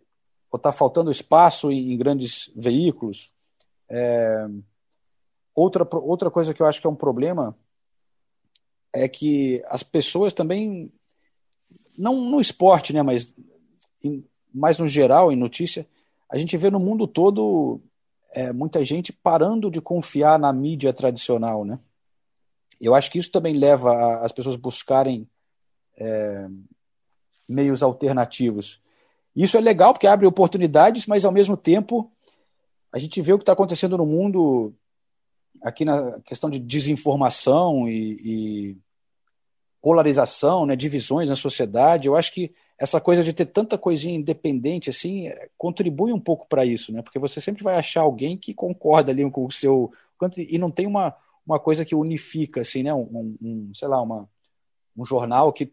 ou 0.51 0.57
está 0.57 0.71
faltando 0.71 1.11
espaço 1.11 1.71
em, 1.71 1.93
em 1.93 1.97
grandes 1.97 2.51
veículos? 2.55 3.31
É, 3.89 4.47
outra, 5.53 5.87
outra 5.91 6.31
coisa 6.31 6.53
que 6.53 6.61
eu 6.61 6.65
acho 6.65 6.81
que 6.81 6.87
é 6.87 6.89
um 6.89 6.95
problema 6.95 7.55
é 8.93 9.07
que 9.07 9.61
as 9.67 9.83
pessoas 9.83 10.33
também, 10.33 10.91
não 11.97 12.15
no 12.15 12.39
esporte, 12.39 12.93
né, 12.93 13.01
mas 13.01 13.33
em, 14.03 14.25
mais 14.53 14.77
no 14.77 14.87
geral, 14.87 15.31
em 15.31 15.35
notícia, 15.35 15.85
a 16.29 16.37
gente 16.37 16.55
vê 16.55 16.71
no 16.71 16.79
mundo 16.79 17.07
todo 17.07 17.81
é, 18.33 18.51
muita 18.53 18.83
gente 18.83 19.11
parando 19.11 19.69
de 19.69 19.81
confiar 19.81 20.39
na 20.39 20.51
mídia 20.51 20.93
tradicional, 20.93 21.63
né? 21.65 21.79
Eu 22.79 22.93
acho 22.93 23.09
que 23.09 23.17
isso 23.17 23.31
também 23.31 23.53
leva 23.53 23.91
a, 23.91 24.25
as 24.25 24.31
pessoas 24.31 24.55
buscarem 24.55 25.27
é, 25.97 26.47
meios 27.47 27.81
alternativos. 27.81 28.81
Isso 29.35 29.57
é 29.57 29.61
legal 29.61 29.93
porque 29.93 30.07
abre 30.07 30.25
oportunidades, 30.25 31.05
mas 31.05 31.25
ao 31.25 31.31
mesmo 31.31 31.57
tempo 31.57 32.11
a 32.91 32.97
gente 32.97 33.21
vê 33.21 33.33
o 33.33 33.37
que 33.37 33.41
está 33.41 33.51
acontecendo 33.51 33.97
no 33.97 34.05
mundo 34.05 34.73
aqui 35.61 35.83
na 35.83 36.19
questão 36.21 36.49
de 36.49 36.59
desinformação 36.59 37.89
e, 37.89 38.17
e 38.23 38.77
polarização, 39.81 40.65
né, 40.65 40.75
divisões 40.75 41.29
na 41.29 41.35
sociedade. 41.35 42.07
Eu 42.07 42.15
acho 42.15 42.33
que 42.33 42.53
essa 42.77 42.99
coisa 42.99 43.23
de 43.23 43.33
ter 43.33 43.45
tanta 43.45 43.77
coisinha 43.77 44.15
independente 44.15 44.89
assim 44.89 45.29
contribui 45.57 46.13
um 46.13 46.19
pouco 46.19 46.47
para 46.47 46.65
isso, 46.65 46.91
né? 46.91 47.01
Porque 47.01 47.19
você 47.19 47.39
sempre 47.39 47.63
vai 47.63 47.75
achar 47.75 48.01
alguém 48.01 48.37
que 48.37 48.53
concorda 48.53 49.11
ali 49.11 49.29
com 49.29 49.45
o 49.45 49.51
seu 49.51 49.91
e 50.37 50.57
não 50.57 50.69
tem 50.69 50.87
uma, 50.87 51.15
uma 51.45 51.59
coisa 51.59 51.85
que 51.85 51.95
unifica 51.95 52.61
assim, 52.61 52.83
né? 52.83 52.93
Um, 52.93 53.35
um, 53.41 53.71
sei 53.73 53.87
lá, 53.87 54.01
uma, 54.01 54.29
um 54.95 55.05
jornal 55.05 55.51
que 55.53 55.71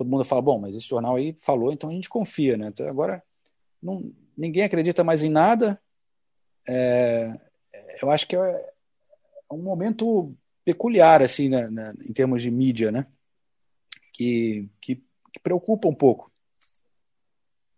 todo 0.00 0.08
mundo 0.08 0.24
fala, 0.24 0.40
bom, 0.40 0.58
mas 0.58 0.74
esse 0.74 0.88
jornal 0.88 1.16
aí 1.16 1.34
falou, 1.38 1.70
então 1.70 1.90
a 1.90 1.92
gente 1.92 2.08
confia, 2.08 2.56
né? 2.56 2.68
Então, 2.68 2.88
agora 2.88 3.22
não, 3.82 4.10
ninguém 4.34 4.62
acredita 4.62 5.04
mais 5.04 5.22
em 5.22 5.28
nada. 5.28 5.78
É, 6.66 7.38
eu 8.00 8.10
acho 8.10 8.26
que 8.26 8.34
é 8.34 8.66
um 9.52 9.58
momento 9.58 10.34
peculiar 10.64 11.22
assim, 11.22 11.50
né, 11.50 11.68
né, 11.68 11.92
em 12.08 12.14
termos 12.14 12.42
de 12.42 12.50
mídia, 12.50 12.90
né? 12.90 13.06
Que, 14.10 14.70
que, 14.80 14.96
que 14.96 15.40
preocupa 15.42 15.86
um 15.86 15.94
pouco. 15.94 16.32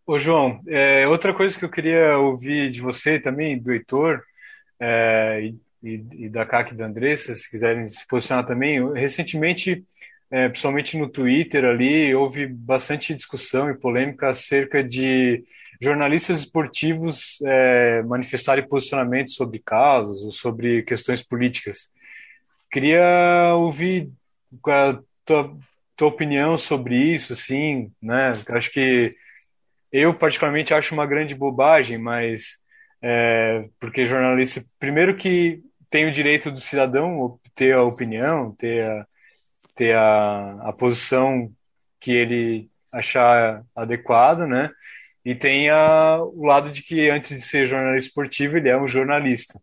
Ô, 0.06 0.16
João, 0.16 0.60
é, 0.68 1.08
outra 1.08 1.34
coisa 1.34 1.58
que 1.58 1.64
eu 1.64 1.70
queria 1.70 2.18
ouvir 2.18 2.70
de 2.70 2.80
você 2.80 3.18
também, 3.18 3.58
do 3.58 3.72
Heitor, 3.72 4.22
é, 4.78 5.52
e, 5.82 6.04
e, 6.12 6.28
da 6.28 6.46
CAC 6.46 6.72
e 6.72 6.76
da 6.76 6.86
Andressa, 6.86 7.34
se 7.34 7.50
quiserem 7.50 7.84
se 7.86 8.06
posicionar 8.06 8.46
também, 8.46 8.92
recentemente, 8.92 9.84
é, 10.32 10.48
principalmente 10.48 10.96
no 10.96 11.10
Twitter 11.10 11.62
ali, 11.62 12.14
houve 12.14 12.46
bastante 12.46 13.14
discussão 13.14 13.68
e 13.68 13.78
polêmica 13.78 14.28
acerca 14.28 14.82
de 14.82 15.44
jornalistas 15.78 16.38
esportivos 16.38 17.38
é, 17.44 18.02
manifestarem 18.04 18.66
posicionamentos 18.66 19.34
sobre 19.34 19.58
casos 19.58 20.22
ou 20.22 20.30
sobre 20.30 20.84
questões 20.84 21.22
políticas. 21.22 21.92
Queria 22.70 23.54
ouvir 23.56 24.10
a 24.66 24.98
tua, 25.22 25.54
tua 25.94 26.08
opinião 26.08 26.56
sobre 26.56 26.96
isso, 26.96 27.36
sim, 27.36 27.92
né? 28.00 28.28
Acho 28.48 28.70
que 28.70 29.14
eu, 29.92 30.14
particularmente, 30.14 30.72
acho 30.72 30.94
uma 30.94 31.04
grande 31.04 31.34
bobagem, 31.34 31.98
mas 31.98 32.56
é, 33.02 33.68
porque 33.78 34.06
jornalista, 34.06 34.64
primeiro 34.78 35.14
que 35.14 35.60
tem 35.90 36.06
o 36.06 36.12
direito 36.12 36.50
do 36.50 36.58
cidadão 36.58 37.38
ter 37.54 37.74
a 37.74 37.82
opinião, 37.82 38.54
ter 38.56 38.82
a, 38.82 39.06
ter 39.74 39.96
a, 39.96 40.68
a 40.68 40.72
posição 40.72 41.50
que 42.00 42.12
ele 42.12 42.70
achar 42.92 43.64
adequado, 43.74 44.46
né? 44.46 44.70
E 45.24 45.34
tem 45.34 45.70
a, 45.70 46.20
o 46.20 46.44
lado 46.44 46.70
de 46.70 46.82
que 46.82 47.08
antes 47.08 47.30
de 47.30 47.40
ser 47.40 47.66
jornalista 47.66 48.08
esportivo, 48.08 48.56
ele 48.56 48.68
é 48.68 48.76
um 48.76 48.88
jornalista. 48.88 49.60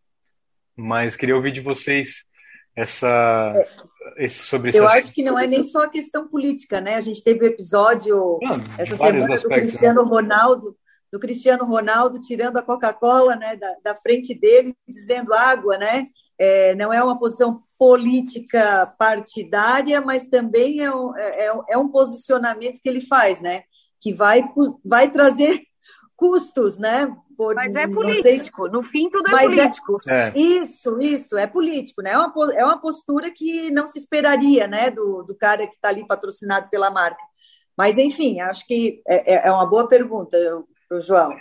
Mas 0.75 1.15
queria 1.15 1.35
ouvir 1.35 1.51
de 1.51 1.59
vocês 1.59 2.29
essa, 2.75 3.51
é, 3.53 4.23
esse, 4.23 4.39
sobre 4.39 4.75
Eu 4.75 4.87
acho 4.87 5.13
que 5.13 5.21
não 5.21 5.37
é 5.37 5.45
nem 5.45 5.65
só 5.65 5.83
a 5.83 5.89
questão 5.89 6.29
política, 6.29 6.79
né? 6.79 6.95
A 6.95 7.01
gente 7.01 7.21
teve 7.21 7.41
o 7.41 7.43
um 7.43 7.51
episódio 7.51 8.39
não, 8.41 8.55
essa 8.77 8.95
semana 8.95 9.35
aspectos, 9.35 9.43
do 9.43 9.49
né? 9.49 9.59
Cristiano 9.59 10.03
né? 10.03 10.09
Ronaldo, 10.09 10.77
do 11.11 11.19
Cristiano 11.19 11.65
Ronaldo 11.65 12.21
tirando 12.21 12.57
a 12.57 12.61
Coca-Cola 12.61 13.35
né, 13.35 13.55
da, 13.57 13.75
da 13.83 13.95
frente 13.95 14.33
dele, 14.33 14.73
dizendo 14.87 15.33
água, 15.33 15.77
né? 15.77 16.07
É, 16.37 16.73
não 16.75 16.93
é 16.93 17.03
uma 17.03 17.19
posição 17.19 17.59
política 17.79 18.93
partidária, 18.99 20.01
mas 20.01 20.27
também 20.27 20.81
é 20.81 20.93
um, 20.93 21.15
é, 21.15 21.47
é, 21.47 21.61
é 21.69 21.77
um 21.77 21.87
posicionamento 21.87 22.81
que 22.83 22.89
ele 22.89 22.99
faz, 22.99 23.39
né? 23.39 23.63
Que 24.01 24.13
vai, 24.13 24.43
vai 24.83 25.09
trazer 25.09 25.61
custos, 26.17 26.77
né? 26.77 27.15
Por, 27.37 27.55
mas 27.55 27.73
é 27.73 27.87
político, 27.87 28.63
sei, 28.63 28.71
no 28.71 28.83
fim 28.83 29.09
tudo 29.09 29.29
é, 29.29 29.31
é 29.31 29.47
político. 29.47 29.97
É, 30.09 30.33
isso, 30.35 30.99
isso, 30.99 31.37
é 31.37 31.47
político, 31.47 32.01
né? 32.01 32.11
É 32.11 32.17
uma, 32.17 32.53
é 32.53 32.65
uma 32.65 32.81
postura 32.81 33.31
que 33.31 33.71
não 33.71 33.87
se 33.87 33.97
esperaria, 33.97 34.67
né? 34.67 34.91
Do, 34.91 35.23
do 35.23 35.33
cara 35.33 35.65
que 35.65 35.73
está 35.73 35.87
ali 35.87 36.05
patrocinado 36.05 36.69
pela 36.69 36.91
marca. 36.91 37.23
Mas, 37.77 37.97
enfim, 37.97 38.41
acho 38.41 38.67
que 38.67 39.01
é, 39.07 39.35
é, 39.35 39.47
é 39.47 39.51
uma 39.53 39.65
boa 39.65 39.87
pergunta 39.87 40.37
para 40.89 40.97
o 40.97 41.01
João. 41.01 41.33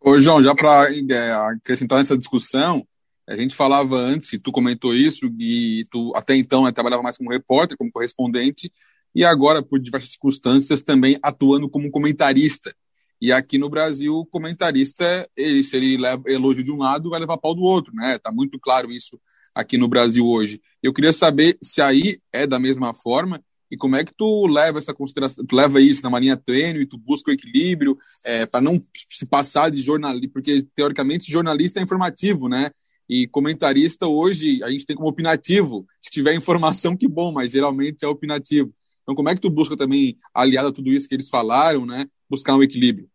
Ô, 0.00 0.18
João, 0.18 0.42
já 0.42 0.52
para 0.52 0.88
é, 0.92 1.32
acrescentar 1.32 1.98
nessa 1.98 2.18
discussão, 2.18 2.84
a 3.28 3.36
gente 3.36 3.54
falava 3.54 3.96
antes, 3.96 4.32
e 4.32 4.38
tu 4.38 4.50
comentou 4.50 4.94
isso, 4.94 5.26
e 5.38 5.84
tu 5.90 6.12
até 6.16 6.34
então 6.34 6.64
né, 6.64 6.72
trabalhava 6.72 7.02
mais 7.02 7.16
como 7.16 7.30
repórter, 7.30 7.76
como 7.76 7.92
correspondente, 7.92 8.72
e 9.14 9.24
agora, 9.24 9.62
por 9.62 9.78
diversas 9.78 10.10
circunstâncias, 10.10 10.82
também 10.82 11.18
atuando 11.22 11.68
como 11.68 11.90
comentarista. 11.90 12.74
E 13.20 13.32
aqui 13.32 13.58
no 13.58 13.68
Brasil, 13.68 14.14
o 14.14 14.26
comentarista, 14.26 15.28
ele, 15.36 15.64
se 15.64 15.76
ele 15.76 15.96
leva 15.96 16.22
elogio 16.26 16.62
de 16.62 16.72
um 16.72 16.78
lado, 16.78 17.10
vai 17.10 17.20
levar 17.20 17.36
pau 17.36 17.54
do 17.54 17.62
outro, 17.62 17.92
né? 17.94 18.18
Tá 18.18 18.30
muito 18.30 18.58
claro 18.58 18.90
isso 18.90 19.20
aqui 19.54 19.76
no 19.76 19.88
Brasil 19.88 20.26
hoje. 20.26 20.60
Eu 20.82 20.94
queria 20.94 21.12
saber 21.12 21.58
se 21.62 21.82
aí 21.82 22.18
é 22.32 22.46
da 22.46 22.58
mesma 22.58 22.94
forma 22.94 23.42
e 23.70 23.76
como 23.76 23.96
é 23.96 24.04
que 24.04 24.14
tu 24.16 24.46
leva 24.46 24.78
essa 24.78 24.94
consideração, 24.94 25.44
tu 25.44 25.54
leva 25.54 25.80
isso 25.80 26.02
na 26.02 26.08
marinha 26.08 26.36
treino 26.36 26.80
e 26.80 26.86
tu 26.86 26.96
busca 26.96 27.30
o 27.30 27.34
equilíbrio 27.34 27.98
é, 28.24 28.46
para 28.46 28.60
não 28.60 28.82
se 29.10 29.26
passar 29.26 29.70
de 29.70 29.82
jornalista, 29.82 30.30
porque 30.32 30.62
teoricamente 30.74 31.30
jornalista 31.30 31.80
é 31.80 31.82
informativo, 31.82 32.48
né? 32.48 32.70
E 33.08 33.26
comentarista 33.26 34.06
hoje 34.06 34.62
a 34.62 34.70
gente 34.70 34.84
tem 34.84 34.94
como 34.94 35.08
opinativo. 35.08 35.86
Se 36.00 36.10
tiver 36.10 36.34
informação, 36.34 36.96
que 36.96 37.08
bom, 37.08 37.32
mas 37.32 37.52
geralmente 37.52 38.04
é 38.04 38.08
opinativo. 38.08 38.72
Então, 39.02 39.14
como 39.14 39.28
é 39.30 39.34
que 39.34 39.40
tu 39.40 39.48
busca 39.48 39.76
também, 39.76 40.18
aliado 40.34 40.68
a 40.68 40.72
tudo 40.72 40.90
isso 40.90 41.08
que 41.08 41.14
eles 41.14 41.30
falaram, 41.30 41.86
né, 41.86 42.06
buscar 42.28 42.54
um 42.54 42.62
equilíbrio? 42.62 43.08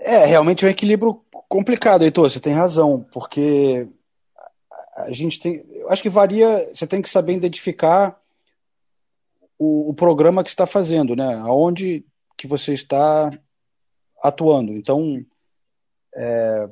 É, 0.00 0.24
realmente 0.24 0.64
é 0.64 0.68
um 0.68 0.70
equilíbrio 0.70 1.22
complicado, 1.48 2.02
Heitor, 2.02 2.28
você 2.28 2.40
tem 2.40 2.52
razão, 2.52 3.06
porque 3.12 3.86
a 4.96 5.12
gente 5.12 5.38
tem. 5.38 5.64
Eu 5.70 5.90
acho 5.90 6.02
que 6.02 6.08
varia, 6.08 6.68
você 6.74 6.86
tem 6.86 7.00
que 7.00 7.08
saber 7.08 7.34
identificar 7.34 8.20
o, 9.58 9.90
o 9.90 9.94
programa 9.94 10.42
que 10.42 10.50
está 10.50 10.66
fazendo, 10.66 11.14
né? 11.14 11.34
Aonde 11.36 12.04
que 12.36 12.48
você 12.48 12.74
está 12.74 13.30
atuando. 14.22 14.72
Então, 14.72 15.24
é, 16.16 16.68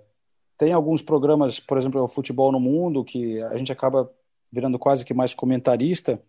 tem 0.61 0.75
alguns 0.75 1.01
programas, 1.01 1.59
por 1.59 1.79
exemplo, 1.79 2.03
o 2.03 2.07
Futebol 2.07 2.53
no 2.53 2.61
Mundo, 2.61 3.03
que 3.03 3.41
a 3.45 3.57
gente 3.57 3.73
acaba 3.73 4.13
virando 4.53 4.79
quase 4.79 5.07
que 5.07 5.15
mais 5.15 5.33
comentarista. 5.33 6.21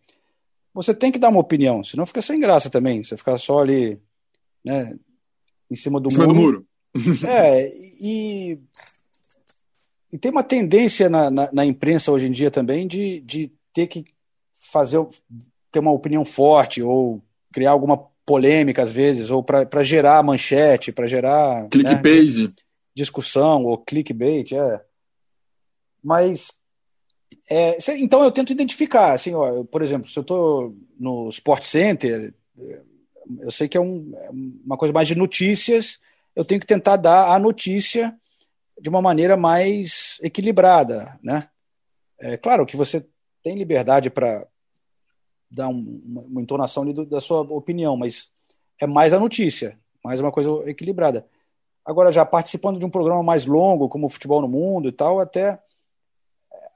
Você 0.73 0.93
tem 0.93 1.11
que 1.11 1.19
dar 1.19 1.27
uma 1.27 1.41
opinião, 1.41 1.83
senão 1.83 2.05
fica 2.05 2.21
sem 2.21 2.39
graça 2.39 2.69
também. 2.69 3.03
Você 3.03 3.17
ficar 3.17 3.37
só 3.37 3.59
ali, 3.59 3.99
né, 4.63 4.97
em 5.69 5.75
cima 5.75 5.99
do 5.99 6.07
em 6.07 6.11
cima 6.11 6.27
muro. 6.27 6.65
Do 6.93 7.01
muro. 7.01 7.27
é, 7.27 7.73
e, 8.01 8.57
e 10.13 10.17
tem 10.17 10.31
uma 10.31 10.43
tendência 10.43 11.09
na, 11.09 11.29
na, 11.29 11.49
na, 11.51 11.65
imprensa 11.65 12.09
hoje 12.09 12.27
em 12.27 12.31
dia 12.31 12.49
também 12.49 12.87
de, 12.87 13.19
de 13.25 13.51
ter 13.73 13.87
que 13.87 14.05
fazer, 14.71 15.05
ter 15.69 15.79
uma 15.79 15.91
opinião 15.91 16.23
forte 16.23 16.81
ou 16.81 17.21
criar 17.51 17.71
alguma 17.71 17.97
polêmica 18.25 18.81
às 18.81 18.91
vezes, 18.91 19.29
ou 19.29 19.43
para 19.43 19.83
gerar 19.83 20.23
manchete, 20.23 20.93
para 20.93 21.05
gerar. 21.05 21.67
Clickbait. 21.67 22.47
Né, 22.47 22.49
discussão 22.95 23.63
ou 23.63 23.77
clickbait, 23.77 24.51
é. 24.53 24.83
Mas 26.03 26.51
é, 27.49 27.77
então 27.97 28.23
eu 28.23 28.31
tento 28.31 28.51
identificar, 28.51 29.13
assim, 29.13 29.33
ó, 29.33 29.63
por 29.63 29.81
exemplo, 29.81 30.09
se 30.09 30.17
eu 30.17 30.21
estou 30.21 30.75
no 30.99 31.29
Sport 31.29 31.63
Center, 31.63 32.33
eu 33.39 33.51
sei 33.51 33.67
que 33.67 33.77
é, 33.77 33.81
um, 33.81 34.11
é, 34.15 34.29
uma 34.65 34.77
coisa 34.77 34.93
mais 34.93 35.07
de 35.07 35.15
notícias, 35.15 35.99
eu 36.35 36.45
tenho 36.45 36.61
que 36.61 36.67
tentar 36.67 36.95
dar 36.97 37.33
a 37.33 37.39
notícia 37.39 38.17
de 38.79 38.89
uma 38.89 39.01
maneira 39.01 39.35
mais 39.35 40.17
equilibrada, 40.21 41.19
né? 41.21 41.49
É 42.19 42.37
claro 42.37 42.65
que 42.65 42.77
você 42.77 43.05
tem 43.43 43.57
liberdade 43.57 44.09
para 44.09 44.47
dar 45.49 45.67
um, 45.67 46.01
uma, 46.05 46.21
uma, 46.21 46.41
entonação 46.41 46.85
da 47.05 47.19
sua 47.19 47.41
opinião, 47.41 47.97
mas 47.97 48.29
é 48.79 48.87
mais 48.87 49.13
a 49.13 49.19
notícia, 49.19 49.77
mais 50.03 50.21
uma 50.21 50.31
coisa 50.31 50.49
equilibrada. 50.69 51.27
Agora, 51.85 52.11
já 52.11 52.25
participando 52.25 52.79
de 52.79 52.85
um 52.85 52.89
programa 52.89 53.23
mais 53.23 53.45
longo, 53.45 53.89
como 53.89 54.07
o 54.07 54.09
Futebol 54.09 54.41
no 54.41 54.47
Mundo 54.47 54.89
e 54.89 54.91
tal, 54.91 55.19
até 55.19 55.59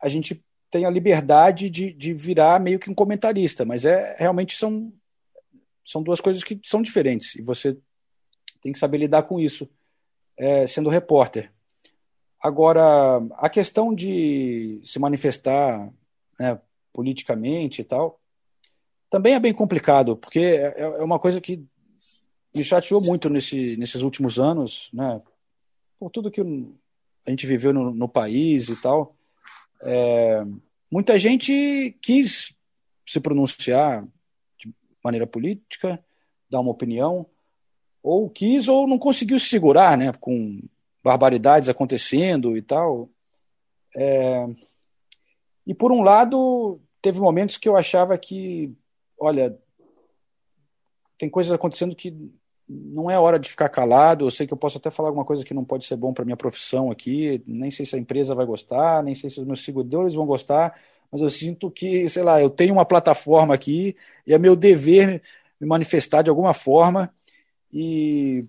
a 0.02 0.10
gente 0.10 0.44
tem 0.70 0.86
a 0.86 0.90
liberdade 0.90 1.70
de, 1.70 1.94
de 1.94 2.14
virar 2.14 2.60
meio 2.60 2.80
que 2.80 2.90
um 2.90 2.96
comentarista, 2.96 3.64
mas 3.64 3.86
é 3.86 4.16
realmente 4.18 4.58
são, 4.58 4.92
são 5.86 6.04
duas 6.04 6.20
coisas 6.20 6.44
que 6.44 6.60
são 6.64 6.82
diferentes 6.82 7.36
e 7.36 7.42
você 7.42 7.78
tem 8.62 8.74
que 8.74 8.80
saber 8.80 8.98
lidar 8.98 9.24
com 9.24 9.40
isso 9.40 9.70
é, 10.38 10.68
sendo 10.68 10.90
repórter. 10.90 11.52
Agora, 12.42 13.18
a 13.38 13.50
questão 13.50 13.94
de 13.94 14.82
se 14.84 15.00
manifestar 15.00 15.92
né, 16.40 16.60
politicamente 16.92 17.82
e 17.82 17.84
tal, 17.84 18.20
também 19.10 19.34
é 19.34 19.40
bem 19.40 19.54
complicado, 19.54 20.18
porque 20.18 20.40
é, 20.40 20.82
é 20.82 21.04
uma 21.04 21.20
coisa 21.20 21.40
que 21.40 21.66
me 22.56 22.64
chateou 22.64 23.02
muito 23.02 23.30
nesse, 23.30 23.76
nesses 23.78 24.02
últimos 24.02 24.40
anos, 24.40 24.90
né? 24.94 25.22
Por 26.00 26.10
tudo 26.10 26.32
que 26.32 26.42
a 26.42 27.30
gente 27.30 27.46
viveu 27.46 27.74
no, 27.74 27.92
no 27.92 28.08
país 28.08 28.70
e 28.70 28.82
tal. 28.82 29.16
É, 29.84 30.44
muita 30.90 31.20
gente 31.20 31.98
quis 32.02 32.54
se 33.06 33.20
pronunciar 33.20 34.08
de 34.58 34.74
maneira 35.04 35.28
política, 35.28 36.04
dar 36.50 36.62
uma 36.62 36.72
opinião, 36.72 37.26
ou 38.02 38.30
quis 38.30 38.68
ou 38.68 38.88
não 38.88 38.98
conseguiu 38.98 39.38
se 39.38 39.50
segurar, 39.50 39.98
né? 39.98 40.14
Com 40.14 40.62
barbaridades 41.04 41.70
acontecendo 41.70 42.56
e 42.56 42.62
tal. 42.62 43.10
É, 43.96 44.48
e 45.68 45.74
por 45.74 45.92
um 45.92 46.02
lado, 46.02 46.80
teve 47.02 47.20
momentos 47.20 47.58
que 47.58 47.68
eu 47.68 47.76
achava 47.76 48.18
que, 48.18 48.74
olha, 49.20 49.58
tem 51.18 51.30
coisas 51.30 51.52
acontecendo 51.52 51.96
que 51.96 52.14
não 52.68 53.10
é 53.12 53.20
hora 53.20 53.40
de 53.40 53.50
ficar 53.50 53.70
calado. 53.70 54.26
Eu 54.26 54.32
sei 54.32 54.48
que 54.48 54.54
eu 54.54 54.58
posso 54.58 54.78
até 54.78 54.90
falar 54.90 55.10
alguma 55.10 55.26
coisa 55.26 55.46
que 55.46 55.54
não 55.54 55.64
pode 55.64 55.86
ser 55.86 55.96
bom 55.96 56.14
para 56.14 56.26
minha 56.26 56.38
profissão 56.38 56.90
aqui. 56.92 57.42
Nem 57.46 57.70
sei 57.70 57.86
se 57.86 57.96
a 57.96 58.00
empresa 58.00 58.34
vai 58.34 58.46
gostar, 58.46 59.04
nem 59.04 59.14
sei 59.14 59.30
se 59.30 59.40
os 59.40 59.46
meus 59.46 59.64
seguidores 59.64 60.16
vão 60.16 60.26
gostar, 60.26 60.80
mas 61.12 61.22
eu 61.22 61.30
sinto 61.30 61.70
que, 61.70 62.10
sei 62.10 62.24
lá, 62.24 62.42
eu 62.42 62.50
tenho 62.50 62.74
uma 62.74 62.86
plataforma 62.86 63.54
aqui 63.54 63.96
e 64.26 64.34
é 64.34 64.38
meu 64.38 64.56
dever 64.56 65.22
me 65.60 65.68
manifestar 65.68 66.24
de 66.24 66.30
alguma 66.30 66.54
forma. 66.54 67.14
E 67.72 68.46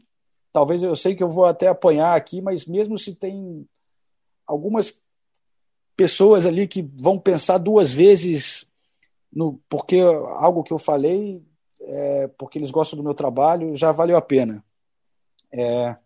talvez 0.53 0.83
eu 0.83 0.97
sei 0.97 1.15
que 1.15 1.23
eu 1.23 1.29
vou 1.29 1.45
até 1.45 1.69
apanhar 1.69 2.17
aqui, 2.17 2.41
mas 2.41 2.65
mesmo 2.65 2.99
se 2.99 3.15
tem 3.15 3.67
algumas 4.47 4.99
pessoas 5.97 6.47
ali 6.47 6.67
que 6.67 6.83
vão 6.83 7.19
pensar 7.19 7.59
duas 7.59 7.93
vezes 7.93 8.67
no 9.33 9.61
porque 9.69 10.01
algo 10.01 10.63
que 10.63 10.73
eu 10.73 10.79
falei 10.79 11.43
é, 11.87 12.29
porque 12.37 12.59
eles 12.59 12.71
gostam 12.71 12.97
do 12.97 13.03
meu 13.03 13.15
trabalho, 13.15 13.77
já 13.77 13.93
valeu 13.93 14.17
a 14.17 14.23
pena. 14.23 14.65
É, 15.53 15.97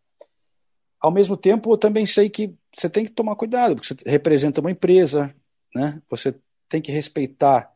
ao 1.01 1.11
mesmo 1.11 1.37
tempo, 1.37 1.73
eu 1.73 1.79
também 1.79 2.05
sei 2.05 2.29
que 2.29 2.55
você 2.75 2.89
tem 2.89 3.05
que 3.05 3.11
tomar 3.11 3.35
cuidado, 3.35 3.75
porque 3.75 3.89
você 3.89 3.97
representa 4.07 4.61
uma 4.61 4.71
empresa, 4.71 5.35
né? 5.75 6.01
você 6.09 6.35
tem 6.69 6.81
que 6.81 6.93
respeitar 6.93 7.75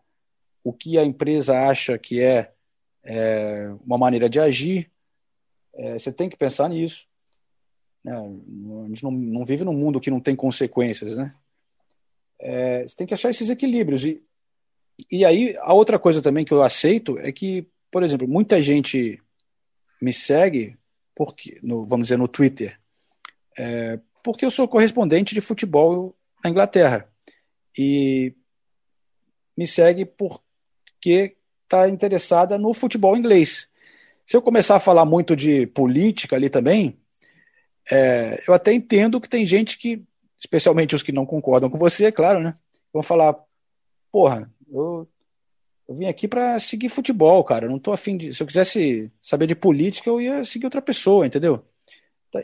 o 0.63 0.73
que 0.73 0.99
a 0.99 1.05
empresa 1.05 1.67
acha 1.67 1.99
que 1.99 2.21
é, 2.21 2.53
é 3.03 3.75
uma 3.85 3.99
maneira 3.99 4.29
de 4.29 4.39
agir, 4.39 4.91
é, 5.75 5.99
você 5.99 6.13
tem 6.13 6.29
que 6.29 6.37
pensar 6.37 6.69
nisso. 6.69 7.07
Né? 8.05 8.15
A 8.15 8.89
gente 8.89 9.03
não, 9.03 9.11
não, 9.11 9.45
vive 9.45 9.65
num 9.65 9.73
mundo 9.73 10.01
que 10.01 10.11
não 10.11 10.21
tem 10.21 10.37
consequências. 10.37 11.17
Né? 11.17 11.35
É, 12.39 12.83
você 12.87 12.95
tem 12.95 13.07
que 13.07 13.15
achar 13.15 13.31
esses 13.31 13.51
equilíbrios. 13.51 14.05
E, 14.05 14.23
e 15.11 15.25
aí, 15.25 15.57
a 15.61 15.75
outra 15.75 15.99
coisa 15.99 16.23
também 16.23 16.45
que 16.45 16.53
eu 16.53 16.63
aceito 16.63 17.19
é 17.19 17.33
que 17.33 17.67
por 17.95 18.03
exemplo, 18.03 18.27
muita 18.27 18.61
gente 18.61 19.23
me 20.03 20.13
segue, 20.13 20.77
porque, 21.15 21.61
no, 21.63 21.87
vamos 21.87 22.09
dizer, 22.09 22.17
no 22.17 22.27
Twitter, 22.27 22.77
é, 23.57 24.01
porque 24.21 24.45
eu 24.45 24.51
sou 24.51 24.67
correspondente 24.67 25.33
de 25.33 25.41
futebol 25.41 26.13
na 26.43 26.51
Inglaterra. 26.51 27.09
E 27.79 28.35
me 29.57 29.65
segue 29.65 30.05
porque 30.05 31.37
está 31.63 31.89
interessada 31.89 32.59
no 32.59 32.75
futebol 32.75 33.17
inglês. 33.17 33.69
Se 34.27 34.37
eu 34.37 34.43
começar 34.43 34.75
a 34.75 34.81
falar 34.81 35.05
muito 35.05 35.37
de 35.37 35.69
política 35.69 36.35
ali 36.35 36.51
também, 36.51 36.99
é, 37.93 38.43
eu 38.49 38.55
até 38.55 38.73
entendo 38.73 39.21
que 39.21 39.29
tem 39.29 39.47
gente 39.47 39.79
que, 39.79 40.03
especialmente 40.37 40.97
os 40.97 41.03
que 41.05 41.13
não 41.13 41.25
concordam 41.25 41.71
com 41.71 41.79
você, 41.79 42.07
é 42.07 42.13
claro, 42.13 42.41
né? 42.41 42.57
Vão 42.93 43.05
falar, 43.05 43.37
porra, 44.11 44.53
eu 44.69 45.09
eu 45.89 45.95
vim 45.95 46.07
aqui 46.07 46.27
para 46.27 46.59
seguir 46.59 46.89
futebol, 46.89 47.43
cara. 47.45 47.67
Eu 47.67 47.71
não 47.71 47.79
tô 47.79 47.93
afim 47.93 48.17
de. 48.17 48.33
Se 48.33 48.43
eu 48.43 48.47
quisesse 48.47 49.11
saber 49.21 49.47
de 49.47 49.55
política, 49.55 50.09
eu 50.09 50.21
ia 50.21 50.45
seguir 50.45 50.67
outra 50.67 50.83
pessoa, 50.83 51.27
entendeu? 51.27 51.65
Tá, 52.31 52.43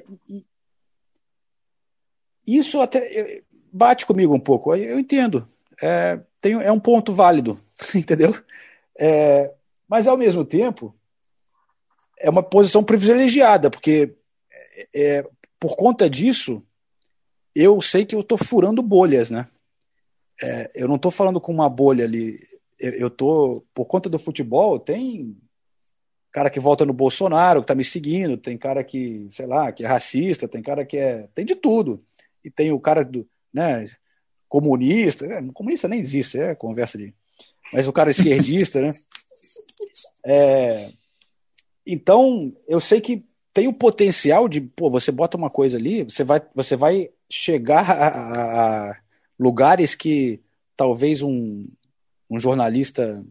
isso 2.46 2.80
até. 2.80 3.42
bate 3.72 4.04
comigo 4.06 4.34
um 4.34 4.40
pouco. 4.40 4.74
Eu 4.74 4.98
entendo. 4.98 5.48
É, 5.80 6.20
tem, 6.40 6.52
é 6.52 6.70
um 6.70 6.80
ponto 6.80 7.12
válido, 7.12 7.60
entendeu? 7.94 8.34
É, 8.98 9.52
mas, 9.88 10.06
ao 10.06 10.16
mesmo 10.16 10.44
tempo, 10.44 10.94
é 12.18 12.28
uma 12.28 12.42
posição 12.42 12.84
privilegiada, 12.84 13.70
porque 13.70 14.14
é, 14.92 15.18
é 15.18 15.26
por 15.58 15.76
conta 15.76 16.08
disso, 16.08 16.62
eu 17.54 17.80
sei 17.80 18.04
que 18.04 18.14
eu 18.14 18.20
estou 18.20 18.38
furando 18.38 18.82
bolhas, 18.82 19.30
né? 19.30 19.48
É, 20.42 20.70
eu 20.74 20.88
não 20.88 20.96
estou 20.96 21.10
falando 21.10 21.40
com 21.40 21.52
uma 21.52 21.68
bolha 21.68 22.04
ali. 22.04 22.38
Eu 22.80 23.08
estou, 23.08 23.62
por 23.74 23.84
conta 23.84 24.08
do 24.08 24.18
futebol, 24.18 24.78
tem 24.78 25.36
cara 26.32 26.48
que 26.48 26.58
volta 26.58 26.86
no 26.86 26.92
Bolsonaro, 26.92 27.60
que 27.60 27.64
está 27.64 27.74
me 27.74 27.84
seguindo, 27.84 28.36
tem 28.36 28.56
cara 28.56 28.82
que, 28.82 29.28
sei 29.30 29.46
lá, 29.46 29.70
que 29.70 29.84
é 29.84 29.86
racista, 29.86 30.48
tem 30.48 30.62
cara 30.62 30.84
que 30.84 30.96
é. 30.96 31.28
Tem 31.34 31.44
de 31.44 31.54
tudo. 31.54 32.02
E 32.42 32.50
tem 32.50 32.72
o 32.72 32.80
cara 32.80 33.04
do. 33.04 33.28
Né, 33.52 33.84
comunista, 34.48 35.26
é, 35.26 35.42
comunista 35.52 35.86
nem 35.88 36.00
existe, 36.00 36.38
é 36.38 36.54
conversa 36.54 36.98
de. 36.98 37.14
Mas 37.72 37.86
o 37.86 37.92
cara 37.92 38.10
esquerdista, 38.10 38.80
né? 38.80 38.92
É, 40.26 40.90
então, 41.86 42.52
eu 42.66 42.80
sei 42.80 43.00
que 43.00 43.24
tem 43.52 43.68
o 43.68 43.72
potencial 43.72 44.48
de, 44.48 44.60
pô, 44.60 44.90
você 44.90 45.10
bota 45.10 45.36
uma 45.36 45.50
coisa 45.50 45.76
ali, 45.76 46.04
você 46.04 46.24
vai, 46.24 46.40
você 46.54 46.76
vai 46.76 47.10
chegar 47.28 47.90
a, 47.90 48.90
a 48.90 48.96
lugares 49.38 49.94
que 49.94 50.40
talvez 50.76 51.22
um, 51.22 51.64
um 52.30 52.38
jornalista, 52.38 53.24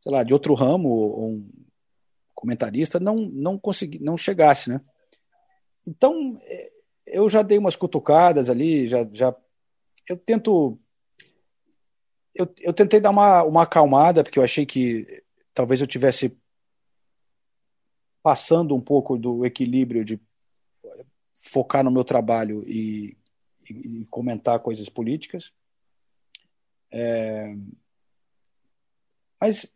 sei 0.00 0.12
lá, 0.12 0.22
de 0.22 0.32
outro 0.32 0.54
ramo, 0.54 0.88
ou 0.88 1.30
um 1.32 1.50
comentarista, 2.34 2.98
não, 2.98 3.16
não, 3.16 3.58
consegui, 3.58 3.98
não 3.98 4.16
chegasse, 4.16 4.70
né? 4.70 4.80
Então, 5.86 6.40
é, 6.42 6.68
eu 7.06 7.28
já 7.28 7.42
dei 7.42 7.58
umas 7.58 7.76
cutucadas 7.76 8.48
ali, 8.48 8.86
já, 8.86 9.06
já 9.12 9.34
eu 10.08 10.16
tento 10.16 10.78
eu, 12.34 12.48
eu 12.60 12.72
tentei 12.72 13.00
dar 13.00 13.10
uma, 13.10 13.42
uma 13.42 13.62
acalmada, 13.62 14.22
porque 14.22 14.38
eu 14.38 14.44
achei 14.44 14.64
que 14.64 15.22
talvez 15.52 15.80
eu 15.80 15.86
tivesse 15.86 16.36
passando 18.22 18.74
um 18.74 18.80
pouco 18.80 19.18
do 19.18 19.44
equilíbrio 19.44 20.04
de 20.04 20.20
focar 21.34 21.82
no 21.82 21.90
meu 21.90 22.04
trabalho 22.04 22.64
e, 22.66 23.16
e, 23.68 24.06
comentar 24.10 24.60
coisas 24.60 24.88
políticas. 24.88 25.52
É, 26.90 27.54
mas 29.40 29.66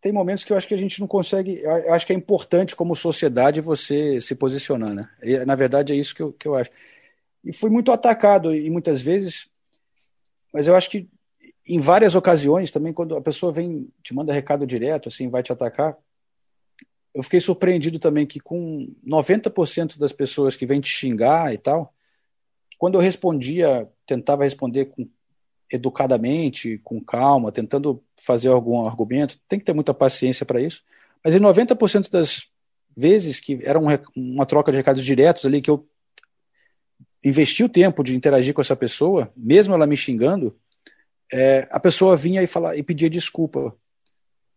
tem 0.00 0.12
momentos 0.12 0.42
que 0.44 0.52
eu 0.52 0.56
acho 0.56 0.66
que 0.66 0.74
a 0.74 0.78
gente 0.78 1.00
não 1.00 1.06
consegue. 1.06 1.60
Eu 1.62 1.94
acho 1.94 2.04
que 2.04 2.12
é 2.12 2.16
importante, 2.16 2.74
como 2.74 2.96
sociedade, 2.96 3.60
você 3.60 4.20
se 4.20 4.34
posicionar. 4.34 4.92
Né? 4.92 5.08
E, 5.22 5.44
na 5.44 5.54
verdade, 5.54 5.92
é 5.92 5.96
isso 5.96 6.14
que 6.14 6.22
eu, 6.22 6.32
que 6.32 6.48
eu 6.48 6.56
acho. 6.56 6.70
E 7.44 7.52
fui 7.52 7.70
muito 7.70 7.92
atacado, 7.92 8.54
e 8.54 8.68
muitas 8.68 9.00
vezes, 9.00 9.48
mas 10.52 10.66
eu 10.66 10.76
acho 10.76 10.90
que 10.90 11.08
em 11.66 11.80
várias 11.80 12.14
ocasiões 12.14 12.70
também, 12.70 12.92
quando 12.92 13.16
a 13.16 13.20
pessoa 13.20 13.52
vem, 13.52 13.88
te 14.02 14.12
manda 14.12 14.32
recado 14.32 14.66
direto, 14.66 15.08
assim, 15.08 15.28
vai 15.28 15.42
te 15.42 15.52
atacar, 15.52 15.96
eu 17.14 17.22
fiquei 17.22 17.40
surpreendido 17.40 17.98
também 17.98 18.26
que 18.26 18.40
com 18.40 18.92
90% 19.06 19.98
das 19.98 20.12
pessoas 20.12 20.56
que 20.56 20.66
vêm 20.66 20.80
te 20.80 20.88
xingar 20.88 21.52
e 21.52 21.58
tal, 21.58 21.94
quando 22.78 22.94
eu 22.94 23.00
respondia, 23.00 23.88
tentava 24.06 24.44
responder 24.44 24.86
com, 24.86 25.08
educadamente, 25.72 26.78
com 26.84 27.00
calma, 27.00 27.50
tentando 27.50 28.02
fazer 28.20 28.48
algum 28.48 28.86
argumento, 28.86 29.38
tem 29.48 29.58
que 29.58 29.64
ter 29.64 29.72
muita 29.72 29.94
paciência 29.94 30.44
para 30.44 30.60
isso, 30.60 30.82
mas 31.24 31.34
em 31.34 31.40
90% 31.40 32.10
das 32.10 32.46
vezes 32.96 33.40
que 33.40 33.58
era 33.64 33.78
um, 33.78 33.86
uma 34.14 34.44
troca 34.44 34.70
de 34.70 34.76
recados 34.76 35.04
diretos 35.04 35.46
ali, 35.46 35.62
que 35.62 35.70
eu 35.70 35.88
investi 37.24 37.64
o 37.64 37.68
tempo 37.68 38.02
de 38.02 38.14
interagir 38.14 38.52
com 38.52 38.60
essa 38.60 38.76
pessoa, 38.76 39.32
mesmo 39.36 39.74
ela 39.74 39.86
me 39.86 39.96
xingando, 39.96 40.54
é, 41.32 41.66
a 41.70 41.80
pessoa 41.80 42.16
vinha 42.16 42.42
e, 42.42 42.46
falava, 42.46 42.76
e 42.76 42.82
pedia 42.82 43.08
desculpa. 43.08 43.74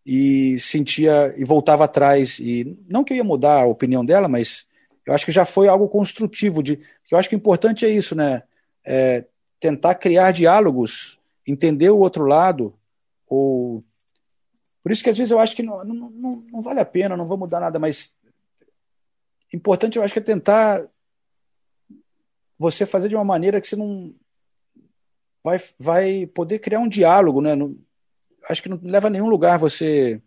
E 0.04 0.58
sentia 0.60 1.34
e 1.36 1.44
voltava 1.44 1.84
atrás. 1.84 2.38
E 2.38 2.78
não 2.88 3.02
que 3.02 3.12
eu 3.12 3.16
ia 3.16 3.24
mudar 3.24 3.62
a 3.62 3.66
opinião 3.66 4.04
dela, 4.04 4.28
mas 4.28 4.64
eu 5.04 5.14
acho 5.14 5.24
que 5.24 5.32
já 5.32 5.44
foi 5.44 5.66
algo 5.66 5.88
construtivo 5.88 6.62
de 6.62 6.78
eu 7.10 7.18
acho 7.18 7.28
que 7.28 7.34
o 7.34 7.38
importante 7.38 7.84
é 7.84 7.88
isso, 7.88 8.14
né? 8.14 8.42
É, 8.84 9.24
tentar 9.66 9.96
criar 9.96 10.30
diálogos, 10.30 11.18
entender 11.44 11.90
o 11.90 11.98
outro 11.98 12.24
lado 12.24 12.72
ou 13.26 13.82
por 14.80 14.92
isso 14.92 15.02
que 15.02 15.10
às 15.10 15.18
vezes 15.18 15.32
eu 15.32 15.40
acho 15.40 15.56
que 15.56 15.62
não, 15.64 15.84
não, 15.84 16.10
não, 16.10 16.36
não 16.52 16.62
vale 16.62 16.78
a 16.78 16.84
pena, 16.84 17.16
não 17.16 17.26
vou 17.26 17.36
mudar 17.36 17.58
nada, 17.58 17.76
mas 17.76 18.14
importante 19.52 19.98
eu 19.98 20.04
acho 20.04 20.12
que 20.12 20.20
é 20.20 20.22
tentar 20.22 20.86
você 22.56 22.86
fazer 22.86 23.08
de 23.08 23.16
uma 23.16 23.24
maneira 23.24 23.60
que 23.60 23.66
você 23.66 23.74
não 23.74 24.14
vai, 25.42 25.58
vai 25.76 26.26
poder 26.26 26.60
criar 26.60 26.78
um 26.78 26.88
diálogo, 26.88 27.40
né? 27.40 27.50
acho 28.48 28.62
que 28.62 28.68
não 28.68 28.78
leva 28.80 29.08
a 29.08 29.10
nenhum 29.10 29.28
lugar 29.28 29.58
você 29.58 30.22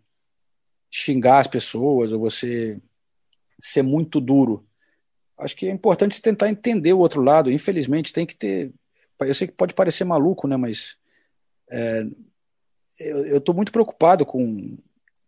xingar 0.90 1.38
as 1.38 1.46
pessoas 1.46 2.12
ou 2.12 2.20
você 2.20 2.78
ser 3.58 3.82
muito 3.82 4.20
duro. 4.20 4.66
Acho 5.38 5.56
que 5.56 5.66
é 5.66 5.70
importante 5.70 6.20
tentar 6.20 6.50
entender 6.50 6.92
o 6.92 6.98
outro 6.98 7.22
lado. 7.22 7.50
Infelizmente, 7.50 8.12
tem 8.12 8.26
que 8.26 8.36
ter. 8.36 8.72
Eu 9.20 9.34
sei 9.34 9.46
que 9.46 9.54
pode 9.54 9.74
parecer 9.74 10.04
maluco, 10.04 10.46
né? 10.48 10.56
Mas 10.56 10.96
é, 11.70 12.06
eu 12.98 13.38
estou 13.38 13.54
muito 13.54 13.72
preocupado 13.72 14.26
com, 14.26 14.76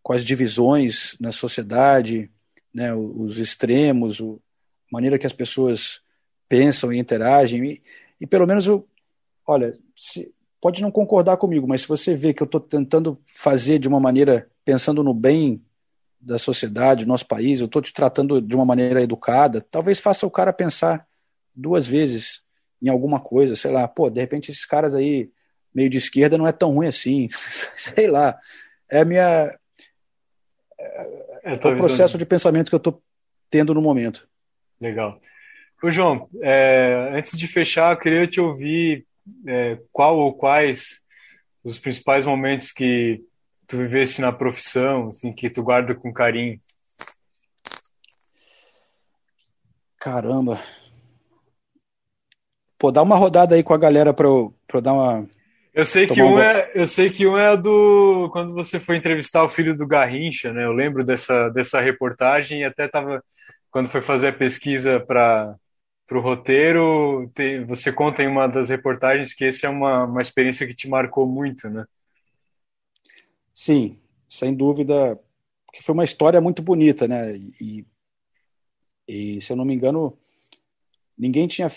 com 0.03 0.13
as 0.13 0.25
divisões 0.25 1.17
na 1.21 1.33
sociedade, 1.33 2.31
né? 2.73 2.95
Os 2.95 3.39
extremos, 3.39 4.21
a 4.21 4.25
maneira 4.91 5.19
que 5.19 5.27
as 5.27 5.33
pessoas 5.33 6.01
pensam 6.49 6.93
e 6.93 6.99
interagem. 6.99 7.65
E, 7.65 7.83
e 8.21 8.27
pelo 8.27 8.47
menos 8.47 8.67
eu, 8.67 8.87
olha, 9.47 9.79
se, 9.97 10.33
pode 10.61 10.81
não 10.81 10.91
concordar 10.91 11.37
comigo, 11.39 11.67
mas 11.67 11.83
se 11.83 11.89
você 11.89 12.15
vê 12.15 12.33
que 12.33 12.43
eu 12.43 12.47
estou 12.47 12.61
tentando 12.61 13.19
fazer 13.25 13.79
de 13.79 13.89
uma 13.89 13.99
maneira 13.99 14.49
pensando 14.65 15.03
no 15.03 15.13
bem 15.13 15.61
da 16.21 16.39
sociedade, 16.39 17.05
do 17.05 17.09
nosso 17.09 17.27
país, 17.27 17.59
eu 17.59 17.67
estou 17.67 17.83
te 17.83 17.93
tratando 17.93 18.41
de 18.41 18.55
uma 18.55 18.65
maneira 18.65 19.03
educada, 19.03 19.61
talvez 19.61 19.99
faça 19.99 20.25
o 20.25 20.31
cara 20.31 20.53
pensar 20.53 21.07
duas 21.53 21.85
vezes 21.85 22.43
em 22.83 22.89
alguma 22.89 23.21
coisa, 23.21 23.55
sei 23.55 23.71
lá, 23.71 23.87
pô, 23.87 24.11
de 24.11 24.21
repente 24.21 24.51
esses 24.51 24.67
caras 24.67 24.95
aí 24.95 25.31
meio 25.75 25.89
de 25.89 25.99
esquerda 25.99 26.37
não 26.37 26.47
é 26.47 26.53
tão 26.53 26.75
ruim 26.75 26.87
assim, 26.87 27.29
sei 27.77 28.09
lá. 28.09 28.39
É 28.91 29.01
a 29.01 29.05
minha 29.05 29.57
é, 30.79 31.53
é, 31.53 31.55
o 31.55 31.77
processo 31.77 32.19
de 32.19 32.27
pensamento 32.27 32.69
que 32.69 32.75
eu 32.75 32.79
estou 32.79 33.03
tendo 33.49 33.73
no 33.73 33.81
momento. 33.81 34.29
Legal. 34.81 35.21
Ô 35.83 35.91
João, 35.91 36.29
é, 36.41 37.11
antes 37.13 37.37
de 37.37 37.47
fechar, 37.47 37.93
eu 37.93 37.99
queria 37.99 38.27
te 38.27 38.41
ouvir 38.41 39.07
é, 39.47 39.79
qual 39.93 40.19
ou 40.19 40.35
quais 40.35 41.01
os 41.65 41.79
principais 41.79 42.25
momentos 42.25 42.73
que 42.73 43.23
tu 43.67 43.77
vivesse 43.79 44.21
na 44.21 44.33
profissão, 44.33 45.11
assim, 45.11 45.33
que 45.33 45.49
tu 45.49 45.63
guarda 45.63 45.95
com 45.95 46.13
carinho? 46.13 46.61
Caramba. 49.99 50.61
Pô, 52.83 52.91
dá 52.91 53.01
uma 53.01 53.15
rodada 53.15 53.55
aí 53.55 53.63
com 53.63 53.73
a 53.73 53.79
galera 53.79 54.13
para 54.13 54.27
eu, 54.27 54.53
pra 54.67 54.79
eu 54.79 54.83
dar 54.83 54.93
uma. 54.93 55.29
Eu 55.73 55.87
sei 55.87 56.05
que 56.05 56.21
um, 56.21 56.35
um 56.35 56.41
é, 56.41 56.73
eu 56.75 56.85
sei 56.89 57.09
que 57.09 57.25
um 57.25 57.39
é 57.39 57.57
do 57.57 58.29
quando 58.33 58.53
você 58.53 58.81
foi 58.81 58.97
entrevistar 58.97 59.45
o 59.45 59.49
filho 59.49 59.77
do 59.77 59.87
Garrincha, 59.87 60.53
né? 60.53 60.65
Eu 60.65 60.73
lembro 60.73 61.05
dessa 61.05 61.49
dessa 61.51 61.81
reportagem 61.81 62.63
e 62.63 62.65
até 62.65 62.89
tava 62.89 63.23
quando 63.71 63.89
foi 63.89 64.01
fazer 64.01 64.27
a 64.27 64.33
pesquisa 64.33 64.99
para 64.99 65.55
para 66.09 66.19
o 66.19 66.21
roteiro, 66.21 67.31
tem, 67.33 67.65
você 67.65 67.93
conta 67.93 68.21
em 68.21 68.27
uma 68.27 68.49
das 68.49 68.69
reportagens 68.69 69.33
que 69.33 69.45
essa 69.45 69.69
é 69.69 69.71
uma, 69.71 70.05
uma 70.05 70.21
experiência 70.21 70.67
que 70.67 70.75
te 70.75 70.89
marcou 70.89 71.25
muito, 71.25 71.71
né? 71.71 71.85
Sim, 73.55 73.97
sem 74.29 74.53
dúvida, 74.53 75.17
porque 75.67 75.85
foi 75.85 75.93
uma 75.93 76.05
história 76.05 76.41
muito 76.41 76.61
bonita, 76.61 77.07
né? 77.07 77.33
E, 77.61 77.87
e 79.07 79.41
se 79.41 79.53
eu 79.53 79.57
não 79.57 79.65
me 79.65 79.73
engano, 79.73 80.19
ninguém 81.17 81.47
tinha 81.47 81.71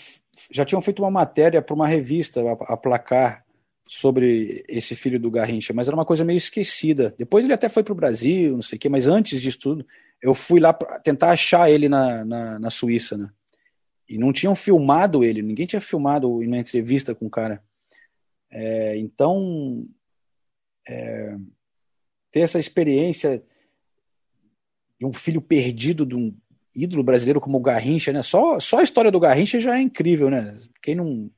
já 0.50 0.64
tinham 0.64 0.80
feito 0.80 1.02
uma 1.02 1.10
matéria 1.10 1.62
para 1.62 1.74
uma 1.74 1.88
revista, 1.88 2.42
a, 2.52 2.76
Placar, 2.76 3.44
sobre 3.88 4.64
esse 4.68 4.96
filho 4.96 5.18
do 5.18 5.30
Garrincha, 5.30 5.72
mas 5.72 5.86
era 5.86 5.96
uma 5.96 6.04
coisa 6.04 6.24
meio 6.24 6.36
esquecida. 6.36 7.14
Depois 7.16 7.44
ele 7.44 7.54
até 7.54 7.68
foi 7.68 7.84
para 7.84 7.92
o 7.92 7.96
Brasil, 7.96 8.54
não 8.54 8.62
sei 8.62 8.76
o 8.76 8.78
quê, 8.80 8.88
mas 8.88 9.06
antes 9.06 9.40
disso 9.40 9.58
tudo, 9.60 9.86
eu 10.20 10.34
fui 10.34 10.58
lá 10.58 10.72
tentar 10.72 11.30
achar 11.30 11.70
ele 11.70 11.88
na, 11.88 12.24
na, 12.24 12.58
na 12.58 12.70
Suíça, 12.70 13.16
né? 13.16 13.30
E 14.08 14.18
não 14.18 14.32
tinham 14.32 14.54
filmado 14.54 15.24
ele, 15.24 15.42
ninguém 15.42 15.66
tinha 15.66 15.80
filmado 15.80 16.30
uma 16.30 16.58
entrevista 16.58 17.14
com 17.14 17.26
o 17.26 17.30
cara. 17.30 17.62
É, 18.50 18.96
então, 18.98 19.84
é, 20.88 21.36
ter 22.30 22.40
essa 22.40 22.58
experiência 22.58 23.42
de 24.98 25.06
um 25.06 25.12
filho 25.12 25.40
perdido 25.40 26.06
de 26.06 26.14
um 26.14 26.34
ídolo 26.76 27.02
brasileiro 27.02 27.40
como 27.40 27.58
o 27.58 27.60
Garrincha, 27.60 28.12
né? 28.12 28.22
Só, 28.22 28.60
só 28.60 28.78
a 28.78 28.82
história 28.82 29.10
do 29.10 29.18
Garrincha 29.18 29.58
já 29.58 29.78
é 29.78 29.80
incrível, 29.80 30.28
né? 30.28 30.56
Quem, 30.82 30.94
não, 30.94 31.30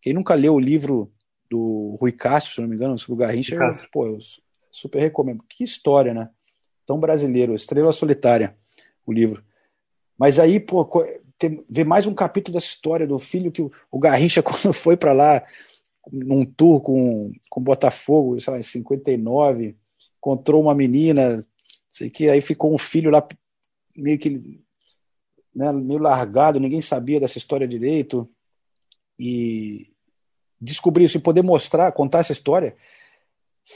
quem 0.00 0.12
nunca 0.12 0.34
leu 0.34 0.54
o 0.54 0.60
livro 0.60 1.12
do 1.48 1.96
Rui 2.00 2.12
Castro, 2.12 2.54
se 2.54 2.60
não 2.60 2.68
me 2.68 2.74
engano, 2.74 2.98
sobre 2.98 3.14
o 3.14 3.16
Garrincha, 3.16 3.54
eu, 3.54 3.60
pô, 3.92 4.06
eu 4.06 4.18
super 4.70 4.98
recomendo. 4.98 5.44
Que 5.48 5.62
história, 5.62 6.12
né? 6.12 6.28
Tão 6.84 6.98
brasileiro, 6.98 7.54
Estrela 7.54 7.92
Solitária, 7.92 8.56
o 9.06 9.12
livro. 9.12 9.44
Mas 10.18 10.38
aí, 10.38 10.58
pô, 10.58 10.84
ter, 11.38 11.64
ver 11.68 11.84
mais 11.84 12.06
um 12.06 12.14
capítulo 12.14 12.54
dessa 12.54 12.66
história 12.66 13.06
do 13.06 13.18
filho 13.18 13.52
que 13.52 13.62
o, 13.62 13.70
o 13.90 13.98
Garrincha, 13.98 14.42
quando 14.42 14.72
foi 14.72 14.96
para 14.96 15.12
lá 15.12 15.44
num 16.10 16.44
tour 16.44 16.80
com 16.80 17.30
o 17.54 17.60
Botafogo, 17.60 18.40
sei 18.40 18.52
lá, 18.52 18.58
em 18.58 18.64
59, 18.64 19.76
encontrou 20.18 20.60
uma 20.60 20.74
menina, 20.74 21.44
sei 21.90 22.10
que 22.10 22.28
aí 22.28 22.40
ficou 22.40 22.74
um 22.74 22.78
filho 22.78 23.10
lá 23.10 23.26
meio 23.96 24.18
que 24.18 24.60
né, 25.54 25.72
meio 25.72 26.00
largado, 26.00 26.60
ninguém 26.60 26.80
sabia 26.80 27.20
dessa 27.20 27.38
história 27.38 27.66
direito. 27.66 28.28
E 29.18 29.92
descobrir 30.60 31.04
isso 31.04 31.16
e 31.16 31.20
poder 31.20 31.42
mostrar, 31.42 31.92
contar 31.92 32.20
essa 32.20 32.32
história, 32.32 32.76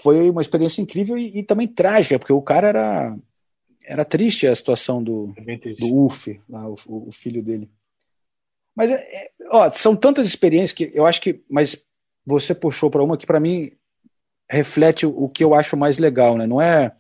foi 0.03 0.31
uma 0.31 0.41
experiência 0.41 0.81
incrível 0.81 1.18
e, 1.18 1.39
e 1.39 1.43
também 1.43 1.66
trágica, 1.66 2.18
porque 2.18 2.33
o 2.33 2.43
cara 2.43 2.68
era 2.68 3.16
era 3.87 4.05
triste 4.05 4.49
a 4.49 4.55
situação 4.55 5.03
do, 5.03 5.33
do 5.79 5.95
Uf, 5.95 6.41
lá, 6.49 6.68
o, 6.68 6.77
o, 6.87 7.12
filho 7.12 7.41
dele. 7.41 7.70
Mas 8.74 8.91
é, 8.91 8.95
é, 8.95 9.31
ó, 9.49 9.70
são 9.70 9.95
tantas 9.95 10.27
experiências 10.27 10.72
que 10.72 10.91
eu 10.93 11.07
acho 11.07 11.20
que, 11.20 11.45
mas 11.49 11.77
você 12.24 12.53
puxou 12.53 12.91
para 12.91 13.03
uma 13.03 13.16
que 13.16 13.27
para 13.27 13.39
mim 13.39 13.70
reflete 14.51 15.07
o, 15.07 15.11
o, 15.11 15.29
que 15.29 15.45
eu 15.45 15.55
acho 15.55 15.77
mais 15.77 15.99
legal, 15.99 16.37
né? 16.37 16.49
Não 16.49 16.61
é 16.61 16.93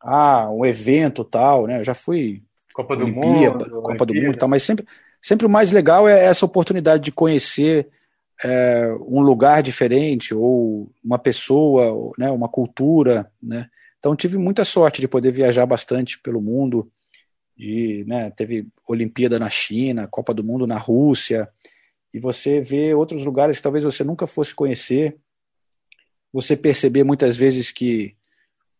ah, 0.00 0.50
um 0.50 0.64
evento 0.64 1.22
tal, 1.22 1.66
né? 1.66 1.80
Eu 1.80 1.84
já 1.84 1.94
fui 1.94 2.42
Copa 2.72 2.96
do 2.96 3.04
Olimpíada, 3.04 3.64
Mundo, 3.66 3.82
Copa 3.82 4.06
do 4.06 4.14
Mundo, 4.14 4.38
tal, 4.38 4.48
mas 4.48 4.62
sempre, 4.62 4.86
sempre 5.20 5.46
o 5.46 5.50
mais 5.50 5.70
legal 5.70 6.08
é 6.08 6.24
essa 6.24 6.44
oportunidade 6.46 7.02
de 7.02 7.12
conhecer 7.12 7.88
é, 8.42 8.92
um 9.06 9.20
lugar 9.20 9.62
diferente 9.62 10.34
ou 10.34 10.90
uma 11.04 11.18
pessoa, 11.18 12.12
né, 12.18 12.30
uma 12.30 12.48
cultura, 12.48 13.30
né? 13.42 13.68
Então 13.98 14.16
tive 14.16 14.36
muita 14.36 14.64
sorte 14.64 15.00
de 15.00 15.06
poder 15.06 15.30
viajar 15.30 15.64
bastante 15.64 16.18
pelo 16.18 16.40
mundo, 16.40 16.90
de, 17.56 18.04
né, 18.08 18.30
teve 18.30 18.66
Olimpíada 18.88 19.38
na 19.38 19.48
China, 19.48 20.08
Copa 20.08 20.34
do 20.34 20.42
Mundo 20.42 20.66
na 20.66 20.76
Rússia, 20.76 21.48
e 22.12 22.18
você 22.18 22.60
vê 22.60 22.94
outros 22.94 23.24
lugares 23.24 23.58
que 23.58 23.62
talvez 23.62 23.84
você 23.84 24.02
nunca 24.02 24.26
fosse 24.26 24.54
conhecer, 24.54 25.16
você 26.32 26.56
perceber 26.56 27.04
muitas 27.04 27.36
vezes 27.36 27.70
que 27.70 28.16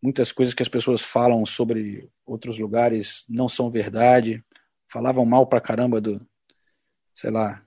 muitas 0.02 0.32
coisas 0.32 0.52
que 0.52 0.62
as 0.62 0.68
pessoas 0.68 1.02
falam 1.02 1.46
sobre 1.46 2.08
outros 2.26 2.58
lugares 2.58 3.24
não 3.28 3.48
são 3.48 3.70
verdade, 3.70 4.44
falavam 4.88 5.24
mal 5.24 5.46
pra 5.46 5.60
caramba 5.60 6.00
do, 6.00 6.20
sei 7.14 7.30
lá, 7.30 7.62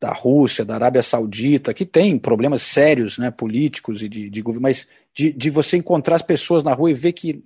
da 0.00 0.12
Rússia, 0.12 0.64
da 0.64 0.74
Arábia 0.74 1.02
Saudita, 1.02 1.74
que 1.74 1.84
tem 1.84 2.18
problemas 2.18 2.62
sérios, 2.62 3.18
né, 3.18 3.30
políticos 3.30 4.02
e 4.02 4.08
de, 4.08 4.30
de 4.30 4.40
governo, 4.40 4.62
mas 4.62 4.88
de, 5.14 5.30
de 5.32 5.50
você 5.50 5.76
encontrar 5.76 6.16
as 6.16 6.22
pessoas 6.22 6.62
na 6.62 6.72
rua 6.72 6.90
e 6.90 6.94
ver 6.94 7.12
que, 7.12 7.44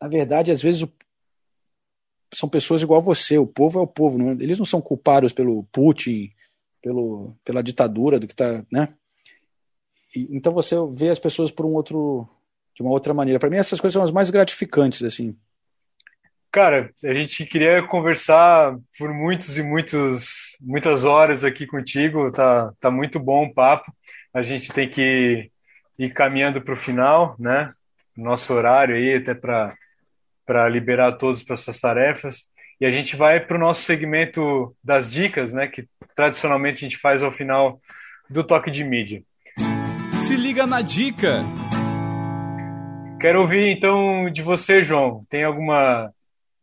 na 0.00 0.08
verdade, 0.08 0.50
às 0.50 0.60
vezes 0.60 0.88
são 2.34 2.48
pessoas 2.48 2.82
igual 2.82 3.00
a 3.00 3.04
você, 3.04 3.38
o 3.38 3.46
povo 3.46 3.78
é 3.78 3.82
o 3.82 3.86
povo, 3.86 4.18
não, 4.18 4.32
eles 4.32 4.58
não 4.58 4.66
são 4.66 4.80
culpados 4.80 5.32
pelo 5.32 5.62
Putin, 5.72 6.32
pelo, 6.82 7.34
pela 7.44 7.62
ditadura 7.62 8.18
do 8.18 8.26
que 8.26 8.32
está, 8.32 8.64
né? 8.72 8.94
E, 10.14 10.28
então 10.36 10.52
você 10.52 10.74
vê 10.92 11.10
as 11.10 11.18
pessoas 11.18 11.50
por 11.50 11.64
um 11.64 11.74
outro, 11.74 12.28
de 12.78 12.82
uma 12.82 12.92
outra 12.92 13.12
maneira. 13.12 13.40
Para 13.40 13.50
mim 13.50 13.56
essas 13.56 13.80
coisas 13.80 13.94
são 13.94 14.04
as 14.04 14.12
mais 14.12 14.30
gratificantes, 14.30 15.02
assim. 15.02 15.36
Cara, 16.50 16.90
a 17.04 17.12
gente 17.12 17.44
queria 17.44 17.82
conversar 17.82 18.78
por 18.96 19.12
muitos 19.12 19.58
e 19.58 19.62
muitos, 19.62 20.56
muitas 20.60 21.04
horas 21.04 21.44
aqui 21.44 21.66
contigo. 21.66 22.30
Tá, 22.30 22.72
tá 22.78 22.90
muito 22.90 23.18
bom 23.18 23.46
o 23.46 23.52
papo. 23.52 23.92
A 24.32 24.42
gente 24.42 24.72
tem 24.72 24.88
que 24.88 25.50
ir 25.98 26.12
caminhando 26.12 26.62
para 26.62 26.72
o 26.72 26.76
final, 26.76 27.34
né? 27.38 27.68
Nosso 28.16 28.54
horário 28.54 28.94
aí, 28.94 29.16
até 29.16 29.34
para 29.34 29.74
para 30.46 30.66
liberar 30.66 31.12
todos 31.12 31.42
para 31.42 31.52
essas 31.52 31.78
tarefas. 31.78 32.44
E 32.80 32.86
a 32.86 32.90
gente 32.90 33.16
vai 33.16 33.38
para 33.38 33.56
o 33.56 33.60
nosso 33.60 33.82
segmento 33.82 34.74
das 34.82 35.10
dicas, 35.10 35.52
né? 35.52 35.66
Que 35.66 35.86
tradicionalmente 36.16 36.78
a 36.78 36.88
gente 36.88 36.96
faz 36.96 37.22
ao 37.22 37.30
final 37.30 37.78
do 38.30 38.42
toque 38.42 38.70
de 38.70 38.82
mídia. 38.82 39.22
Se 40.22 40.36
liga 40.36 40.66
na 40.66 40.80
dica! 40.80 41.42
Quero 43.20 43.40
ouvir 43.40 43.76
então 43.76 44.30
de 44.30 44.42
você, 44.42 44.82
João. 44.82 45.24
Tem 45.28 45.44
alguma 45.44 46.12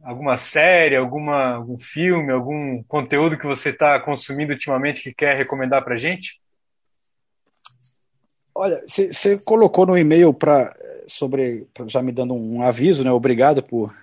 alguma 0.05 0.37
série, 0.37 0.95
alguma, 0.95 1.55
algum 1.55 1.79
filme, 1.79 2.31
algum 2.31 2.83
conteúdo 2.83 3.37
que 3.37 3.47
você 3.47 3.69
está 3.69 3.99
consumindo 3.99 4.53
ultimamente 4.53 5.01
que 5.01 5.13
quer 5.13 5.35
recomendar 5.35 5.83
para 5.83 5.97
gente? 5.97 6.39
Olha, 8.53 8.81
você 8.87 9.37
colocou 9.39 9.85
no 9.85 9.97
e-mail 9.97 10.31
para 10.31 10.73
sobre 11.07 11.67
pra, 11.73 11.87
já 11.87 12.01
me 12.01 12.11
dando 12.11 12.35
um 12.35 12.61
aviso, 12.61 13.03
né? 13.03 13.11
Obrigado 13.11 13.61
por 13.63 13.93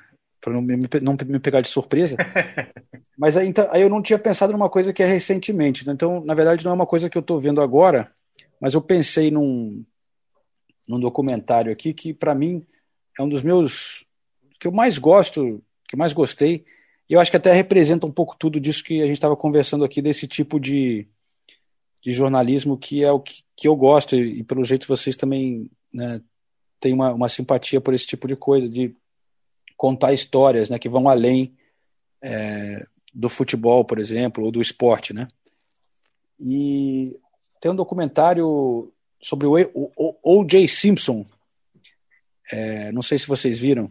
para 0.41 0.53
não 0.53 0.61
me, 0.61 0.89
não 1.01 1.17
me 1.25 1.39
pegar 1.39 1.61
de 1.61 1.69
surpresa. 1.69 2.17
Mas 3.17 3.37
aí, 3.37 3.47
então, 3.47 3.69
aí 3.71 3.81
eu 3.81 3.89
não 3.89 4.03
tinha 4.03 4.19
pensado 4.19 4.53
numa 4.53 4.69
coisa 4.69 4.93
que 4.93 5.03
é 5.03 5.07
recentemente. 5.07 5.87
Né? 5.87 5.93
Então, 5.93 6.21
na 6.25 6.35
verdade, 6.35 6.65
não 6.65 6.73
é 6.73 6.75
uma 6.75 6.87
coisa 6.87 7.09
que 7.09 7.17
eu 7.17 7.21
estou 7.21 7.39
vendo 7.39 7.61
agora, 7.61 8.11
mas 8.61 8.75
eu 8.75 8.83
pensei 8.83 9.31
num, 9.31 9.85
num 10.93 11.01
documentário 11.01 11.73
aqui 11.73 11.93
que, 11.93 12.13
para 12.13 12.35
mim, 12.35 12.65
é 13.19 13.23
um 13.23 13.29
dos 13.29 13.43
meus. 13.43 14.05
que 14.61 14.67
eu 14.67 14.73
mais 14.73 14.99
gosto 14.99 15.63
que 15.93 15.97
mais 15.97 16.15
gostei. 16.15 16.65
E 17.09 17.13
eu 17.13 17.21
acho 17.21 17.31
que 17.31 17.37
até 17.37 17.53
representa 17.53 18.07
um 18.07 18.11
pouco 18.11 18.35
tudo 18.39 18.59
disso 18.59 18.83
que 18.83 19.03
a 19.03 19.07
gente 19.07 19.17
estava 19.17 19.37
conversando 19.37 19.85
aqui, 19.85 20.01
desse 20.01 20.27
tipo 20.27 20.59
de, 20.59 21.07
de 22.03 22.13
jornalismo 22.13 22.79
que 22.79 23.05
é 23.05 23.13
o 23.13 23.21
que, 23.21 23.43
que 23.55 23.69
eu 23.69 23.77
gosto, 23.77 24.17
e, 24.17 24.41
e 24.41 24.45
pelo 24.45 24.65
jeito 24.65 24.89
vocês 24.89 25.17
também 25.17 25.71
né, 25.93 26.23
têm 26.81 26.95
uma, 26.95 27.13
uma 27.13 27.29
simpatia 27.29 27.79
por 27.79 27.93
esse 27.93 28.07
tipo 28.07 28.27
de 28.27 28.35
coisa, 28.35 28.67
de 28.67 28.97
contar 29.77 30.15
histórias 30.15 30.71
né, 30.71 30.79
que 30.79 30.89
vão 30.89 31.09
além 31.09 31.55
é, 32.23 32.87
do 33.13 33.29
futebol, 33.29 33.85
por 33.85 33.99
exemplo, 33.99 34.45
ou 34.45 34.51
do 34.51 34.63
esporte. 34.63 35.13
Né? 35.13 35.29
E 36.41 37.19
tem 37.61 37.71
um 37.71 37.77
documentário 37.77 38.92
sobre 39.23 39.47
o 39.47 39.93
O.J. 40.25 40.67
Simpson, 40.67 41.25
é, 42.51 42.91
não 42.93 43.03
sei 43.03 43.19
se 43.19 43.27
vocês 43.27 43.59
viram, 43.59 43.91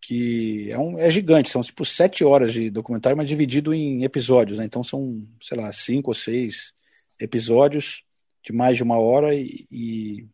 que 0.00 0.70
é, 0.70 0.78
um, 0.78 0.98
é 0.98 1.10
gigante, 1.10 1.48
são 1.48 1.62
tipo 1.62 1.84
sete 1.84 2.24
horas 2.24 2.52
de 2.52 2.68
documentário, 2.68 3.16
mas 3.16 3.28
dividido 3.28 3.72
em 3.72 4.04
episódios, 4.04 4.58
né? 4.58 4.64
Então 4.64 4.82
são, 4.82 5.26
sei 5.40 5.56
lá, 5.56 5.72
cinco 5.72 6.10
ou 6.10 6.14
seis 6.14 6.72
episódios 7.20 8.04
de 8.44 8.52
mais 8.52 8.76
de 8.76 8.82
uma 8.82 8.98
hora 8.98 9.34
e, 9.34 9.66
e 9.70 10.26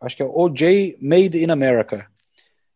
acho 0.00 0.16
que 0.16 0.22
é 0.22 0.26
OJ 0.26 0.98
Made 1.00 1.42
in 1.42 1.50
America. 1.50 2.06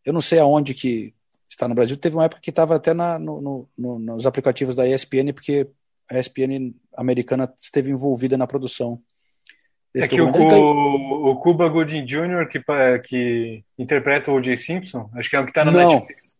Eu 0.04 0.12
não 0.14 0.22
sei 0.22 0.38
aonde 0.38 0.72
que 0.72 1.14
está 1.48 1.68
no 1.68 1.74
Brasil. 1.74 1.96
Teve 1.96 2.16
uma 2.16 2.24
época 2.24 2.40
que 2.40 2.50
estava 2.50 2.74
até 2.76 2.94
na, 2.94 3.18
no, 3.18 3.68
no, 3.76 3.98
nos 3.98 4.24
aplicativos 4.24 4.74
da 4.74 4.88
ESPN, 4.88 5.32
porque 5.34 5.68
a 6.08 6.18
ESPN 6.18 6.74
americana 6.96 7.52
esteve 7.60 7.90
envolvida 7.90 8.38
na 8.38 8.46
produção. 8.46 9.00
É 9.94 10.06
que 10.06 10.20
o, 10.20 10.28
o, 10.28 11.30
o, 11.30 11.36
Cuba 11.40 11.68
Gooding 11.68 12.04
Jr., 12.04 12.46
que, 12.48 12.62
que 13.04 13.64
interpreta 13.76 14.30
o 14.30 14.36
O.J. 14.36 14.56
Simpson, 14.56 15.10
acho 15.14 15.28
que 15.28 15.34
é 15.34 15.40
o 15.40 15.44
que 15.44 15.50
está 15.50 15.64
na 15.64 15.72
não, 15.72 15.94
Netflix 15.94 16.30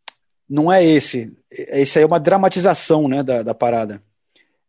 não 0.51 0.71
é 0.71 0.85
esse. 0.85 1.33
Esse 1.49 1.99
aí 1.99 2.03
é 2.03 2.07
uma 2.07 2.19
dramatização 2.19 3.07
né, 3.07 3.23
da, 3.23 3.45
da 3.45 3.55
parada. 3.55 4.03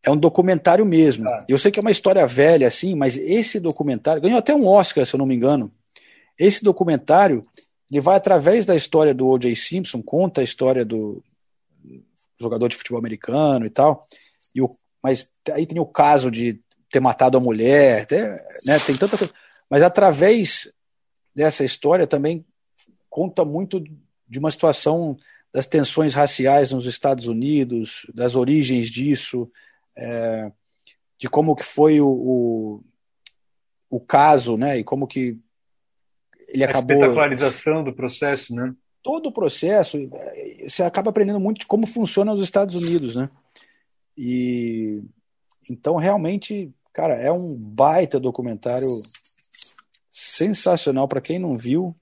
É 0.04 0.12
um 0.12 0.18
documentário 0.18 0.86
mesmo. 0.86 1.28
Ah. 1.28 1.40
Eu 1.50 1.58
sei 1.58 1.72
que 1.72 1.80
é 1.80 1.82
uma 1.82 1.92
história 1.92 2.26
velha, 2.28 2.68
assim, 2.68 2.94
mas 2.94 3.18
esse 3.18 3.60
documentário 3.60 4.22
ganhou 4.22 4.38
até 4.38 4.54
um 4.54 4.68
Oscar, 4.68 5.06
se 5.06 5.16
eu 5.16 5.18
não 5.18 5.26
me 5.26 5.36
engano. 5.36 5.72
Esse 6.38 6.64
documentário 6.64 7.42
ele 7.92 8.00
vai 8.00 8.16
através 8.16 8.64
da 8.64 8.76
história 8.76 9.14
do 9.14 9.28
O.J. 9.28 9.56
Simpson, 9.56 10.02
conta 10.02 10.42
a 10.42 10.44
história 10.44 10.86
do 10.86 11.22
jogador 12.40 12.70
de 12.70 12.78
futebol 12.78 13.00
americano 13.00 13.66
e 13.66 13.70
tal. 13.70 14.08
E 14.54 14.62
o, 14.62 14.70
mas 15.04 15.30
aí 15.52 15.66
tem 15.66 15.80
o 15.80 15.86
caso 15.86 16.30
de 16.30 16.60
ter 16.92 17.00
matado 17.00 17.38
a 17.38 17.42
mulher, 17.42 18.04
até, 18.04 18.46
né, 18.66 18.78
tem 18.86 18.96
tanta 18.96 19.18
coisa. 19.18 19.34
Mas 19.70 19.82
através 19.82 20.72
dessa 21.34 21.64
história 21.64 22.06
também 22.06 22.46
conta 23.10 23.46
muito 23.46 23.82
de 24.28 24.40
uma 24.40 24.52
situação 24.52 25.18
das 25.54 25.66
tensões 25.66 26.14
raciais 26.14 26.72
nos 26.72 26.86
Estados 26.86 27.28
Unidos, 27.28 28.06
das 28.14 28.36
origens 28.36 28.90
disso, 28.90 29.52
é, 29.98 30.52
de 31.18 31.30
como 31.30 31.56
que 31.56 31.64
foi 31.64 32.00
o, 32.00 32.08
o, 32.08 32.82
o, 33.90 34.00
caso, 34.00 34.58
né, 34.58 34.78
e 34.78 34.84
como 34.84 35.08
que 35.08 35.38
ele 36.48 36.64
a 36.64 36.70
acabou... 36.70 36.98
A 36.98 37.00
espetacularização 37.00 37.84
do 37.84 37.94
processo, 37.94 38.56
né? 38.56 38.74
Todo 39.04 39.28
o 39.28 39.32
processo, 39.32 39.98
você 40.62 40.84
acaba 40.84 41.10
aprendendo 41.10 41.40
muito 41.40 41.62
de 41.62 41.66
como 41.66 41.88
funciona 41.88 42.32
os 42.32 42.42
Estados 42.42 42.76
Unidos, 42.76 43.16
né? 43.16 43.30
E 44.18 45.02
então 45.70 45.96
realmente, 45.96 46.72
cara, 46.94 47.16
é 47.16 47.32
um 47.32 47.54
baita 47.54 48.20
documentário 48.20 48.88
sensacional 50.10 51.08
para 51.08 51.22
quem 51.22 51.40
não 51.40 51.58
viu 51.58 51.96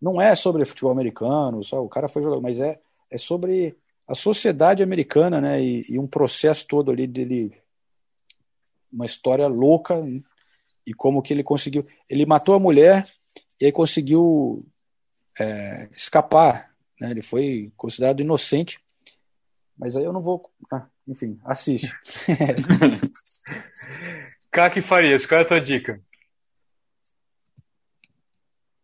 não 0.00 0.20
é 0.20 0.34
sobre 0.34 0.64
futebol 0.64 0.90
americano, 0.90 1.62
só 1.62 1.84
o 1.84 1.88
cara 1.88 2.08
foi 2.08 2.22
jogador, 2.22 2.40
mas 2.40 2.58
é, 2.58 2.80
é 3.10 3.18
sobre 3.18 3.76
a 4.08 4.14
sociedade 4.14 4.82
americana, 4.82 5.40
né? 5.40 5.62
E, 5.62 5.84
e 5.90 5.98
um 5.98 6.06
processo 6.06 6.66
todo 6.66 6.90
ali 6.90 7.06
dele, 7.06 7.52
uma 8.90 9.04
história 9.04 9.46
louca 9.46 10.02
e, 10.86 10.94
como 10.94 11.22
que 11.22 11.34
ele 11.34 11.44
conseguiu. 11.44 11.86
Ele 12.08 12.24
matou 12.24 12.54
a 12.54 12.58
mulher 12.58 13.06
e 13.60 13.66
aí 13.66 13.72
conseguiu 13.72 14.66
é, 15.38 15.88
escapar, 15.92 16.74
né? 16.98 17.10
Ele 17.10 17.22
foi 17.22 17.70
considerado 17.76 18.20
inocente, 18.20 18.80
mas 19.76 19.96
aí 19.96 20.04
eu 20.04 20.12
não 20.12 20.22
vou. 20.22 20.50
Ah, 20.72 20.88
enfim, 21.10 21.38
assiste. 21.44 21.92
Kaki 24.50 24.80
Farias, 24.80 25.26
qual 25.26 25.40
é 25.40 25.42
a 25.42 25.46
tua 25.46 25.60
dica? 25.60 26.00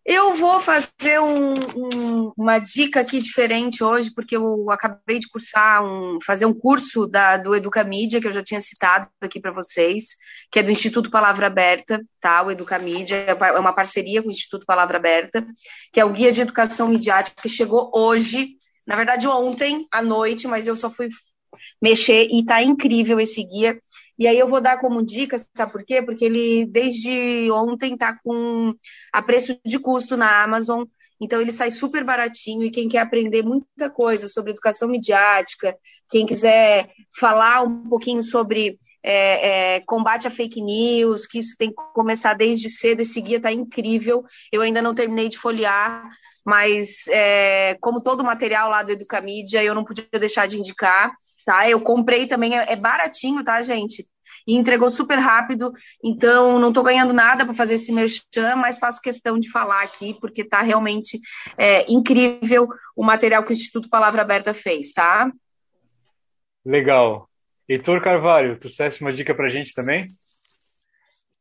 Eu 0.05 0.35
vou 0.35 0.61
fazer 0.61 1.21
um, 1.21 1.53
um, 1.77 2.33
uma 2.37 2.61
dica 2.61 3.01
aqui 3.01 3.21
diferente 3.21 3.83
hoje, 3.83 4.13
porque 4.15 4.37
eu 4.37 4.71
acabei 4.71 5.19
de 5.19 5.29
cursar 5.29 5.85
um, 5.85 6.19
fazer 6.25 6.47
um 6.47 6.55
curso 6.55 7.09
da, 7.09 7.37
do 7.37 7.57
Educamídia, 7.57 8.21
que 8.21 8.29
eu 8.29 8.33
já 8.33 8.43
tinha 8.43 8.61
citado 8.61 9.09
aqui 9.21 9.41
para 9.41 9.51
vocês, 9.51 10.17
que 10.51 10.61
é 10.61 10.63
do 10.63 10.71
Instituto 10.71 11.11
Palavra 11.11 11.49
Aberta, 11.49 12.01
tá? 12.21 12.41
O 12.43 12.53
Educamídia 12.53 13.17
é, 13.17 13.31
é 13.31 13.59
uma 13.59 13.73
parceria 13.73 14.23
com 14.23 14.29
o 14.29 14.31
Instituto 14.31 14.65
Palavra 14.65 14.97
Aberta, 14.99 15.45
que 15.93 15.99
é 15.99 16.05
o 16.05 16.13
guia 16.13 16.33
de 16.33 16.41
educação 16.41 16.87
midiática 16.89 17.43
que 17.43 17.49
chegou 17.49 17.91
hoje, 17.93 18.57
na 18.87 18.95
verdade 18.95 19.27
ontem 19.27 19.89
à 19.91 20.01
noite, 20.01 20.47
mas 20.47 20.69
eu 20.69 20.77
só 20.77 20.89
fui 20.89 21.09
mexer 21.81 22.29
e 22.31 22.45
tá 22.45 22.63
incrível 22.63 23.21
esse 23.21 23.43
guia. 23.45 23.79
E 24.19 24.27
aí 24.27 24.39
eu 24.39 24.49
vou 24.49 24.61
dar 24.61 24.79
como 24.79 25.05
dica, 25.05 25.37
sabe 25.55 25.73
por 25.73 25.85
quê? 25.85 26.03
Porque 26.03 26.25
ele 26.25 26.67
desde 26.67 27.51
ontem 27.51 27.95
está 27.95 28.19
com 28.25 28.75
a 29.13 29.23
preço 29.23 29.59
de 29.65 29.79
custo 29.79 30.17
na 30.17 30.43
Amazon. 30.43 30.85
Então 31.21 31.41
ele 31.41 31.53
sai 31.53 31.71
super 31.71 32.05
baratinho 32.05 32.65
e 32.65 32.71
quem 32.71 32.89
quer 32.89 32.99
aprender 32.99 33.43
muita 33.43 33.89
coisa 33.89 34.29
sobre 34.29 34.51
educação 34.51 34.89
midiática, 34.89 35.77
quem 36.11 36.27
quiser 36.27 36.91
falar 37.19 37.63
um 37.63 37.89
pouquinho 37.89 38.23
sobre 38.23 38.79
é, 39.03 39.77
é, 39.77 39.81
combate 39.87 40.27
a 40.27 40.31
fake 40.31 40.61
news, 40.61 41.27
que 41.27 41.39
isso 41.39 41.57
tem 41.57 41.71
que 41.71 41.77
começar 41.95 42.35
desde 42.35 42.69
cedo, 42.69 43.01
esse 43.01 43.21
guia 43.21 43.39
está 43.39 43.53
incrível. 43.53 44.25
Eu 44.53 44.61
ainda 44.61 44.83
não 44.83 44.95
terminei 44.95 45.29
de 45.29 45.39
folhear, 45.39 46.05
mas 46.45 47.07
é, 47.09 47.77
como 47.81 48.01
todo 48.01 48.21
o 48.21 48.25
material 48.25 48.69
lá 48.69 48.83
do 48.83 48.93
Educamídia, 48.93 49.65
eu 49.65 49.75
não 49.75 49.85
podia 49.85 50.07
deixar 50.19 50.47
de 50.47 50.59
indicar 50.59 51.13
tá? 51.47 51.71
Eu 51.71 51.81
comprei 51.81 52.27
também, 52.27 52.59
é, 52.59 52.73
é 52.73 52.77
baratinho, 52.77 53.43
tá, 53.43 53.63
gente? 53.63 54.05
E 54.47 54.55
entregou 54.55 54.91
super 54.91 55.19
rápido, 55.19 55.73
então 56.05 56.59
não 56.59 56.69
estou 56.69 56.85
ganhando 56.85 57.13
nada 57.13 57.45
para 57.45 57.55
fazer 57.55 57.77
esse 57.77 57.93
merchan, 57.93 58.57
mas 58.57 58.79
faço 58.79 59.01
questão 59.01 59.39
de 59.39 59.51
falar 59.51 59.83
aqui, 59.83 60.15
porque 60.21 60.43
está 60.43 60.61
realmente 60.63 61.19
é, 61.57 61.91
incrível 61.91 62.69
o 62.95 63.05
material 63.05 63.43
que 63.43 63.51
o 63.51 63.55
Instituto 63.55 63.89
Palavra 63.89 64.23
Aberta 64.23 64.53
fez, 64.53 64.93
tá? 64.93 65.33
Legal. 66.65 67.29
Heitor 67.69 68.03
Carvalho, 68.03 68.57
tu 68.57 68.61
trouxesse 68.63 69.01
uma 69.01 69.13
dica 69.13 69.35
para 69.35 69.47
a 69.47 69.49
gente 69.49 69.73
também? 69.73 70.07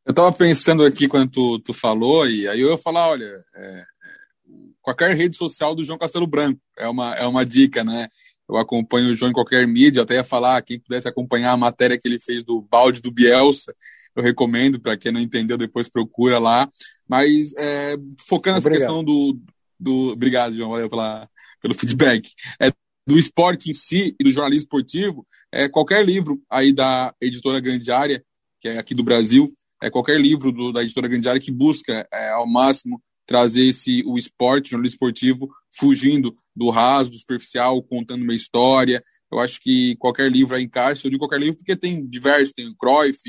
Eu 0.06 0.12
estava 0.12 0.32
pensando 0.32 0.84
aqui 0.84 1.08
quando 1.08 1.32
tu, 1.32 1.60
tu, 1.60 1.74
falou, 1.74 2.28
e 2.28 2.48
aí 2.48 2.62
eu 2.62 2.70
ia 2.70 2.78
falar, 2.78 3.10
olha, 3.10 3.26
é, 3.56 3.80
é, 3.80 3.84
qualquer 4.82 5.16
rede 5.16 5.36
social 5.36 5.74
do 5.74 5.84
João 5.84 5.98
Castelo 5.98 6.28
Branco 6.28 6.60
é 6.78 6.88
uma, 6.88 7.16
é 7.16 7.26
uma 7.26 7.44
dica, 7.46 7.84
né? 7.84 8.08
Eu 8.48 8.58
acompanho 8.58 9.12
o 9.12 9.16
João 9.16 9.32
em 9.32 9.34
qualquer 9.34 9.68
mídia, 9.68 10.04
até 10.04 10.16
ia 10.16 10.24
falar, 10.24 10.62
quem 10.62 10.80
pudesse 10.80 11.08
acompanhar 11.08 11.52
a 11.52 11.58
matéria 11.58 11.98
que 11.98 12.08
ele 12.08 12.20
fez 12.20 12.44
do 12.44 12.62
balde 12.62 13.02
do 13.02 13.12
Bielsa, 13.12 13.74
eu 14.16 14.24
recomendo, 14.24 14.80
para 14.80 14.96
quem 14.96 15.12
não 15.12 15.20
entendeu, 15.20 15.58
depois 15.58 15.90
procura 15.90 16.40
lá. 16.40 16.70
Mas 17.08 17.54
é, 17.58 17.98
focando 18.28 18.56
nessa 18.56 18.70
questão 18.70 19.04
do, 19.04 19.38
do. 19.80 20.14
Obrigado, 20.14 20.56
João, 20.56 20.72
valeu 20.72 20.90
pela, 20.90 21.30
pelo 21.62 21.76
feedback. 21.76 22.32
É, 22.60 22.72
do 23.06 23.18
esporte 23.20 23.70
em 23.70 23.74
si 23.74 24.16
e 24.20 24.24
do 24.24 24.32
jornalismo 24.32 24.64
esportivo, 24.64 25.28
é, 25.52 25.70
qualquer 25.70 26.04
livro 26.04 26.42
aí 26.50 26.74
da 26.74 27.14
editora 27.22 27.60
Grande 27.60 27.92
Área, 27.92 28.24
que 28.60 28.70
é 28.70 28.78
aqui 28.78 28.96
do 28.96 29.04
Brasil, 29.04 29.52
é 29.84 29.90
qualquer 29.90 30.20
livro 30.20 30.52
do, 30.52 30.72
da 30.72 30.82
editora 30.82 31.08
Grande 31.08 31.28
Área 31.28 31.42
que 31.42 31.52
busca 31.52 32.08
é, 32.12 32.30
ao 32.30 32.48
máximo 32.48 33.02
trazer 33.26 33.68
esse, 33.68 34.04
o 34.06 34.18
esporte, 34.18 34.68
o 34.68 34.72
jornalismo 34.72 34.96
esportivo, 34.96 35.50
fugindo 35.78 36.36
do 36.56 36.70
raso, 36.70 37.12
do 37.12 37.18
superficial, 37.18 37.82
contando 37.84 38.24
uma 38.24 38.36
história. 38.36 39.04
Eu 39.32 39.40
acho 39.40 39.60
que 39.60 39.96
qualquer 39.98 40.32
livro 40.32 40.56
é 40.56 40.62
encaixa, 40.62 41.06
eu 41.06 41.12
digo 41.12 41.24
qualquer 41.24 41.40
livro 41.40 41.58
porque 41.58 41.76
tem 41.76 42.06
diversos, 42.06 42.54
tem 42.54 42.68
o 42.68 42.76
Cruyff, 42.76 43.20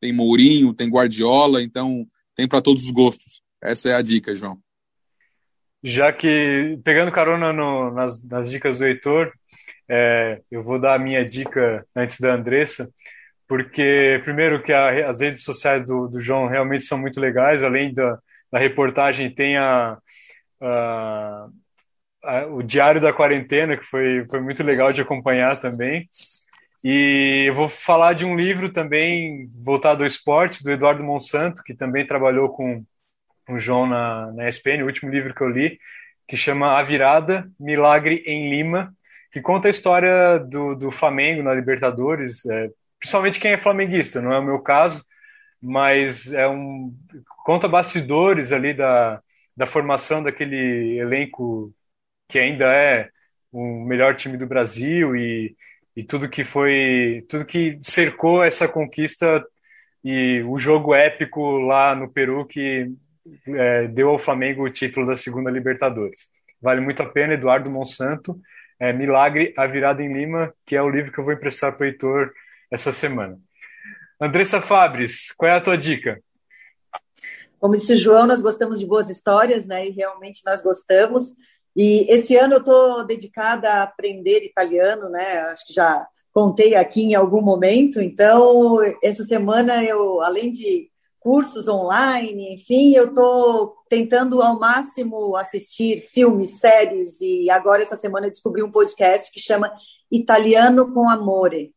tem 0.00 0.12
Mourinho, 0.12 0.74
tem 0.74 0.88
Guardiola, 0.88 1.62
então 1.62 2.06
tem 2.34 2.48
para 2.48 2.62
todos 2.62 2.84
os 2.84 2.90
gostos. 2.90 3.42
Essa 3.62 3.90
é 3.90 3.94
a 3.94 4.02
dica, 4.02 4.34
João. 4.34 4.58
Já 5.82 6.12
que, 6.12 6.78
pegando 6.82 7.12
carona 7.12 7.52
no, 7.52 7.90
nas, 7.90 8.22
nas, 8.24 8.50
dicas 8.50 8.78
do 8.78 8.86
Heitor, 8.86 9.30
é, 9.88 10.40
eu 10.50 10.62
vou 10.62 10.80
dar 10.80 10.94
a 10.94 10.98
minha 10.98 11.22
dica 11.22 11.84
antes 11.94 12.18
da 12.18 12.34
Andressa, 12.34 12.90
porque, 13.46 14.18
primeiro, 14.24 14.62
que 14.62 14.72
a, 14.72 15.08
as 15.08 15.20
redes 15.20 15.42
sociais 15.42 15.84
do, 15.84 16.08
do, 16.08 16.20
João 16.22 16.48
realmente 16.48 16.84
são 16.84 16.96
muito 16.96 17.20
legais, 17.20 17.62
além 17.62 17.92
da, 17.92 18.18
da 18.54 18.60
reportagem, 18.60 19.34
tem 19.34 19.56
a, 19.56 19.98
a 20.60 21.46
o 22.52 22.62
Diário 22.62 23.00
da 23.00 23.12
Quarentena, 23.12 23.76
que 23.76 23.84
foi, 23.84 24.24
foi 24.30 24.40
muito 24.40 24.62
legal 24.62 24.92
de 24.92 25.00
acompanhar 25.00 25.60
também. 25.60 26.08
E 26.84 27.46
eu 27.48 27.54
vou 27.54 27.68
falar 27.68 28.12
de 28.12 28.24
um 28.24 28.36
livro 28.36 28.72
também 28.72 29.50
voltado 29.56 30.04
ao 30.04 30.06
esporte, 30.06 30.62
do 30.62 30.70
Eduardo 30.70 31.02
Monsanto, 31.02 31.64
que 31.64 31.74
também 31.74 32.06
trabalhou 32.06 32.48
com, 32.48 32.84
com 33.44 33.54
o 33.54 33.58
João 33.58 33.88
na, 33.88 34.30
na 34.32 34.48
ESPN, 34.48 34.84
o 34.84 34.86
último 34.86 35.10
livro 35.10 35.34
que 35.34 35.42
eu 35.42 35.48
li, 35.48 35.76
que 36.28 36.36
chama 36.36 36.78
A 36.78 36.82
Virada, 36.84 37.50
Milagre 37.58 38.22
em 38.24 38.50
Lima, 38.50 38.94
que 39.32 39.40
conta 39.40 39.66
a 39.66 39.70
história 39.70 40.38
do, 40.38 40.76
do 40.76 40.92
Flamengo 40.92 41.42
na 41.42 41.52
Libertadores, 41.52 42.46
é, 42.46 42.70
principalmente 43.00 43.40
quem 43.40 43.50
é 43.50 43.58
flamenguista, 43.58 44.22
não 44.22 44.32
é 44.32 44.38
o 44.38 44.44
meu 44.44 44.60
caso, 44.60 45.04
mas 45.64 46.30
é 46.32 46.46
um 46.46 46.94
conta 47.44 47.66
bastidores 47.66 48.52
ali 48.52 48.74
da, 48.74 49.22
da 49.56 49.66
formação 49.66 50.22
daquele 50.22 50.98
elenco 50.98 51.72
que 52.28 52.38
ainda 52.38 52.66
é 52.66 53.08
o 53.50 53.84
melhor 53.84 54.14
time 54.16 54.36
do 54.36 54.46
Brasil 54.46 55.16
e, 55.16 55.56
e 55.96 56.04
tudo 56.04 56.28
que 56.28 56.44
foi, 56.44 57.24
tudo 57.28 57.46
que 57.46 57.78
cercou 57.82 58.44
essa 58.44 58.68
conquista 58.68 59.44
e 60.04 60.42
o 60.42 60.58
jogo 60.58 60.94
épico 60.94 61.58
lá 61.58 61.94
no 61.94 62.12
Peru 62.12 62.46
que 62.46 62.92
é, 63.48 63.88
deu 63.88 64.10
ao 64.10 64.18
Flamengo 64.18 64.64
o 64.64 64.70
título 64.70 65.06
da 65.06 65.16
segunda 65.16 65.50
Libertadores. 65.50 66.30
Vale 66.60 66.80
muito 66.80 67.02
a 67.02 67.06
pena, 67.06 67.34
Eduardo 67.34 67.70
Monsanto, 67.70 68.38
é, 68.78 68.92
Milagre, 68.92 69.54
A 69.56 69.66
Virada 69.66 70.02
em 70.02 70.12
Lima, 70.12 70.52
que 70.66 70.76
é 70.76 70.82
o 70.82 70.90
livro 70.90 71.10
que 71.12 71.18
eu 71.18 71.24
vou 71.24 71.32
emprestar 71.32 71.72
para 71.72 71.84
o 71.84 71.86
Heitor 71.86 72.32
essa 72.70 72.92
semana. 72.92 73.38
Andressa 74.24 74.58
Fabres, 74.58 75.32
qual 75.36 75.50
é 75.50 75.54
a 75.54 75.60
tua 75.60 75.76
dica? 75.76 76.18
Como 77.60 77.74
disse 77.74 77.92
o 77.92 77.98
João, 77.98 78.26
nós 78.26 78.40
gostamos 78.40 78.80
de 78.80 78.86
boas 78.86 79.10
histórias, 79.10 79.66
né? 79.66 79.86
E 79.86 79.90
realmente 79.90 80.40
nós 80.46 80.62
gostamos. 80.62 81.34
E 81.76 82.10
esse 82.10 82.34
ano 82.34 82.54
eu 82.54 82.58
estou 82.60 83.04
dedicada 83.04 83.68
a 83.68 83.82
aprender 83.82 84.42
italiano, 84.42 85.10
né? 85.10 85.40
Acho 85.40 85.66
que 85.66 85.74
já 85.74 86.06
contei 86.32 86.74
aqui 86.74 87.02
em 87.02 87.14
algum 87.14 87.42
momento. 87.42 88.00
Então, 88.00 88.78
essa 89.02 89.24
semana 89.24 89.84
eu, 89.84 90.22
além 90.22 90.50
de 90.54 90.88
cursos 91.20 91.68
online, 91.68 92.54
enfim, 92.54 92.94
eu 92.94 93.08
estou 93.08 93.76
tentando 93.90 94.40
ao 94.40 94.58
máximo 94.58 95.36
assistir 95.36 96.00
filmes, 96.00 96.60
séries 96.60 97.20
e 97.20 97.50
agora 97.50 97.82
essa 97.82 97.96
semana 97.98 98.30
descobri 98.30 98.62
um 98.62 98.72
podcast 98.72 99.30
que 99.30 99.40
chama 99.40 99.70
Italiano 100.10 100.94
com 100.94 101.10
Amore, 101.10 101.74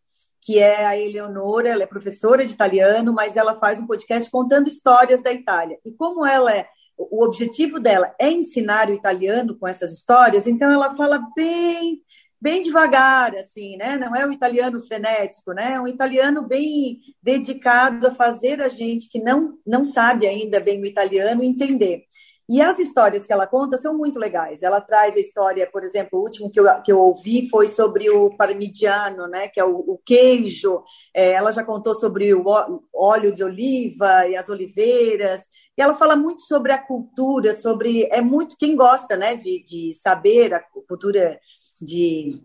que 0.47 0.59
é 0.59 0.85
a 0.85 0.97
Eleonora, 0.97 1.67
ela 1.67 1.83
é 1.83 1.85
professora 1.85 2.45
de 2.45 2.53
italiano, 2.53 3.11
mas 3.11 3.35
ela 3.35 3.59
faz 3.59 3.81
um 3.81 3.85
podcast 3.85 4.31
contando 4.31 4.69
histórias 4.69 5.21
da 5.21 5.33
Itália. 5.33 5.77
E 5.83 5.91
como 5.91 6.25
ela 6.25 6.49
é 6.55 6.69
o 6.97 7.21
objetivo 7.21 7.81
dela 7.81 8.15
é 8.17 8.31
ensinar 8.31 8.89
o 8.89 8.93
italiano 8.93 9.57
com 9.59 9.67
essas 9.67 9.91
histórias, 9.91 10.47
então 10.47 10.71
ela 10.71 10.95
fala 10.95 11.19
bem 11.35 12.01
bem 12.39 12.61
devagar, 12.61 13.35
assim, 13.35 13.75
né? 13.75 13.97
Não 13.97 14.15
é 14.15 14.25
um 14.25 14.31
italiano 14.31 14.81
frenético, 14.87 15.51
né? 15.51 15.73
É 15.73 15.81
um 15.81 15.87
italiano 15.87 16.47
bem 16.47 17.01
dedicado 17.21 18.07
a 18.07 18.15
fazer 18.15 18.61
a 18.61 18.69
gente 18.69 19.09
que 19.09 19.19
não 19.19 19.57
não 19.65 19.83
sabe 19.83 20.27
ainda 20.27 20.61
bem 20.61 20.81
o 20.81 20.85
italiano 20.85 21.43
entender. 21.43 22.05
E 22.49 22.61
as 22.61 22.79
histórias 22.79 23.27
que 23.27 23.33
ela 23.33 23.45
conta 23.45 23.77
são 23.77 23.97
muito 23.97 24.17
legais. 24.17 24.61
Ela 24.61 24.79
traz 24.79 25.15
a 25.15 25.19
história, 25.19 25.69
por 25.69 25.83
exemplo, 25.83 26.19
o 26.19 26.23
último 26.23 26.49
que 26.49 26.59
eu, 26.59 26.65
que 26.81 26.91
eu 26.91 26.99
ouvi 26.99 27.49
foi 27.49 27.67
sobre 27.67 28.09
o 28.09 28.33
parmigiano, 28.37 29.27
né, 29.27 29.49
que 29.49 29.59
é 29.59 29.65
o, 29.65 29.75
o 29.75 29.97
queijo. 30.05 30.81
É, 31.13 31.33
ela 31.33 31.51
já 31.51 31.63
contou 31.63 31.93
sobre 31.93 32.33
o 32.33 32.45
óleo 32.95 33.33
de 33.33 33.43
oliva 33.43 34.27
e 34.27 34.37
as 34.37 34.47
oliveiras. 34.47 35.41
E 35.77 35.81
ela 35.81 35.95
fala 35.95 36.15
muito 36.15 36.41
sobre 36.43 36.71
a 36.71 36.77
cultura, 36.77 37.53
sobre. 37.53 38.07
É 38.11 38.21
muito 38.21 38.55
quem 38.57 38.75
gosta 38.75 39.17
né, 39.17 39.35
de, 39.35 39.61
de 39.63 39.93
saber 39.93 40.53
a 40.53 40.59
cultura 40.59 41.39
de 41.81 42.41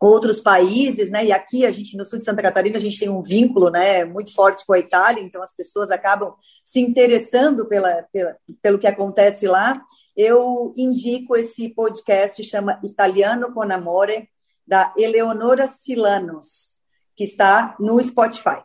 outros 0.00 0.40
países, 0.40 1.10
né? 1.10 1.24
E 1.24 1.32
aqui 1.32 1.64
a 1.64 1.70
gente 1.70 1.96
no 1.96 2.04
sul 2.04 2.18
de 2.18 2.24
Santa 2.24 2.42
Catarina 2.42 2.76
a 2.76 2.80
gente 2.80 2.98
tem 2.98 3.08
um 3.08 3.22
vínculo, 3.22 3.70
né, 3.70 4.04
muito 4.04 4.32
forte 4.34 4.64
com 4.66 4.74
a 4.74 4.78
Itália, 4.78 5.22
então 5.22 5.42
as 5.42 5.54
pessoas 5.54 5.90
acabam 5.90 6.34
se 6.64 6.80
interessando 6.80 7.66
pela, 7.66 8.04
pela 8.12 8.36
pelo 8.62 8.78
que 8.78 8.86
acontece 8.86 9.46
lá. 9.46 9.80
Eu 10.16 10.72
indico 10.76 11.36
esse 11.36 11.68
podcast 11.70 12.42
chama 12.42 12.80
Italiano 12.84 13.52
con 13.52 13.70
Amore 13.70 14.28
da 14.66 14.92
Eleonora 14.98 15.68
Silanos, 15.68 16.72
que 17.14 17.24
está 17.24 17.76
no 17.78 18.02
Spotify. 18.02 18.62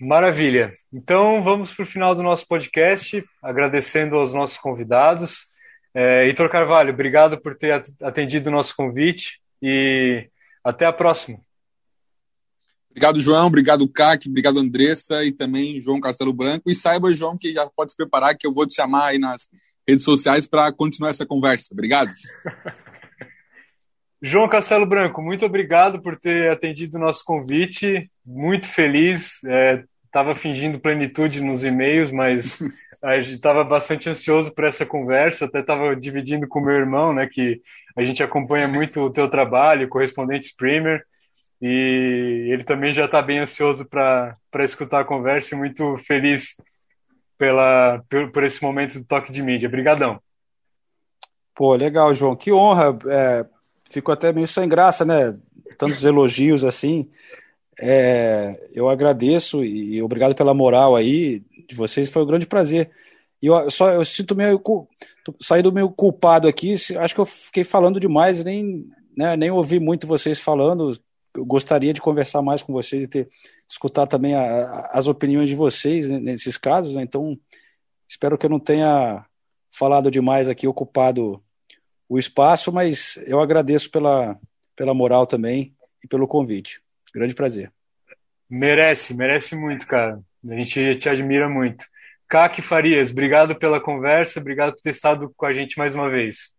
Maravilha. 0.00 0.72
Então 0.92 1.42
vamos 1.42 1.74
para 1.74 1.82
o 1.82 1.86
final 1.86 2.14
do 2.14 2.22
nosso 2.22 2.46
podcast, 2.48 3.22
agradecendo 3.42 4.16
aos 4.16 4.32
nossos 4.32 4.58
convidados. 4.58 5.46
É, 5.94 6.24
Heitor 6.24 6.48
Carvalho, 6.50 6.92
obrigado 6.92 7.38
por 7.40 7.56
ter 7.56 7.82
atendido 8.02 8.48
o 8.48 8.52
nosso 8.52 8.74
convite 8.74 9.40
e 9.62 10.28
até 10.64 10.86
a 10.86 10.92
próxima. 10.92 11.38
Obrigado, 12.90 13.20
João. 13.20 13.46
Obrigado, 13.46 13.88
CAC. 13.88 14.28
Obrigado, 14.28 14.58
Andressa 14.58 15.24
e 15.24 15.32
também 15.32 15.80
João 15.80 16.00
Castelo 16.00 16.32
Branco. 16.32 16.68
E 16.68 16.74
saiba, 16.74 17.12
João, 17.12 17.38
que 17.38 17.52
já 17.52 17.66
pode 17.68 17.92
se 17.92 17.96
preparar 17.96 18.36
que 18.36 18.46
eu 18.46 18.52
vou 18.52 18.66
te 18.66 18.74
chamar 18.74 19.06
aí 19.06 19.18
nas 19.18 19.48
redes 19.88 20.04
sociais 20.04 20.46
para 20.46 20.72
continuar 20.72 21.10
essa 21.10 21.24
conversa. 21.24 21.68
Obrigado. 21.72 22.10
João 24.22 24.48
Castelo 24.48 24.84
Branco, 24.84 25.22
muito 25.22 25.46
obrigado 25.46 26.02
por 26.02 26.14
ter 26.14 26.50
atendido 26.50 26.98
o 26.98 27.00
nosso 27.00 27.24
convite. 27.24 28.10
Muito 28.24 28.66
feliz. 28.66 29.40
Estava 30.04 30.32
é, 30.32 30.34
fingindo 30.34 30.78
plenitude 30.78 31.40
nos 31.40 31.64
e-mails, 31.64 32.12
mas 32.12 32.58
a 33.02 33.20
gente 33.20 33.36
estava 33.36 33.64
bastante 33.64 34.08
ansioso 34.08 34.52
por 34.52 34.64
essa 34.64 34.84
conversa. 34.84 35.44
Até 35.44 35.60
estava 35.60 35.94
dividindo 35.96 36.46
com 36.48 36.60
meu 36.60 36.74
irmão, 36.74 37.12
né, 37.12 37.26
que 37.30 37.60
a 37.96 38.02
gente 38.02 38.22
acompanha 38.22 38.68
muito 38.68 39.00
o 39.00 39.12
teu 39.12 39.28
trabalho, 39.28 39.88
correspondente 39.88 40.54
Premier 40.56 41.04
e 41.60 42.48
ele 42.50 42.64
também 42.64 42.94
já 42.94 43.04
está 43.04 43.20
bem 43.20 43.38
ansioso 43.38 43.84
para 43.84 44.36
escutar 44.60 45.00
a 45.00 45.04
conversa 45.04 45.54
e 45.54 45.58
muito 45.58 45.98
feliz 45.98 46.56
pela, 47.36 48.02
por, 48.08 48.32
por, 48.32 48.44
esse 48.44 48.62
momento 48.62 48.98
do 48.98 49.04
toque 49.04 49.30
de 49.30 49.42
mídia. 49.42 49.68
Obrigadão. 49.68 50.20
Pô, 51.54 51.74
legal, 51.74 52.14
João. 52.14 52.34
Que 52.34 52.50
honra. 52.50 52.98
É, 53.08 53.46
fico 53.90 54.10
até 54.10 54.32
meio 54.32 54.46
sem 54.46 54.68
graça, 54.68 55.04
né? 55.04 55.36
Tantos 55.76 56.02
elogios 56.04 56.64
assim. 56.64 57.10
É, 57.80 58.68
eu 58.74 58.88
agradeço 58.88 59.64
e 59.64 60.02
obrigado 60.02 60.34
pela 60.34 60.52
moral 60.52 60.94
aí 60.94 61.42
de 61.68 61.74
vocês. 61.74 62.08
Foi 62.08 62.22
um 62.22 62.26
grande 62.26 62.46
prazer. 62.46 62.90
E 63.42 63.46
eu 63.46 63.70
só 63.70 63.90
eu 63.90 64.04
sinto 64.04 64.36
meio 64.36 64.62
saí 65.40 65.62
do 65.62 65.72
meu 65.72 65.90
culpado 65.90 66.46
aqui. 66.46 66.72
Acho 66.72 67.14
que 67.14 67.20
eu 67.20 67.26
fiquei 67.26 67.64
falando 67.64 67.98
demais, 67.98 68.44
nem 68.44 68.86
né, 69.16 69.36
nem 69.36 69.50
ouvi 69.50 69.80
muito 69.80 70.06
vocês 70.06 70.38
falando 70.38 70.92
eu 71.34 71.44
gostaria 71.44 71.94
de 71.94 72.00
conversar 72.00 72.42
mais 72.42 72.62
com 72.62 72.72
vocês 72.72 73.04
e 73.04 73.08
ter, 73.08 73.28
escutar 73.68 74.06
também 74.06 74.34
a, 74.34 74.42
a, 74.42 74.98
as 74.98 75.06
opiniões 75.06 75.48
de 75.48 75.54
vocês 75.54 76.10
nesses 76.10 76.56
casos. 76.56 76.94
Né? 76.94 77.02
Então, 77.02 77.38
espero 78.08 78.36
que 78.36 78.46
eu 78.46 78.50
não 78.50 78.58
tenha 78.58 79.24
falado 79.70 80.10
demais 80.10 80.48
aqui, 80.48 80.66
ocupado 80.66 81.42
o 82.08 82.18
espaço, 82.18 82.72
mas 82.72 83.18
eu 83.24 83.40
agradeço 83.40 83.90
pela, 83.90 84.38
pela 84.74 84.92
moral 84.92 85.26
também 85.26 85.74
e 86.02 86.08
pelo 86.08 86.26
convite. 86.26 86.82
Grande 87.14 87.34
prazer. 87.34 87.72
Merece, 88.48 89.14
merece 89.14 89.56
muito, 89.56 89.86
cara. 89.86 90.20
A 90.48 90.54
gente 90.54 90.96
te 90.96 91.08
admira 91.08 91.48
muito. 91.48 91.84
Kaki 92.28 92.62
Farias, 92.62 93.10
obrigado 93.10 93.58
pela 93.58 93.80
conversa, 93.80 94.40
obrigado 94.40 94.72
por 94.72 94.80
ter 94.80 94.90
estado 94.90 95.32
com 95.36 95.46
a 95.46 95.52
gente 95.52 95.76
mais 95.76 95.94
uma 95.94 96.08
vez. 96.08 96.52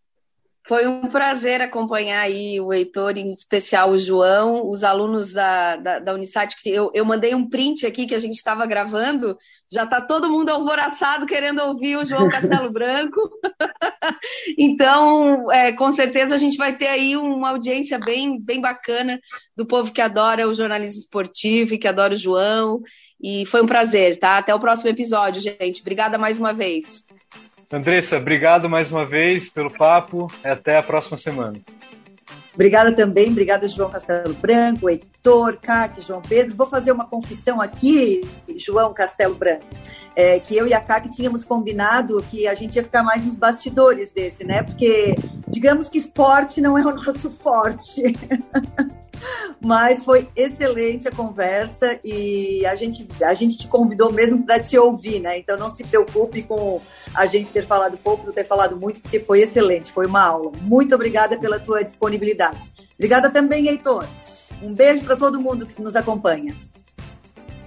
Foi 0.72 0.88
um 0.88 1.02
prazer 1.02 1.60
acompanhar 1.60 2.22
aí 2.22 2.58
o 2.62 2.72
Heitor, 2.72 3.18
em 3.18 3.30
especial 3.30 3.92
o 3.92 3.98
João, 3.98 4.70
os 4.70 4.86
alunos 4.86 5.34
da, 5.34 5.76
da, 5.76 6.00
da 6.00 6.14
Unisat. 6.14 6.56
Eu, 6.66 6.90
eu 6.94 7.04
mandei 7.04 7.36
um 7.36 7.50
print 7.50 7.86
aqui 7.86 8.06
que 8.06 8.16
a 8.16 8.20
gente 8.20 8.36
estava 8.36 8.66
gravando, 8.66 9.38
já 9.70 9.84
está 9.84 10.00
todo 10.00 10.32
mundo 10.32 10.48
alvoroçado 10.50 11.26
querendo 11.26 11.62
ouvir 11.62 11.98
o 11.98 12.06
João 12.06 12.30
Castelo 12.30 12.72
Branco. 12.72 13.20
então, 14.58 15.52
é, 15.52 15.74
com 15.74 15.92
certeza 15.92 16.36
a 16.36 16.38
gente 16.38 16.56
vai 16.56 16.78
ter 16.78 16.88
aí 16.88 17.18
uma 17.18 17.50
audiência 17.50 18.00
bem, 18.00 18.40
bem 18.40 18.62
bacana 18.62 19.20
do 19.58 19.66
povo 19.66 19.92
que 19.92 20.00
adora 20.00 20.48
o 20.48 20.54
jornalismo 20.54 21.02
esportivo 21.02 21.74
e 21.74 21.78
que 21.78 21.88
adora 21.90 22.14
o 22.14 22.18
João. 22.18 22.82
E 23.22 23.46
foi 23.46 23.62
um 23.62 23.68
prazer, 23.68 24.18
tá? 24.18 24.38
Até 24.38 24.54
o 24.54 24.60
próximo 24.60 24.90
episódio, 24.90 25.42
gente. 25.42 25.82
Obrigada 25.82 26.18
mais 26.18 26.40
uma 26.40 26.54
vez. 26.54 27.06
Andressa, 27.72 28.18
obrigado 28.18 28.70
mais 28.70 28.92
uma 28.92 29.06
vez 29.06 29.50
pelo 29.50 29.72
papo. 29.72 30.28
Até 30.44 30.78
a 30.78 30.84
próxima 30.84 31.18
semana. 31.18 31.60
Obrigada 32.54 32.92
também, 32.92 33.30
obrigada 33.32 33.68
João 33.70 33.90
Castelo 33.90 34.34
Branco, 34.34 34.90
Heitor, 34.90 35.58
CAC, 35.58 36.02
João 36.02 36.22
Pedro. 36.22 36.54
Vou 36.56 36.68
fazer 36.68 36.92
uma 36.92 37.08
confissão 37.08 37.62
aqui, 37.62 38.28
João 38.58 38.94
Castelo 38.94 39.36
Branco, 39.36 39.66
é, 40.16 40.38
que 40.38 40.58
eu 40.58 40.68
e 40.68 40.74
a 40.74 40.82
CAC 40.82 41.10
tínhamos 41.12 41.46
combinado 41.46 42.22
que 42.30 42.48
a 42.48 42.54
gente 42.54 42.76
ia 42.76 42.84
ficar 42.84 43.04
mais 43.04 43.24
nos 43.24 43.38
bastidores 43.38 44.12
desse, 44.12 44.44
né? 44.44 44.64
Porque 44.64 45.16
digamos 45.48 45.88
que 45.88 45.98
esporte 45.98 46.60
não 46.60 46.78
é 46.78 46.86
o 46.86 46.94
nosso 46.94 47.32
forte. 47.42 48.04
Mas 49.60 50.04
foi 50.04 50.28
excelente 50.36 51.08
a 51.08 51.12
conversa 51.12 52.00
e 52.04 52.66
a 52.66 52.76
gente, 52.76 53.08
a 53.24 53.34
gente 53.34 53.58
te 53.58 53.68
convidou 53.68 54.12
mesmo 54.12 54.44
para 54.44 54.60
te 54.60 54.78
ouvir, 54.78 55.20
né? 55.20 55.38
Então 55.38 55.58
não 55.58 55.70
se 55.70 55.84
preocupe 55.84 56.44
com 56.44 56.82
a 57.14 57.26
gente 57.26 57.52
ter 57.52 57.66
falado 57.66 57.98
pouco, 57.98 58.28
ou 58.28 58.34
ter 58.34 58.46
falado 58.46 58.76
muito, 58.76 59.02
porque 59.02 59.20
foi 59.20 59.42
excelente, 59.42 59.92
foi 59.92 60.08
uma 60.08 60.24
aula. 60.24 60.52
Muito 60.62 60.96
obrigada 60.96 61.38
pela 61.38 61.60
tua 61.60 61.84
disponibilidade. 61.84 62.60
Obrigada 62.96 63.30
também, 63.30 63.68
Heitor. 63.68 64.06
Um 64.62 64.74
beijo 64.74 65.04
para 65.04 65.16
todo 65.16 65.40
mundo 65.40 65.66
que 65.66 65.82
nos 65.82 65.96
acompanha. 65.96 66.56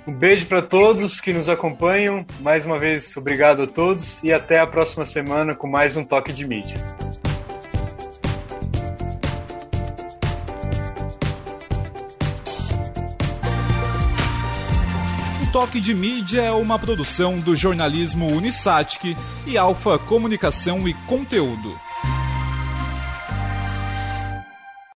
Um 0.07 0.12
beijo 0.12 0.46
para 0.46 0.61
todos 0.61 1.20
que 1.20 1.32
nos 1.32 1.48
acompanham. 1.48 2.26
Mais 2.40 2.64
uma 2.64 2.78
vez, 2.78 3.16
obrigado 3.16 3.62
a 3.62 3.66
todos 3.66 4.22
e 4.22 4.32
até 4.32 4.61
a 4.61 4.66
próxima 4.66 5.07
semana 5.07 5.55
com 5.55 5.66
mais 5.66 5.96
um 5.96 6.05
Toque 6.05 6.32
de 6.32 6.46
Mídia. 6.46 6.76
Toque 15.55 15.80
de 15.80 15.94
Mídia 15.94 16.42
é 16.42 16.50
uma 16.50 16.76
produção 16.80 17.38
do 17.38 17.55
jornalismo 17.55 18.26
Unisatic 18.26 19.16
e 19.46 19.57
Alfa 19.57 19.96
Comunicação 20.00 20.88
e 20.88 20.92
Conteúdo. 21.07 21.78